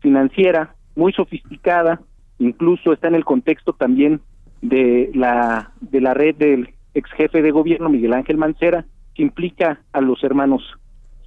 financiera 0.00 0.74
muy 0.96 1.12
sofisticada, 1.12 2.00
incluso 2.38 2.92
está 2.92 3.08
en 3.08 3.14
el 3.14 3.24
contexto 3.24 3.72
también 3.72 4.20
de 4.62 5.10
la 5.14 5.72
de 5.80 6.00
la 6.00 6.14
red 6.14 6.36
del 6.36 6.74
ex 6.94 7.10
jefe 7.12 7.42
de 7.42 7.50
gobierno 7.50 7.88
Miguel 7.88 8.12
Ángel 8.12 8.36
Mancera, 8.36 8.86
que 9.14 9.22
implica 9.22 9.80
a 9.92 10.00
los 10.00 10.22
hermanos 10.22 10.62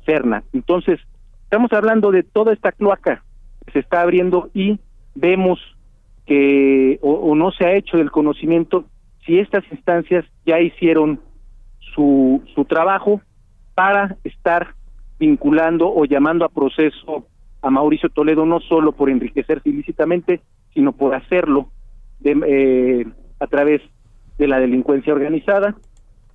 Cerna. 0.06 0.44
Entonces, 0.54 1.00
estamos 1.44 1.72
hablando 1.74 2.12
de 2.12 2.24
toda 2.24 2.54
esta 2.54 2.72
cloaca 2.72 3.24
que 3.66 3.74
se 3.74 3.80
está 3.80 4.02
abriendo 4.02 4.50
y 4.54 4.80
vemos 5.16 5.60
que 6.26 7.00
o, 7.02 7.36
no 7.36 7.52
se 7.52 7.66
ha 7.66 7.76
hecho 7.76 7.98
del 7.98 8.12
conocimiento 8.12 8.86
si 9.26 9.40
estas 9.40 9.64
instancias 9.72 10.26
ya 10.46 10.60
hicieron 10.62 11.20
su, 11.94 12.42
su 12.56 12.66
trabajo 12.66 13.22
para 13.78 14.18
estar 14.24 14.74
vinculando 15.20 15.88
o 15.88 16.04
llamando 16.06 16.44
a 16.44 16.50
proceso 16.50 17.28
a 17.62 17.70
Mauricio 17.70 18.10
Toledo 18.10 18.44
no 18.44 18.60
solo 18.60 18.92
por 18.92 19.08
enriquecerse 19.08 19.70
ilícitamente, 19.70 20.42
sino 20.74 20.94
por 20.94 21.14
hacerlo 21.14 21.70
de, 22.20 22.32
eh, 22.48 23.08
a 23.40 23.46
través 23.46 23.84
de 24.40 24.48
la 24.48 24.60
delincuencia 24.60 25.14
organizada, 25.14 25.76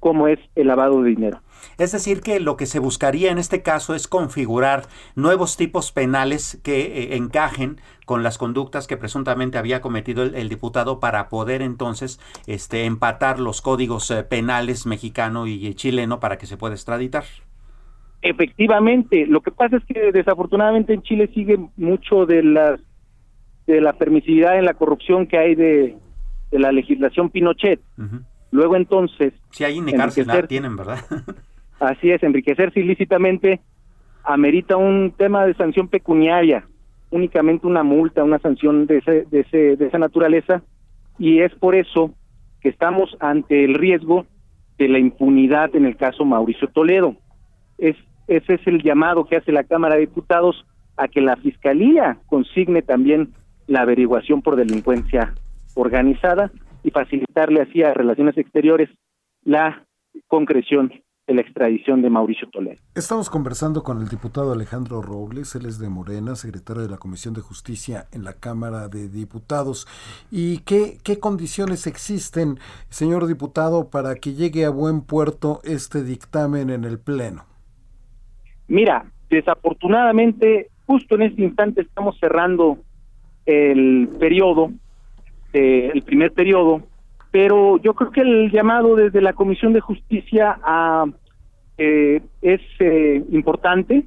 como 0.02 0.26
es 0.26 0.40
el 0.56 0.66
lavado 0.66 1.00
de 1.00 1.10
dinero. 1.10 1.40
Es 1.78 1.92
decir, 1.92 2.22
que 2.22 2.40
lo 2.40 2.56
que 2.56 2.66
se 2.66 2.80
buscaría 2.80 3.30
en 3.30 3.38
este 3.38 3.62
caso 3.62 3.94
es 3.94 4.08
configurar 4.08 4.82
nuevos 5.14 5.56
tipos 5.56 5.92
penales 5.92 6.60
que 6.64 6.80
eh, 6.80 7.16
encajen 7.16 7.76
con 8.04 8.24
las 8.24 8.36
conductas 8.36 8.88
que 8.88 8.96
presuntamente 8.96 9.58
había 9.58 9.80
cometido 9.80 10.24
el, 10.24 10.48
diputado 10.48 10.98
para 10.98 11.28
poder 11.28 11.62
entonces 11.62 12.18
este, 12.48 12.84
empatar 12.84 13.38
los 13.38 13.62
códigos 13.62 14.10
eh, 14.10 14.24
penales 14.24 14.86
mexicano 14.86 15.46
y 15.46 15.72
chileno 15.74 16.18
para 16.18 16.36
que 16.36 16.46
se 16.46 16.56
pueda 16.56 16.74
extraditar. 16.74 17.22
Efectivamente, 18.22 19.26
lo 19.28 19.40
que 19.40 19.52
pasa 19.52 19.76
es 19.76 19.84
que 19.84 20.10
desafortunadamente 20.10 20.94
en 20.94 21.02
Chile 21.02 21.30
sigue 21.32 21.60
mucho 21.76 22.26
de 22.26 22.42
la 22.42 22.76
de 23.68 23.80
la 23.80 23.92
permisividad 23.92 24.58
en 24.58 24.64
la 24.64 24.74
corrupción 24.74 25.28
que 25.28 25.38
hay 25.38 25.54
de, 25.54 25.96
la 26.50 26.72
legislación 26.72 27.30
Pinochet. 27.30 27.80
Luego 28.52 28.76
entonces, 28.76 29.32
si 29.50 29.64
hay 29.64 29.80
ni 29.80 29.92
cárcel 29.92 30.26
tienen, 30.46 30.76
¿verdad? 30.76 30.98
así 31.80 32.10
es, 32.10 32.22
enriquecerse 32.22 32.80
ilícitamente 32.80 33.60
amerita 34.24 34.76
un 34.76 35.12
tema 35.16 35.46
de 35.46 35.54
sanción 35.54 35.88
pecuniaria, 35.88 36.64
únicamente 37.10 37.66
una 37.66 37.82
multa, 37.82 38.22
una 38.22 38.38
sanción 38.38 38.86
de 38.86 38.98
ese, 38.98 39.26
de 39.30 39.40
ese 39.40 39.76
de 39.76 39.86
esa 39.86 39.98
naturaleza 39.98 40.62
y 41.18 41.40
es 41.40 41.52
por 41.54 41.74
eso 41.74 42.14
que 42.60 42.68
estamos 42.68 43.16
ante 43.20 43.64
el 43.64 43.74
riesgo 43.74 44.26
de 44.78 44.88
la 44.88 44.98
impunidad 44.98 45.74
en 45.74 45.86
el 45.86 45.96
caso 45.96 46.24
Mauricio 46.24 46.68
Toledo. 46.68 47.16
Es 47.78 47.96
ese 48.28 48.54
es 48.54 48.66
el 48.66 48.82
llamado 48.82 49.24
que 49.24 49.36
hace 49.36 49.50
la 49.50 49.64
Cámara 49.64 49.94
de 49.94 50.02
Diputados 50.02 50.64
a 50.96 51.08
que 51.08 51.20
la 51.20 51.36
Fiscalía 51.36 52.18
consigne 52.26 52.82
también 52.82 53.32
la 53.66 53.80
averiguación 53.80 54.42
por 54.42 54.56
delincuencia 54.56 55.34
organizada 55.74 56.50
y 56.82 56.90
facilitarle 56.90 57.62
así 57.62 57.82
a 57.82 57.94
Relaciones 57.94 58.36
Exteriores 58.36 58.88
la 59.44 59.84
concreción 60.28 60.92
de 61.26 61.34
la 61.34 61.42
extradición 61.42 62.02
de 62.02 62.10
Mauricio 62.10 62.48
Toledo. 62.50 62.80
Estamos 62.94 63.30
conversando 63.30 63.82
con 63.82 64.00
el 64.00 64.08
diputado 64.08 64.52
Alejandro 64.52 65.00
Robles, 65.02 65.54
él 65.54 65.66
es 65.66 65.78
de 65.78 65.88
Morena, 65.88 66.34
secretario 66.34 66.82
de 66.82 66.88
la 66.88 66.98
Comisión 66.98 67.32
de 67.32 67.40
Justicia 67.40 68.06
en 68.12 68.24
la 68.24 68.34
Cámara 68.34 68.88
de 68.88 69.08
Diputados. 69.08 69.86
¿Y 70.30 70.58
qué, 70.60 70.98
qué 71.04 71.20
condiciones 71.20 71.86
existen, 71.86 72.58
señor 72.88 73.26
diputado, 73.26 73.88
para 73.88 74.16
que 74.16 74.34
llegue 74.34 74.64
a 74.64 74.70
buen 74.70 75.02
puerto 75.02 75.60
este 75.62 76.02
dictamen 76.02 76.70
en 76.70 76.84
el 76.84 76.98
Pleno? 76.98 77.44
Mira, 78.66 79.06
desafortunadamente, 79.30 80.70
justo 80.86 81.14
en 81.14 81.22
este 81.22 81.42
instante 81.42 81.82
estamos 81.82 82.18
cerrando 82.18 82.78
el 83.46 84.08
periodo, 84.18 84.72
eh, 85.52 85.90
el 85.92 86.02
primer 86.02 86.32
periodo, 86.32 86.82
pero 87.30 87.78
yo 87.78 87.94
creo 87.94 88.10
que 88.10 88.20
el 88.22 88.50
llamado 88.50 88.96
desde 88.96 89.20
la 89.20 89.32
Comisión 89.32 89.72
de 89.72 89.80
Justicia 89.80 90.58
a, 90.62 91.06
eh, 91.78 92.22
es 92.40 92.60
eh, 92.78 93.22
importante. 93.30 94.04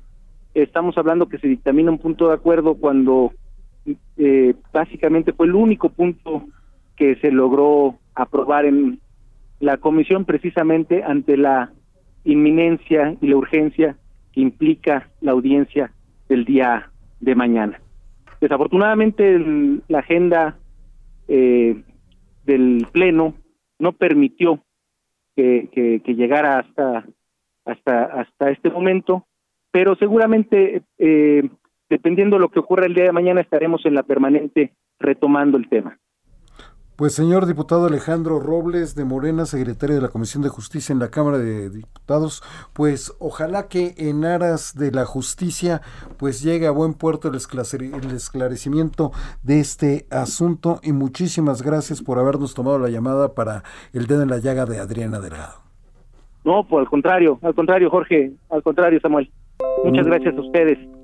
Estamos 0.54 0.98
hablando 0.98 1.28
que 1.28 1.38
se 1.38 1.48
dictamina 1.48 1.91
un 1.91 2.00
punto 2.00 2.30
de 2.30 2.36
acuerdo 2.36 2.76
cuando 2.76 3.32
básicamente 4.74 5.34
fue 5.34 5.46
el 5.46 5.54
único 5.54 5.89
punto 5.89 6.43
que 6.96 7.18
se 7.18 7.30
logró 7.30 7.96
aprobar 8.16 8.66
en 8.66 9.00
la 9.60 9.78
comisión 9.78 10.26
precisamente 10.26 11.04
ante 11.04 11.38
la 11.38 11.72
inminencia 12.24 13.16
y 13.22 13.28
la 13.28 13.36
urgencia 13.36 13.96
implica 14.34 15.10
la 15.22 15.34
audiencia 15.34 15.91
del 16.30 16.46
día 16.46 16.89
de 17.20 17.36
mañana. 17.36 17.80
Desafortunadamente 18.41 19.39
la 19.88 20.00
agenda 20.00 20.58
eh, 21.28 21.82
del 22.45 22.88
pleno 22.91 23.34
no 23.80 23.91
permitió 23.93 24.63
que, 25.36 26.01
llegara 26.05 26.59
hasta 26.59 27.05
hasta 27.65 28.03
hasta 28.05 28.51
este 28.51 28.69
momento, 28.69 29.26
pero 29.71 29.95
seguramente 29.95 30.84
eh, 30.97 31.49
dependiendo 31.89 32.36
de 32.36 32.41
lo 32.41 32.49
que 32.49 32.59
ocurra 32.59 32.86
el 32.86 32.93
día 32.93 33.05
de 33.05 33.11
mañana 33.11 33.41
estaremos 33.41 33.86
en 33.86 33.95
la 33.95 34.03
permanente 34.03 34.73
retomando 34.99 35.57
el 35.57 35.67
tema. 35.67 35.99
Pues 36.96 37.14
señor 37.14 37.46
diputado 37.46 37.88
Alejandro 37.88 38.39
Robles 38.39 38.96
de 38.96 39.04
Morena, 39.04 39.46
secretario 39.46 39.98
de 39.98 40.02
la 40.02 40.08
Comisión 40.08 40.41
de 40.43 40.48
Justicia 40.48 40.93
en 40.93 41.00
la 41.00 41.12
Cámara 41.12 41.38
de 41.38 41.70
Diputados, 41.70 42.41
pues 42.72 43.14
ojalá 43.20 43.68
que 43.68 43.96
en 43.98 44.24
aras 44.24 44.78
de 44.78 44.93
la 44.93 45.04
justicia 45.04 45.82
pues 46.18 46.41
llegue 46.41 46.68
a 46.68 46.72
buen 46.72 46.93
puerto 46.93 47.28
el, 47.28 47.36
esclarecimiento 47.36 49.12
de 49.43 49.60
este 49.60 50.06
asunto 50.10 50.80
y 50.84 50.93
muchísimas 50.93 51.62
gracias 51.64 52.02
por 52.02 52.18
habernos 52.18 52.54
tomado 52.54 52.80
la 52.80 52.89
llamada 52.89 53.34
para 53.34 53.64
el 53.91 54.08
dedo 54.08 54.22
en 54.22 54.30
la 54.30 54.38
llaga 54.38 54.66
de 54.66 54.80
Adriana 54.80 55.20
Delgado. 55.20 55.56
No, 56.46 56.66
por 56.66 56.80
al 56.80 56.88
contrario, 56.88 57.39
al 57.41 57.54
contrario 57.54 57.89
Jorge, 57.89 58.32
al 58.50 58.64
contrario 58.64 59.02
Samuel. 59.02 59.30
Muchas 59.84 60.06
mm. 60.06 60.10
gracias 60.10 60.38
a 60.38 60.39
ustedes. 60.39 60.95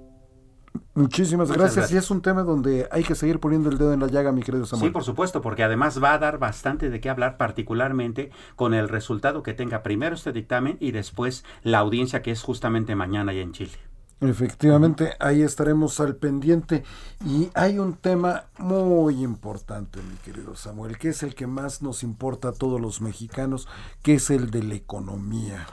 Muchísimas 0.93 1.49
gracias. 1.51 1.91
Y 1.91 1.97
es 1.97 2.11
un 2.11 2.21
tema 2.21 2.43
donde 2.43 2.87
hay 2.91 3.03
que 3.03 3.15
seguir 3.15 3.39
poniendo 3.39 3.69
el 3.69 3.77
dedo 3.77 3.93
en 3.93 4.01
la 4.01 4.07
llaga, 4.07 4.31
mi 4.31 4.43
querido 4.43 4.65
Samuel. 4.65 4.89
Sí, 4.89 4.93
por 4.93 5.03
supuesto, 5.03 5.41
porque 5.41 5.63
además 5.63 6.03
va 6.03 6.13
a 6.13 6.17
dar 6.17 6.37
bastante 6.37 6.89
de 6.89 6.99
qué 6.99 7.09
hablar, 7.09 7.37
particularmente 7.37 8.31
con 8.55 8.73
el 8.73 8.89
resultado 8.89 9.41
que 9.41 9.53
tenga 9.53 9.83
primero 9.83 10.15
este 10.15 10.33
dictamen 10.33 10.77
y 10.79 10.91
después 10.91 11.45
la 11.63 11.79
audiencia 11.79 12.21
que 12.21 12.31
es 12.31 12.41
justamente 12.41 12.95
mañana 12.95 13.31
ya 13.31 13.41
en 13.41 13.53
Chile. 13.53 13.77
Efectivamente, 14.19 15.13
ahí 15.19 15.41
estaremos 15.41 15.99
al 15.99 16.15
pendiente. 16.15 16.83
Y 17.25 17.49
hay 17.55 17.79
un 17.79 17.93
tema 17.93 18.45
muy 18.59 19.23
importante, 19.23 19.99
mi 20.01 20.15
querido 20.17 20.55
Samuel, 20.55 20.97
que 20.97 21.09
es 21.09 21.23
el 21.23 21.35
que 21.35 21.47
más 21.47 21.81
nos 21.81 22.03
importa 22.03 22.49
a 22.49 22.53
todos 22.53 22.79
los 22.79 23.01
mexicanos, 23.01 23.67
que 24.03 24.15
es 24.15 24.29
el 24.29 24.51
de 24.51 24.63
la 24.63 24.75
economía 24.75 25.65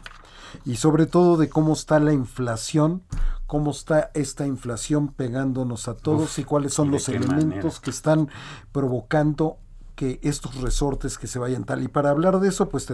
y 0.65 0.77
sobre 0.77 1.07
todo 1.07 1.37
de 1.37 1.49
cómo 1.49 1.73
está 1.73 2.01
la 2.01 2.13
inflación, 2.13 3.03
cómo 3.49 3.71
está 3.71 4.11
esta 4.13 4.47
inflación 4.47 5.09
pegándonos 5.09 5.89
a 5.89 5.97
todos 5.97 6.39
y 6.39 6.45
cuáles 6.45 6.75
son 6.75 6.91
los 6.91 7.09
elementos 7.09 7.81
que 7.81 7.89
están 7.89 8.29
provocando 8.73 9.57
que 9.97 10.21
estos 10.23 10.61
resortes 10.61 11.17
que 11.17 11.27
se 11.27 11.39
vayan 11.39 11.65
tal. 11.65 11.83
Y 11.83 11.89
para 11.89 12.11
hablar 12.11 12.41
de 12.41 12.49
eso, 12.49 12.69
pues 12.69 12.87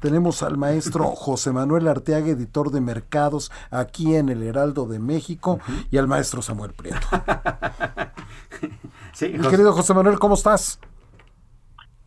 tenemos 0.00 0.42
al 0.42 0.58
maestro 0.58 1.04
José 1.16 1.52
Manuel 1.52 1.86
Arteaga, 1.86 2.26
editor 2.26 2.72
de 2.72 2.80
mercados 2.80 3.52
aquí 3.70 4.16
en 4.16 4.28
el 4.28 4.42
Heraldo 4.42 4.86
de 4.86 4.98
México, 4.98 5.60
y 5.92 5.96
al 5.96 6.08
maestro 6.08 6.42
Samuel 6.42 6.72
Prieto. 6.72 7.06
Mi 9.22 9.48
querido 9.48 9.72
José 9.72 9.94
Manuel, 9.94 10.18
¿cómo 10.18 10.34
estás? 10.34 10.80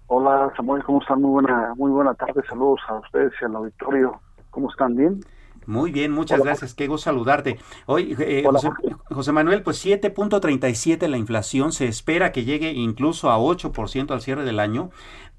Hola 0.08 0.52
Samuel, 0.58 0.84
¿cómo 0.84 1.02
están? 1.02 1.22
Muy 1.22 1.32
buena, 1.32 1.74
muy 1.78 1.92
buena 1.92 2.14
tarde, 2.16 2.44
saludos 2.50 2.82
a 2.90 2.96
ustedes 2.96 3.32
y 3.42 3.46
al 3.46 3.56
auditorio. 3.56 4.20
¿Cómo 4.52 4.70
están? 4.70 4.94
¿Bien? 4.94 5.22
Muy 5.68 5.92
bien, 5.92 6.12
muchas 6.12 6.42
gracias. 6.42 6.74
Qué 6.74 6.88
gusto 6.88 7.04
saludarte. 7.04 7.60
Hoy, 7.86 8.16
eh, 8.20 8.44
José, 8.50 8.70
José, 9.10 9.32
Manuel, 9.34 9.64
pues 9.64 9.86
7.37 9.86 11.08
la 11.08 11.18
inflación. 11.18 11.74
Se 11.74 11.88
espera 11.88 12.32
que 12.32 12.46
llegue 12.46 12.72
incluso 12.72 13.30
a 13.30 13.38
8% 13.38 14.12
al 14.12 14.22
cierre 14.22 14.46
del 14.46 14.60
año 14.60 14.90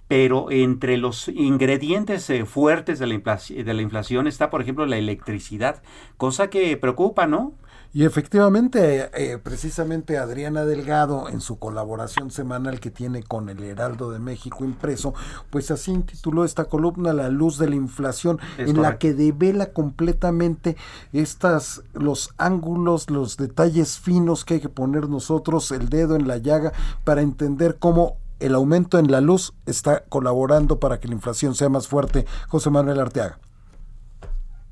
pero 0.08 0.50
entre 0.50 0.96
los 0.96 1.28
ingredientes 1.28 2.28
eh, 2.30 2.46
fuertes 2.46 2.98
de 2.98 3.06
la, 3.06 3.18
de 3.18 3.74
la 3.74 3.82
inflación 3.82 4.26
está, 4.26 4.48
por 4.48 4.62
ejemplo, 4.62 4.86
la 4.86 4.96
electricidad, 4.96 5.82
cosa 6.16 6.48
que 6.48 6.76
preocupa, 6.78 7.26
¿no? 7.26 7.52
Y 7.98 8.04
efectivamente, 8.04 9.10
eh, 9.12 9.38
precisamente 9.38 10.18
Adriana 10.18 10.64
Delgado, 10.64 11.28
en 11.28 11.40
su 11.40 11.58
colaboración 11.58 12.30
semanal 12.30 12.78
que 12.78 12.92
tiene 12.92 13.24
con 13.24 13.48
el 13.48 13.60
Heraldo 13.60 14.12
de 14.12 14.20
México 14.20 14.64
impreso, 14.64 15.14
pues 15.50 15.72
así 15.72 15.90
intituló 15.90 16.44
esta 16.44 16.66
columna 16.66 17.12
La 17.12 17.28
luz 17.28 17.58
de 17.58 17.68
la 17.68 17.74
inflación, 17.74 18.38
en 18.56 18.80
la 18.80 18.98
que 18.98 19.14
devela 19.14 19.72
completamente 19.72 20.76
estas, 21.12 21.82
los 21.92 22.30
ángulos, 22.38 23.10
los 23.10 23.36
detalles 23.36 23.98
finos 23.98 24.44
que 24.44 24.54
hay 24.54 24.60
que 24.60 24.68
poner 24.68 25.08
nosotros, 25.08 25.72
el 25.72 25.88
dedo 25.88 26.14
en 26.14 26.28
la 26.28 26.36
llaga, 26.36 26.72
para 27.02 27.22
entender 27.22 27.78
cómo 27.80 28.16
el 28.38 28.54
aumento 28.54 29.00
en 29.00 29.10
la 29.10 29.20
luz 29.20 29.54
está 29.66 30.04
colaborando 30.08 30.78
para 30.78 31.00
que 31.00 31.08
la 31.08 31.14
inflación 31.14 31.56
sea 31.56 31.68
más 31.68 31.88
fuerte. 31.88 32.26
José 32.46 32.70
Manuel 32.70 33.00
Arteaga. 33.00 33.40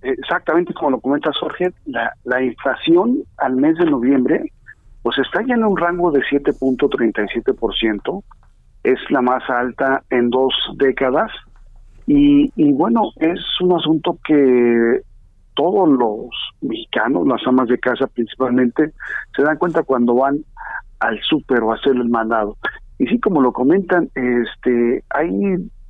Exactamente 0.06 0.72
como 0.72 0.92
lo 0.92 1.00
comenta 1.00 1.32
Jorge, 1.32 1.72
la, 1.86 2.12
la 2.24 2.42
inflación 2.42 3.24
al 3.38 3.56
mes 3.56 3.76
de 3.76 3.86
noviembre 3.86 4.52
pues 5.02 5.18
está 5.18 5.42
ya 5.46 5.54
en 5.54 5.64
un 5.64 5.76
rango 5.76 6.10
de 6.10 6.20
7.37%, 6.20 8.24
es 8.82 8.98
la 9.10 9.22
más 9.22 9.48
alta 9.48 10.02
en 10.10 10.30
dos 10.30 10.52
décadas 10.78 11.30
y, 12.08 12.50
y 12.56 12.72
bueno, 12.72 13.02
es 13.16 13.38
un 13.60 13.72
asunto 13.72 14.18
que 14.24 15.00
todos 15.54 15.88
los 15.88 16.28
mexicanos, 16.60 17.26
las 17.26 17.46
amas 17.46 17.68
de 17.68 17.78
casa 17.78 18.06
principalmente, 18.08 18.92
se 19.34 19.42
dan 19.42 19.58
cuenta 19.58 19.84
cuando 19.84 20.14
van 20.14 20.44
al 21.00 21.20
súper 21.22 21.62
o 21.62 21.72
a 21.72 21.76
hacer 21.76 21.92
el 21.92 22.08
mandado. 22.08 22.56
Y 22.98 23.06
sí, 23.06 23.20
como 23.20 23.40
lo 23.40 23.52
comentan, 23.52 24.10
este, 24.14 25.04
hay 25.10 25.30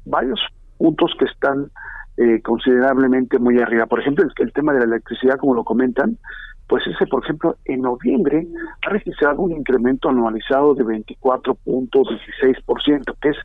varios 0.04 0.40
puntos 0.78 1.12
que 1.18 1.24
están 1.24 1.70
eh, 2.16 2.40
considerablemente 2.42 3.38
muy 3.38 3.60
arriba. 3.60 3.86
Por 3.86 4.00
ejemplo, 4.00 4.26
el, 4.38 4.52
tema 4.52 4.72
de 4.72 4.80
la 4.80 4.86
electricidad, 4.86 5.38
como 5.38 5.54
lo 5.54 5.62
comentan, 5.64 6.18
pues 6.66 6.84
ese, 6.86 7.06
por 7.06 7.22
ejemplo, 7.22 7.56
en 7.64 7.82
noviembre 7.82 8.46
ha 8.86 8.90
registrado 8.90 9.42
un 9.42 9.52
incremento 9.52 10.08
anualizado 10.08 10.74
de 10.74 10.84
24.16%, 10.84 13.14
que 13.20 13.28
es, 13.28 13.36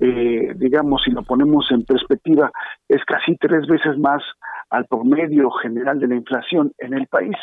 eh, 0.00 0.54
digamos, 0.56 1.02
si 1.04 1.10
lo 1.10 1.22
ponemos 1.22 1.70
en 1.70 1.84
perspectiva, 1.84 2.50
es 2.88 3.04
casi 3.04 3.36
tres 3.36 3.66
veces 3.66 3.98
más 3.98 4.22
al 4.70 4.86
promedio 4.86 5.50
general 5.50 6.00
de 6.00 6.08
la 6.08 6.14
inflación 6.16 6.72
en 6.78 6.94
el 6.94 7.06
país. 7.06 7.36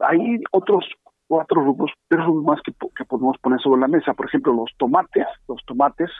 Hay 0.00 0.40
otros 0.50 0.84
cuatro 1.30 1.76
tres 2.08 2.24
rubros 2.24 2.44
más 2.44 2.60
que, 2.62 2.72
que 2.96 3.04
podemos 3.04 3.38
poner 3.38 3.60
sobre 3.60 3.80
la 3.80 3.86
mesa. 3.86 4.14
Por 4.14 4.26
ejemplo, 4.26 4.52
los 4.52 4.70
tomates, 4.76 5.26
los 5.46 5.64
tomates, 5.64 6.10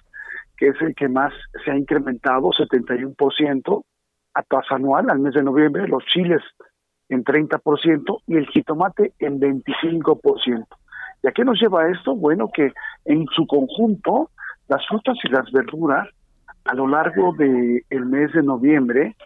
que 0.61 0.69
es 0.69 0.81
el 0.83 0.95
que 0.95 1.09
más 1.09 1.33
se 1.65 1.71
ha 1.71 1.77
incrementado, 1.77 2.51
71% 2.51 3.83
a 4.35 4.43
tasa 4.43 4.75
anual 4.75 5.09
al 5.09 5.19
mes 5.19 5.33
de 5.33 5.43
noviembre, 5.43 5.89
los 5.89 6.05
chiles 6.05 6.43
en 7.09 7.25
30% 7.25 8.23
y 8.27 8.37
el 8.37 8.47
jitomate 8.47 9.15
en 9.21 9.41
25%. 9.41 10.67
¿Y 11.23 11.29
a 11.29 11.33
qué 11.33 11.45
nos 11.47 11.59
lleva 11.59 11.89
esto? 11.89 12.15
Bueno, 12.15 12.51
que 12.53 12.73
en 13.07 13.25
su 13.35 13.47
conjunto, 13.47 14.31
las 14.69 14.87
frutas 14.87 15.17
y 15.25 15.29
las 15.29 15.51
verduras 15.51 16.07
a 16.67 16.75
lo 16.75 16.87
largo 16.87 17.33
del 17.33 17.83
el 17.89 18.05
mes 18.05 18.31
de 18.35 18.43
noviembre, 18.43 19.17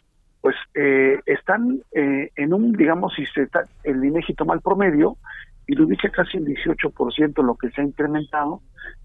pues 0.41 0.55
eh, 0.74 1.18
están 1.26 1.80
eh, 1.93 2.30
en 2.37 2.55
un, 2.55 2.74
digamos, 2.74 3.12
si 3.14 3.26
se 3.26 3.43
está, 3.43 3.64
el 3.82 4.05
INEGI 4.05 4.35
toma 4.35 4.57
promedio, 4.61 5.16
y 5.67 5.75
lo 5.75 5.87
ubica 5.87 6.11
casi 6.11 6.39
el 6.39 6.45
18% 6.45 7.43
lo 7.43 7.55
que 7.57 7.71
se 7.71 7.81
ha 7.81 7.85
incrementado 7.85 8.61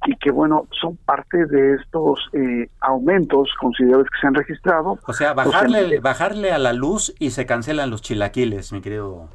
y 0.06 0.16
que 0.18 0.32
bueno 0.32 0.68
son 0.80 0.98
parte 0.98 1.46
de 1.46 1.76
estos 1.76 2.20
eh, 2.34 2.70
aumentos 2.82 3.50
considerables 3.60 4.10
que 4.10 4.20
se 4.20 4.28
han 4.28 4.34
registrado. 4.34 5.00
O 5.06 5.14
sea, 5.14 5.34
bajarle, 5.34 6.00
bajarle 6.00 6.52
a 6.52 6.58
la 6.58 6.74
luz 6.74 7.14
y 7.20 7.32
se 7.32 7.46
cancelan 7.46 7.90
los 7.90 8.02
chilaquiles, 8.02 8.72
mi 8.72 8.82
querido 8.82 9.30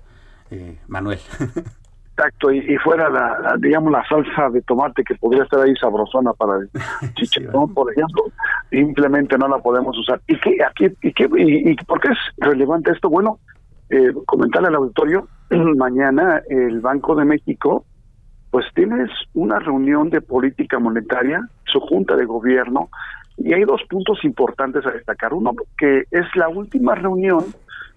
eh, 0.50 0.78
Manuel. 0.86 1.20
Exacto, 2.16 2.52
y, 2.52 2.76
fuera 2.76 3.10
la, 3.10 3.56
digamos 3.58 3.90
la 3.90 4.06
salsa 4.06 4.48
de 4.50 4.62
tomate 4.62 5.02
que 5.02 5.16
podría 5.16 5.42
estar 5.42 5.58
ahí 5.58 5.74
sabrosona 5.74 6.32
para 6.32 6.58
el 6.58 6.70
chicharrón, 7.14 7.74
por 7.74 7.90
ejemplo, 7.90 8.22
simplemente 8.70 9.36
no 9.36 9.48
la 9.48 9.58
podemos 9.58 9.98
usar. 9.98 10.20
¿Y 10.28 10.38
qué, 10.38 10.58
aquí, 10.64 10.86
y, 11.02 11.12
qué, 11.12 11.28
y 11.36 11.74
por 11.84 12.00
qué 12.00 12.12
es 12.12 12.18
relevante 12.36 12.92
esto? 12.92 13.10
Bueno, 13.10 13.40
eh, 13.90 14.12
comentarle 14.26 14.68
al 14.68 14.76
auditorio, 14.76 15.26
mañana 15.76 16.42
el 16.48 16.80
Banco 16.80 17.14
de 17.14 17.24
México 17.24 17.84
pues 18.50 18.66
tienes 18.72 19.10
una 19.32 19.58
reunión 19.58 20.10
de 20.10 20.20
política 20.20 20.78
monetaria, 20.78 21.40
su 21.64 21.80
junta 21.80 22.14
de 22.14 22.24
gobierno, 22.24 22.88
y 23.36 23.52
hay 23.52 23.64
dos 23.64 23.82
puntos 23.90 24.24
importantes 24.24 24.86
a 24.86 24.92
destacar. 24.92 25.34
Uno, 25.34 25.54
que 25.76 26.04
es 26.12 26.24
la 26.36 26.48
última 26.48 26.94
reunión 26.94 27.44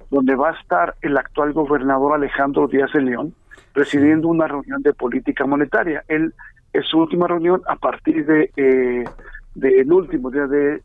donde 0.09 0.33
va 0.35 0.49
a 0.49 0.59
estar 0.59 0.95
el 1.03 1.15
actual 1.15 1.53
gobernador 1.53 2.15
Alejandro 2.15 2.67
Díaz 2.67 2.91
de 2.93 3.01
León 3.01 3.35
presidiendo 3.71 4.29
una 4.29 4.47
reunión 4.47 4.81
de 4.81 4.93
política 4.93 5.45
monetaria. 5.45 6.03
Él 6.07 6.33
es 6.73 6.87
su 6.87 6.97
última 6.97 7.27
reunión 7.27 7.61
a 7.67 7.75
partir 7.75 8.25
de 8.25 8.49
eh, 8.57 9.03
del 9.57 9.91
último 9.91 10.29
día 10.29 10.45
de, 10.45 10.81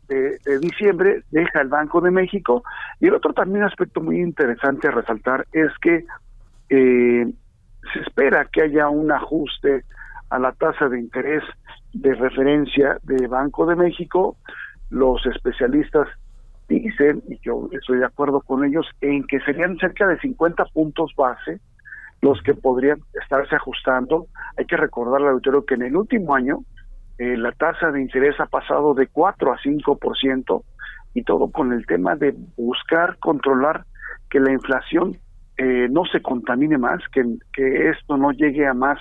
diciembre, 0.59 1.21
deja 1.29 1.61
el 1.61 1.67
Banco 1.67 2.01
de 2.01 2.09
México. 2.09 2.63
Y 2.99 3.07
el 3.07 3.13
otro 3.13 3.31
también 3.31 3.63
aspecto 3.63 4.01
muy 4.01 4.19
interesante 4.19 4.87
a 4.87 4.91
resaltar 4.91 5.45
es 5.51 5.71
que 5.79 6.05
eh, 6.69 7.25
se 7.93 7.99
espera 7.99 8.47
que 8.51 8.63
haya 8.63 8.89
un 8.89 9.11
ajuste 9.11 9.83
a 10.29 10.39
la 10.39 10.51
tasa 10.53 10.89
de 10.89 10.99
interés 10.99 11.43
de 11.93 12.15
referencia 12.15 12.97
de 13.03 13.27
Banco 13.27 13.65
de 13.65 13.75
México. 13.75 14.37
Los 14.89 15.25
especialistas 15.25 16.07
dicen, 16.67 17.21
y 17.27 17.39
yo 17.43 17.69
estoy 17.71 17.99
de 17.99 18.05
acuerdo 18.05 18.41
con 18.41 18.63
ellos, 18.65 18.87
en 19.01 19.25
que 19.25 19.39
serían 19.41 19.77
cerca 19.77 20.07
de 20.07 20.19
50 20.19 20.65
puntos 20.73 21.13
base 21.15 21.59
los 22.21 22.41
que 22.41 22.53
podrían 22.53 22.99
estarse 23.21 23.55
ajustando. 23.55 24.27
Hay 24.57 24.65
que 24.65 24.77
recordar 24.77 25.21
al 25.21 25.29
auditorio 25.29 25.65
que 25.65 25.75
en 25.75 25.83
el 25.83 25.95
último 25.95 26.33
año 26.33 26.63
eh, 27.17 27.37
la 27.37 27.51
tasa 27.51 27.91
de 27.91 28.01
interés 28.01 28.39
ha 28.39 28.45
pasado 28.45 28.93
de 28.93 29.07
4 29.07 29.51
a 29.51 29.57
5% 29.57 30.63
y 31.13 31.23
todo 31.23 31.51
con 31.51 31.73
el 31.73 31.85
tema 31.85 32.15
de 32.15 32.33
buscar 32.57 33.17
controlar 33.19 33.85
que 34.29 34.39
la 34.39 34.51
inflación 34.51 35.17
eh, 35.57 35.87
no 35.89 36.05
se 36.05 36.21
contamine 36.21 36.77
más, 36.77 37.01
que, 37.11 37.23
que 37.53 37.89
esto 37.89 38.17
no 38.17 38.31
llegue 38.31 38.67
a 38.67 38.73
más 38.73 38.99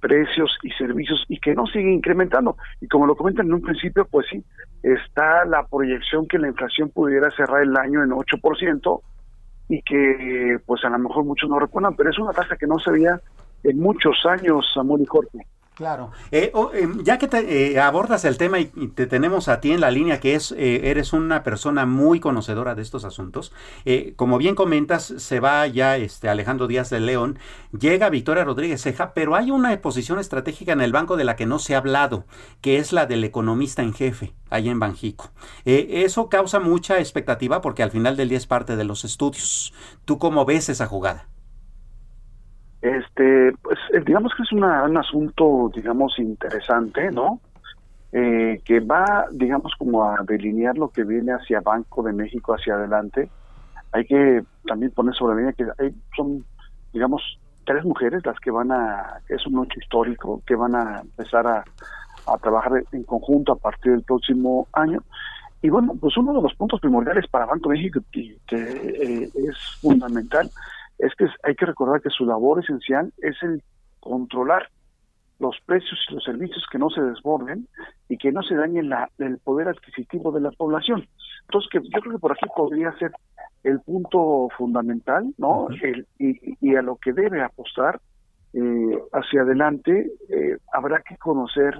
precios 0.00 0.58
y 0.62 0.70
servicios 0.72 1.24
y 1.28 1.40
que 1.40 1.54
no 1.54 1.66
siga 1.66 1.90
incrementando. 1.90 2.56
Y 2.80 2.88
como 2.88 3.06
lo 3.06 3.16
comentan 3.16 3.46
en 3.46 3.54
un 3.54 3.62
principio, 3.62 4.06
pues 4.10 4.26
sí, 4.30 4.44
está 4.82 5.44
la 5.46 5.66
proyección 5.66 6.28
que 6.28 6.38
la 6.38 6.48
inflación 6.48 6.90
pudiera 6.90 7.30
cerrar 7.30 7.62
el 7.62 7.76
año 7.76 8.04
en 8.04 8.10
8% 8.10 9.00
y 9.70 9.80
que 9.82 10.58
pues 10.66 10.84
a 10.84 10.90
lo 10.90 10.98
mejor 10.98 11.24
muchos 11.24 11.48
no 11.48 11.58
recuerdan, 11.58 11.96
pero 11.96 12.10
es 12.10 12.18
una 12.18 12.32
tasa 12.32 12.56
que 12.56 12.66
no 12.66 12.78
se 12.78 12.90
veía 12.90 13.18
en 13.62 13.80
muchos 13.80 14.14
años, 14.26 14.70
Samuel 14.74 15.02
y 15.02 15.06
Jorge. 15.06 15.38
Claro. 15.74 16.12
Eh, 16.30 16.52
em, 16.74 17.02
ya 17.02 17.18
que 17.18 17.26
te, 17.26 17.72
eh, 17.72 17.80
abordas 17.80 18.24
el 18.24 18.38
tema 18.38 18.60
y, 18.60 18.66
te 18.66 19.08
tenemos 19.08 19.48
a 19.48 19.60
ti 19.60 19.72
en 19.72 19.80
la 19.80 19.90
línea, 19.90 20.20
que 20.20 20.36
es, 20.36 20.52
eh, 20.52 20.82
eres 20.84 21.12
una 21.12 21.42
persona 21.42 21.84
muy 21.84 22.20
conocedora 22.20 22.76
de 22.76 22.82
estos 22.82 23.04
asuntos, 23.04 23.52
como 24.16 24.38
bien 24.38 24.54
comentas, 24.54 25.04
se 25.04 25.40
va 25.40 25.66
ya 25.66 25.96
este, 25.96 26.28
Alejandro 26.28 26.68
Díaz 26.68 26.90
de 26.90 27.00
León, 27.00 27.38
llega 27.76 28.08
Victoria 28.08 28.44
Rodríguez 28.44 28.82
Ceja, 28.82 29.14
pero 29.14 29.34
hay 29.34 29.50
una 29.50 29.76
posición 29.80 30.18
estratégica 30.20 30.72
en 30.72 30.80
el 30.80 30.92
banco 30.92 31.16
de 31.16 31.24
la 31.24 31.36
que 31.36 31.46
no 31.46 31.58
se 31.58 31.74
ha 31.74 31.78
hablado, 31.78 32.24
que 32.60 32.78
es 32.78 32.92
la 32.92 33.06
del 33.06 33.24
economista 33.24 33.82
en 33.82 33.94
jefe, 33.94 34.32
allá 34.50 34.70
en 34.70 34.78
Banjico. 34.78 35.30
eso 35.64 36.28
causa 36.28 36.60
mucha 36.60 37.00
expectativa 37.00 37.60
porque 37.60 37.82
al 37.82 37.90
final 37.90 38.16
del 38.16 38.28
día 38.28 38.38
es 38.38 38.46
parte 38.46 38.76
de 38.76 38.84
los 38.84 39.04
estudios. 39.04 39.74
¿Tú 40.04 40.18
cómo 40.18 40.44
ves 40.44 40.68
esa 40.68 40.86
jugada? 40.86 41.26
Este, 42.84 43.50
pues 43.62 43.78
eh, 43.94 44.02
digamos 44.04 44.34
que 44.36 44.42
es 44.42 44.52
un 44.52 44.62
asunto, 44.62 45.72
digamos, 45.74 46.18
interesante, 46.18 47.10
¿no? 47.10 47.40
Eh, 48.12 48.60
que 48.62 48.80
va, 48.80 49.24
digamos, 49.32 49.72
como 49.78 50.04
a 50.04 50.18
delinear 50.22 50.76
lo 50.76 50.90
que 50.90 51.02
viene 51.02 51.32
hacia 51.32 51.62
Banco 51.62 52.02
de 52.02 52.12
México 52.12 52.52
hacia 52.52 52.74
adelante. 52.74 53.30
Hay 53.90 54.04
que 54.04 54.44
también 54.66 54.92
poner 54.92 55.14
sobre 55.14 55.34
la 55.34 55.40
línea 55.40 55.54
que 55.54 55.82
hay, 55.82 55.94
son, 56.14 56.44
digamos, 56.92 57.22
tres 57.64 57.86
mujeres 57.86 58.20
las 58.26 58.38
que 58.38 58.50
van 58.50 58.70
a, 58.70 59.18
es 59.30 59.46
un 59.46 59.64
hecho 59.64 59.80
histórico, 59.80 60.42
que 60.46 60.54
van 60.54 60.74
a 60.74 61.00
empezar 61.00 61.46
a, 61.46 61.64
a 62.26 62.36
trabajar 62.36 62.84
en 62.92 63.04
conjunto 63.04 63.52
a 63.52 63.56
partir 63.56 63.92
del 63.92 64.02
próximo 64.02 64.68
año. 64.74 65.02
Y 65.62 65.70
bueno, 65.70 65.94
pues 65.98 66.18
uno 66.18 66.34
de 66.34 66.42
los 66.42 66.54
puntos 66.54 66.80
primordiales 66.80 67.26
para 67.28 67.46
Banco 67.46 67.70
de 67.70 67.76
México 67.76 68.00
que 68.12 68.36
eh, 68.50 69.30
es 69.34 69.56
fundamental 69.80 70.50
es 71.04 71.14
que 71.16 71.26
hay 71.42 71.54
que 71.54 71.66
recordar 71.66 72.00
que 72.00 72.10
su 72.10 72.24
labor 72.24 72.62
esencial 72.62 73.12
es 73.18 73.36
el 73.42 73.62
controlar 74.00 74.68
los 75.38 75.56
precios 75.66 75.98
y 76.08 76.14
los 76.14 76.24
servicios 76.24 76.64
que 76.70 76.78
no 76.78 76.88
se 76.90 77.02
desborden 77.02 77.68
y 78.08 78.16
que 78.16 78.32
no 78.32 78.42
se 78.42 78.54
dañe 78.54 78.82
la, 78.82 79.10
el 79.18 79.38
poder 79.38 79.68
adquisitivo 79.68 80.32
de 80.32 80.40
la 80.40 80.50
población. 80.52 81.06
Entonces, 81.42 81.68
que 81.70 81.80
yo 81.82 82.00
creo 82.00 82.12
que 82.14 82.18
por 82.18 82.32
aquí 82.32 82.46
podría 82.56 82.92
ser 82.98 83.12
el 83.64 83.80
punto 83.80 84.48
fundamental, 84.56 85.34
¿no? 85.36 85.68
el, 85.82 86.06
y, 86.18 86.56
y, 86.60 86.76
a 86.76 86.82
lo 86.82 86.96
que 86.96 87.12
debe 87.12 87.42
apostar 87.42 88.00
eh, 88.52 88.98
hacia 89.12 89.42
adelante, 89.42 90.10
eh, 90.28 90.58
habrá 90.72 91.02
que 91.02 91.16
conocer, 91.16 91.76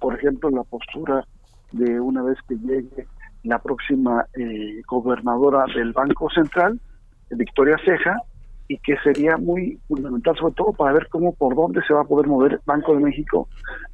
por 0.00 0.14
ejemplo, 0.14 0.50
la 0.50 0.64
postura 0.64 1.24
de 1.72 2.00
una 2.00 2.22
vez 2.22 2.38
que 2.48 2.56
llegue 2.56 3.06
la 3.44 3.58
próxima 3.58 4.26
eh, 4.34 4.82
gobernadora 4.88 5.64
del 5.74 5.92
Banco 5.92 6.28
Central, 6.30 6.80
Victoria 7.30 7.76
Ceja, 7.84 8.16
y 8.68 8.78
que 8.78 8.96
sería 8.98 9.36
muy 9.36 9.78
fundamental, 9.88 10.36
sobre 10.36 10.54
todo 10.54 10.72
para 10.72 10.92
ver 10.92 11.08
cómo, 11.08 11.34
por 11.34 11.54
dónde 11.54 11.80
se 11.86 11.94
va 11.94 12.02
a 12.02 12.04
poder 12.04 12.26
mover 12.26 12.60
Banco 12.66 12.94
de 12.94 13.00
México, 13.00 13.48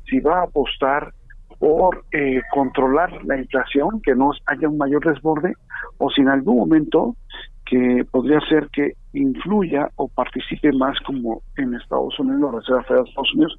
si 0.08 0.20
va 0.20 0.40
a 0.40 0.44
apostar 0.44 1.12
por 1.58 2.04
eh, 2.12 2.40
controlar 2.52 3.24
la 3.24 3.38
inflación, 3.38 4.00
que 4.02 4.14
no 4.14 4.32
haya 4.46 4.68
un 4.68 4.78
mayor 4.78 5.04
desborde, 5.04 5.54
o 5.98 6.10
si 6.10 6.22
en 6.22 6.28
algún 6.28 6.56
momento 6.56 7.16
que 7.64 8.04
podría 8.10 8.40
ser 8.48 8.68
que 8.72 8.94
influya 9.12 9.88
o 9.96 10.08
participe 10.08 10.72
más 10.72 10.98
como 11.06 11.42
en 11.56 11.74
Estados 11.74 12.18
Unidos, 12.18 12.52
la 12.52 12.58
Reserva 12.58 12.82
Federal 12.82 13.04
de 13.04 13.10
Estados 13.10 13.34
Unidos, 13.34 13.58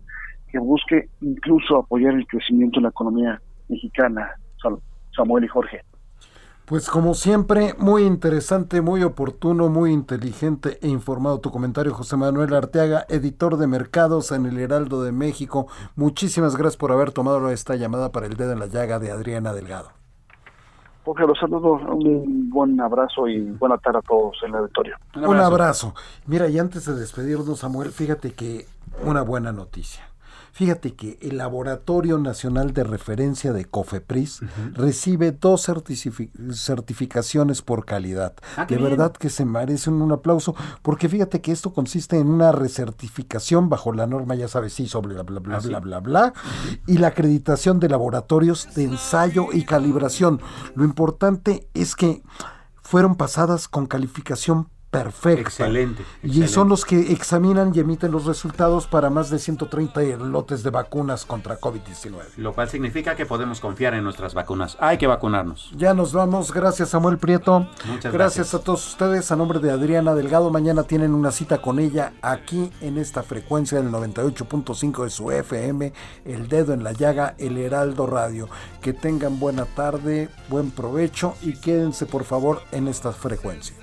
que 0.52 0.60
busque 0.60 1.08
incluso 1.22 1.78
apoyar 1.78 2.14
el 2.14 2.28
crecimiento 2.28 2.80
de 2.80 2.84
la 2.84 2.90
economía 2.90 3.42
mexicana, 3.70 4.32
Samuel 5.16 5.46
y 5.46 5.48
Jorge. 5.48 5.82
Pues 6.66 6.90
como 6.90 7.14
siempre, 7.14 7.76
muy 7.78 8.04
interesante, 8.04 8.80
muy 8.80 9.04
oportuno, 9.04 9.68
muy 9.68 9.92
inteligente 9.92 10.80
e 10.82 10.88
informado 10.88 11.42
tu 11.42 11.52
comentario, 11.52 11.94
José 11.94 12.16
Manuel 12.16 12.54
Arteaga, 12.54 13.06
editor 13.10 13.58
de 13.58 13.68
mercados 13.68 14.32
en 14.32 14.46
el 14.46 14.58
Heraldo 14.58 15.04
de 15.04 15.12
México. 15.12 15.68
Muchísimas 15.98 16.56
gracias 16.56 16.78
por 16.78 16.94
haber 16.94 17.12
tomado 17.12 17.50
esta 17.50 17.76
llamada 17.76 18.14
para 18.14 18.28
el 18.28 18.38
dedo 18.38 18.54
en 18.54 18.60
la 18.60 18.68
llaga 18.68 18.98
de 19.00 19.12
Adriana 19.12 19.52
Delgado. 19.52 19.90
Jorge, 21.04 21.28
los 21.28 21.38
saludo, 21.38 21.74
un 21.74 22.50
buen 22.50 22.80
abrazo 22.80 23.28
y 23.28 23.42
buena 23.42 23.78
tarde 23.78 24.00
a 24.00 24.02
todos 24.02 24.38
en 24.44 24.52
el 24.52 24.56
auditorio. 24.56 24.96
Un 25.16 25.42
abrazo. 25.42 25.94
Mira, 26.28 26.48
y 26.48 26.60
antes 26.60 26.86
de 26.86 26.96
despedirnos, 26.96 27.60
Samuel, 27.60 27.92
fíjate 27.92 28.32
que 28.32 28.68
una 29.04 29.22
buena 29.22 29.52
noticia. 29.52 30.13
Fíjate 30.54 30.94
que 30.94 31.18
el 31.24 31.40
Laboratorio 31.40 32.20
Nacional 32.20 32.74
de 32.74 32.84
Referencia 32.84 33.54
de 33.54 33.66
COFEPRIS 33.66 34.42
recibe 34.74 35.32
dos 35.32 35.68
certificaciones 36.52 37.64
por 37.64 37.86
calidad. 37.86 38.36
Ah, 38.56 38.66
de 38.66 38.78
verdad 38.78 39.14
que 39.14 39.32
se 39.32 39.46
merecen 39.46 39.96
un 39.96 40.12
aplauso, 40.12 40.56
porque 40.84 41.10
fíjate 41.10 41.42
que 41.42 41.52
esto 41.52 41.74
consiste 41.74 42.20
en 42.20 42.28
una 42.28 42.52
recertificación 42.52 43.68
bajo 43.68 43.94
la 43.94 44.06
norma, 44.06 44.36
ya 44.36 44.48
sabes, 44.48 44.74
sí, 44.74 44.88
sobre 44.88 45.16
bla, 45.16 45.24
bla, 45.24 45.40
bla, 45.40 45.58
ah, 45.58 45.60
bla, 45.60 45.80
bla, 45.80 46.00
bla, 46.00 46.34
y 46.86 47.00
la 47.00 47.08
acreditación 47.08 47.80
de 47.80 47.90
laboratorios 47.90 48.76
de 48.76 48.84
ensayo 48.84 49.48
y 49.54 49.66
calibración. 49.66 50.40
Lo 50.76 50.86
importante 50.86 51.68
es 51.74 51.96
que 51.96 52.22
fueron 52.84 53.16
pasadas 53.16 53.68
con 53.68 53.88
calificación 53.88 54.70
perfecto. 54.94 55.42
Excelente, 55.42 56.06
Y 56.22 56.48
son 56.48 56.70
los 56.70 56.86
que 56.86 57.12
examinan 57.12 57.72
y 57.74 57.80
emiten 57.80 58.12
los 58.12 58.26
resultados 58.26 58.86
para 58.86 59.10
más 59.10 59.32
de 59.32 59.40
130 59.40 60.02
lotes 60.18 60.62
de 60.62 60.70
vacunas 60.70 61.26
contra 61.26 61.60
COVID-19. 61.60 62.38
Lo 62.38 62.54
cual 62.54 62.70
significa 62.70 63.16
que 63.16 63.26
podemos 63.26 63.60
confiar 63.60 63.96
en 63.96 64.04
nuestras 64.04 64.36
vacunas. 64.36 64.78
Hay 64.80 65.00
que 65.00 65.08
vacunarnos. 65.08 65.72
Ya 65.76 65.96
nos 65.96 66.14
vamos. 66.14 66.54
Gracias, 66.54 66.90
Samuel 66.90 67.18
Prieto. 67.18 67.68
Muchas 67.86 68.14
gracias. 68.14 68.54
a 68.54 68.60
todos 68.60 68.88
ustedes. 68.88 69.32
A 69.32 69.36
nombre 69.36 69.60
de 69.60 69.72
Adriana 69.72 70.14
Delgado, 70.14 70.52
mañana 70.52 70.84
tienen 70.84 71.16
una 71.16 71.32
cita 71.32 71.60
con 71.60 71.80
ella 71.80 72.14
aquí 72.22 72.72
en 72.82 73.00
esta 73.00 73.24
frecuencia 73.24 73.82
del 73.82 73.92
98.5 73.92 75.04
de 75.04 75.10
su 75.10 75.32
FM, 75.32 75.92
El 76.26 76.48
Dedo 76.48 76.74
en 76.74 76.84
la 76.84 76.92
Llaga, 76.92 77.34
El 77.40 77.58
Heraldo 77.58 78.06
Radio. 78.06 78.48
Que 78.80 78.94
tengan 78.94 79.40
buena 79.40 79.66
tarde, 79.66 80.30
buen 80.50 80.70
provecho 80.70 81.34
y 81.42 81.54
quédense 81.54 82.06
por 82.06 82.26
favor 82.26 82.62
en 82.72 82.88
esta 82.88 83.12
frecuencia 83.12 83.83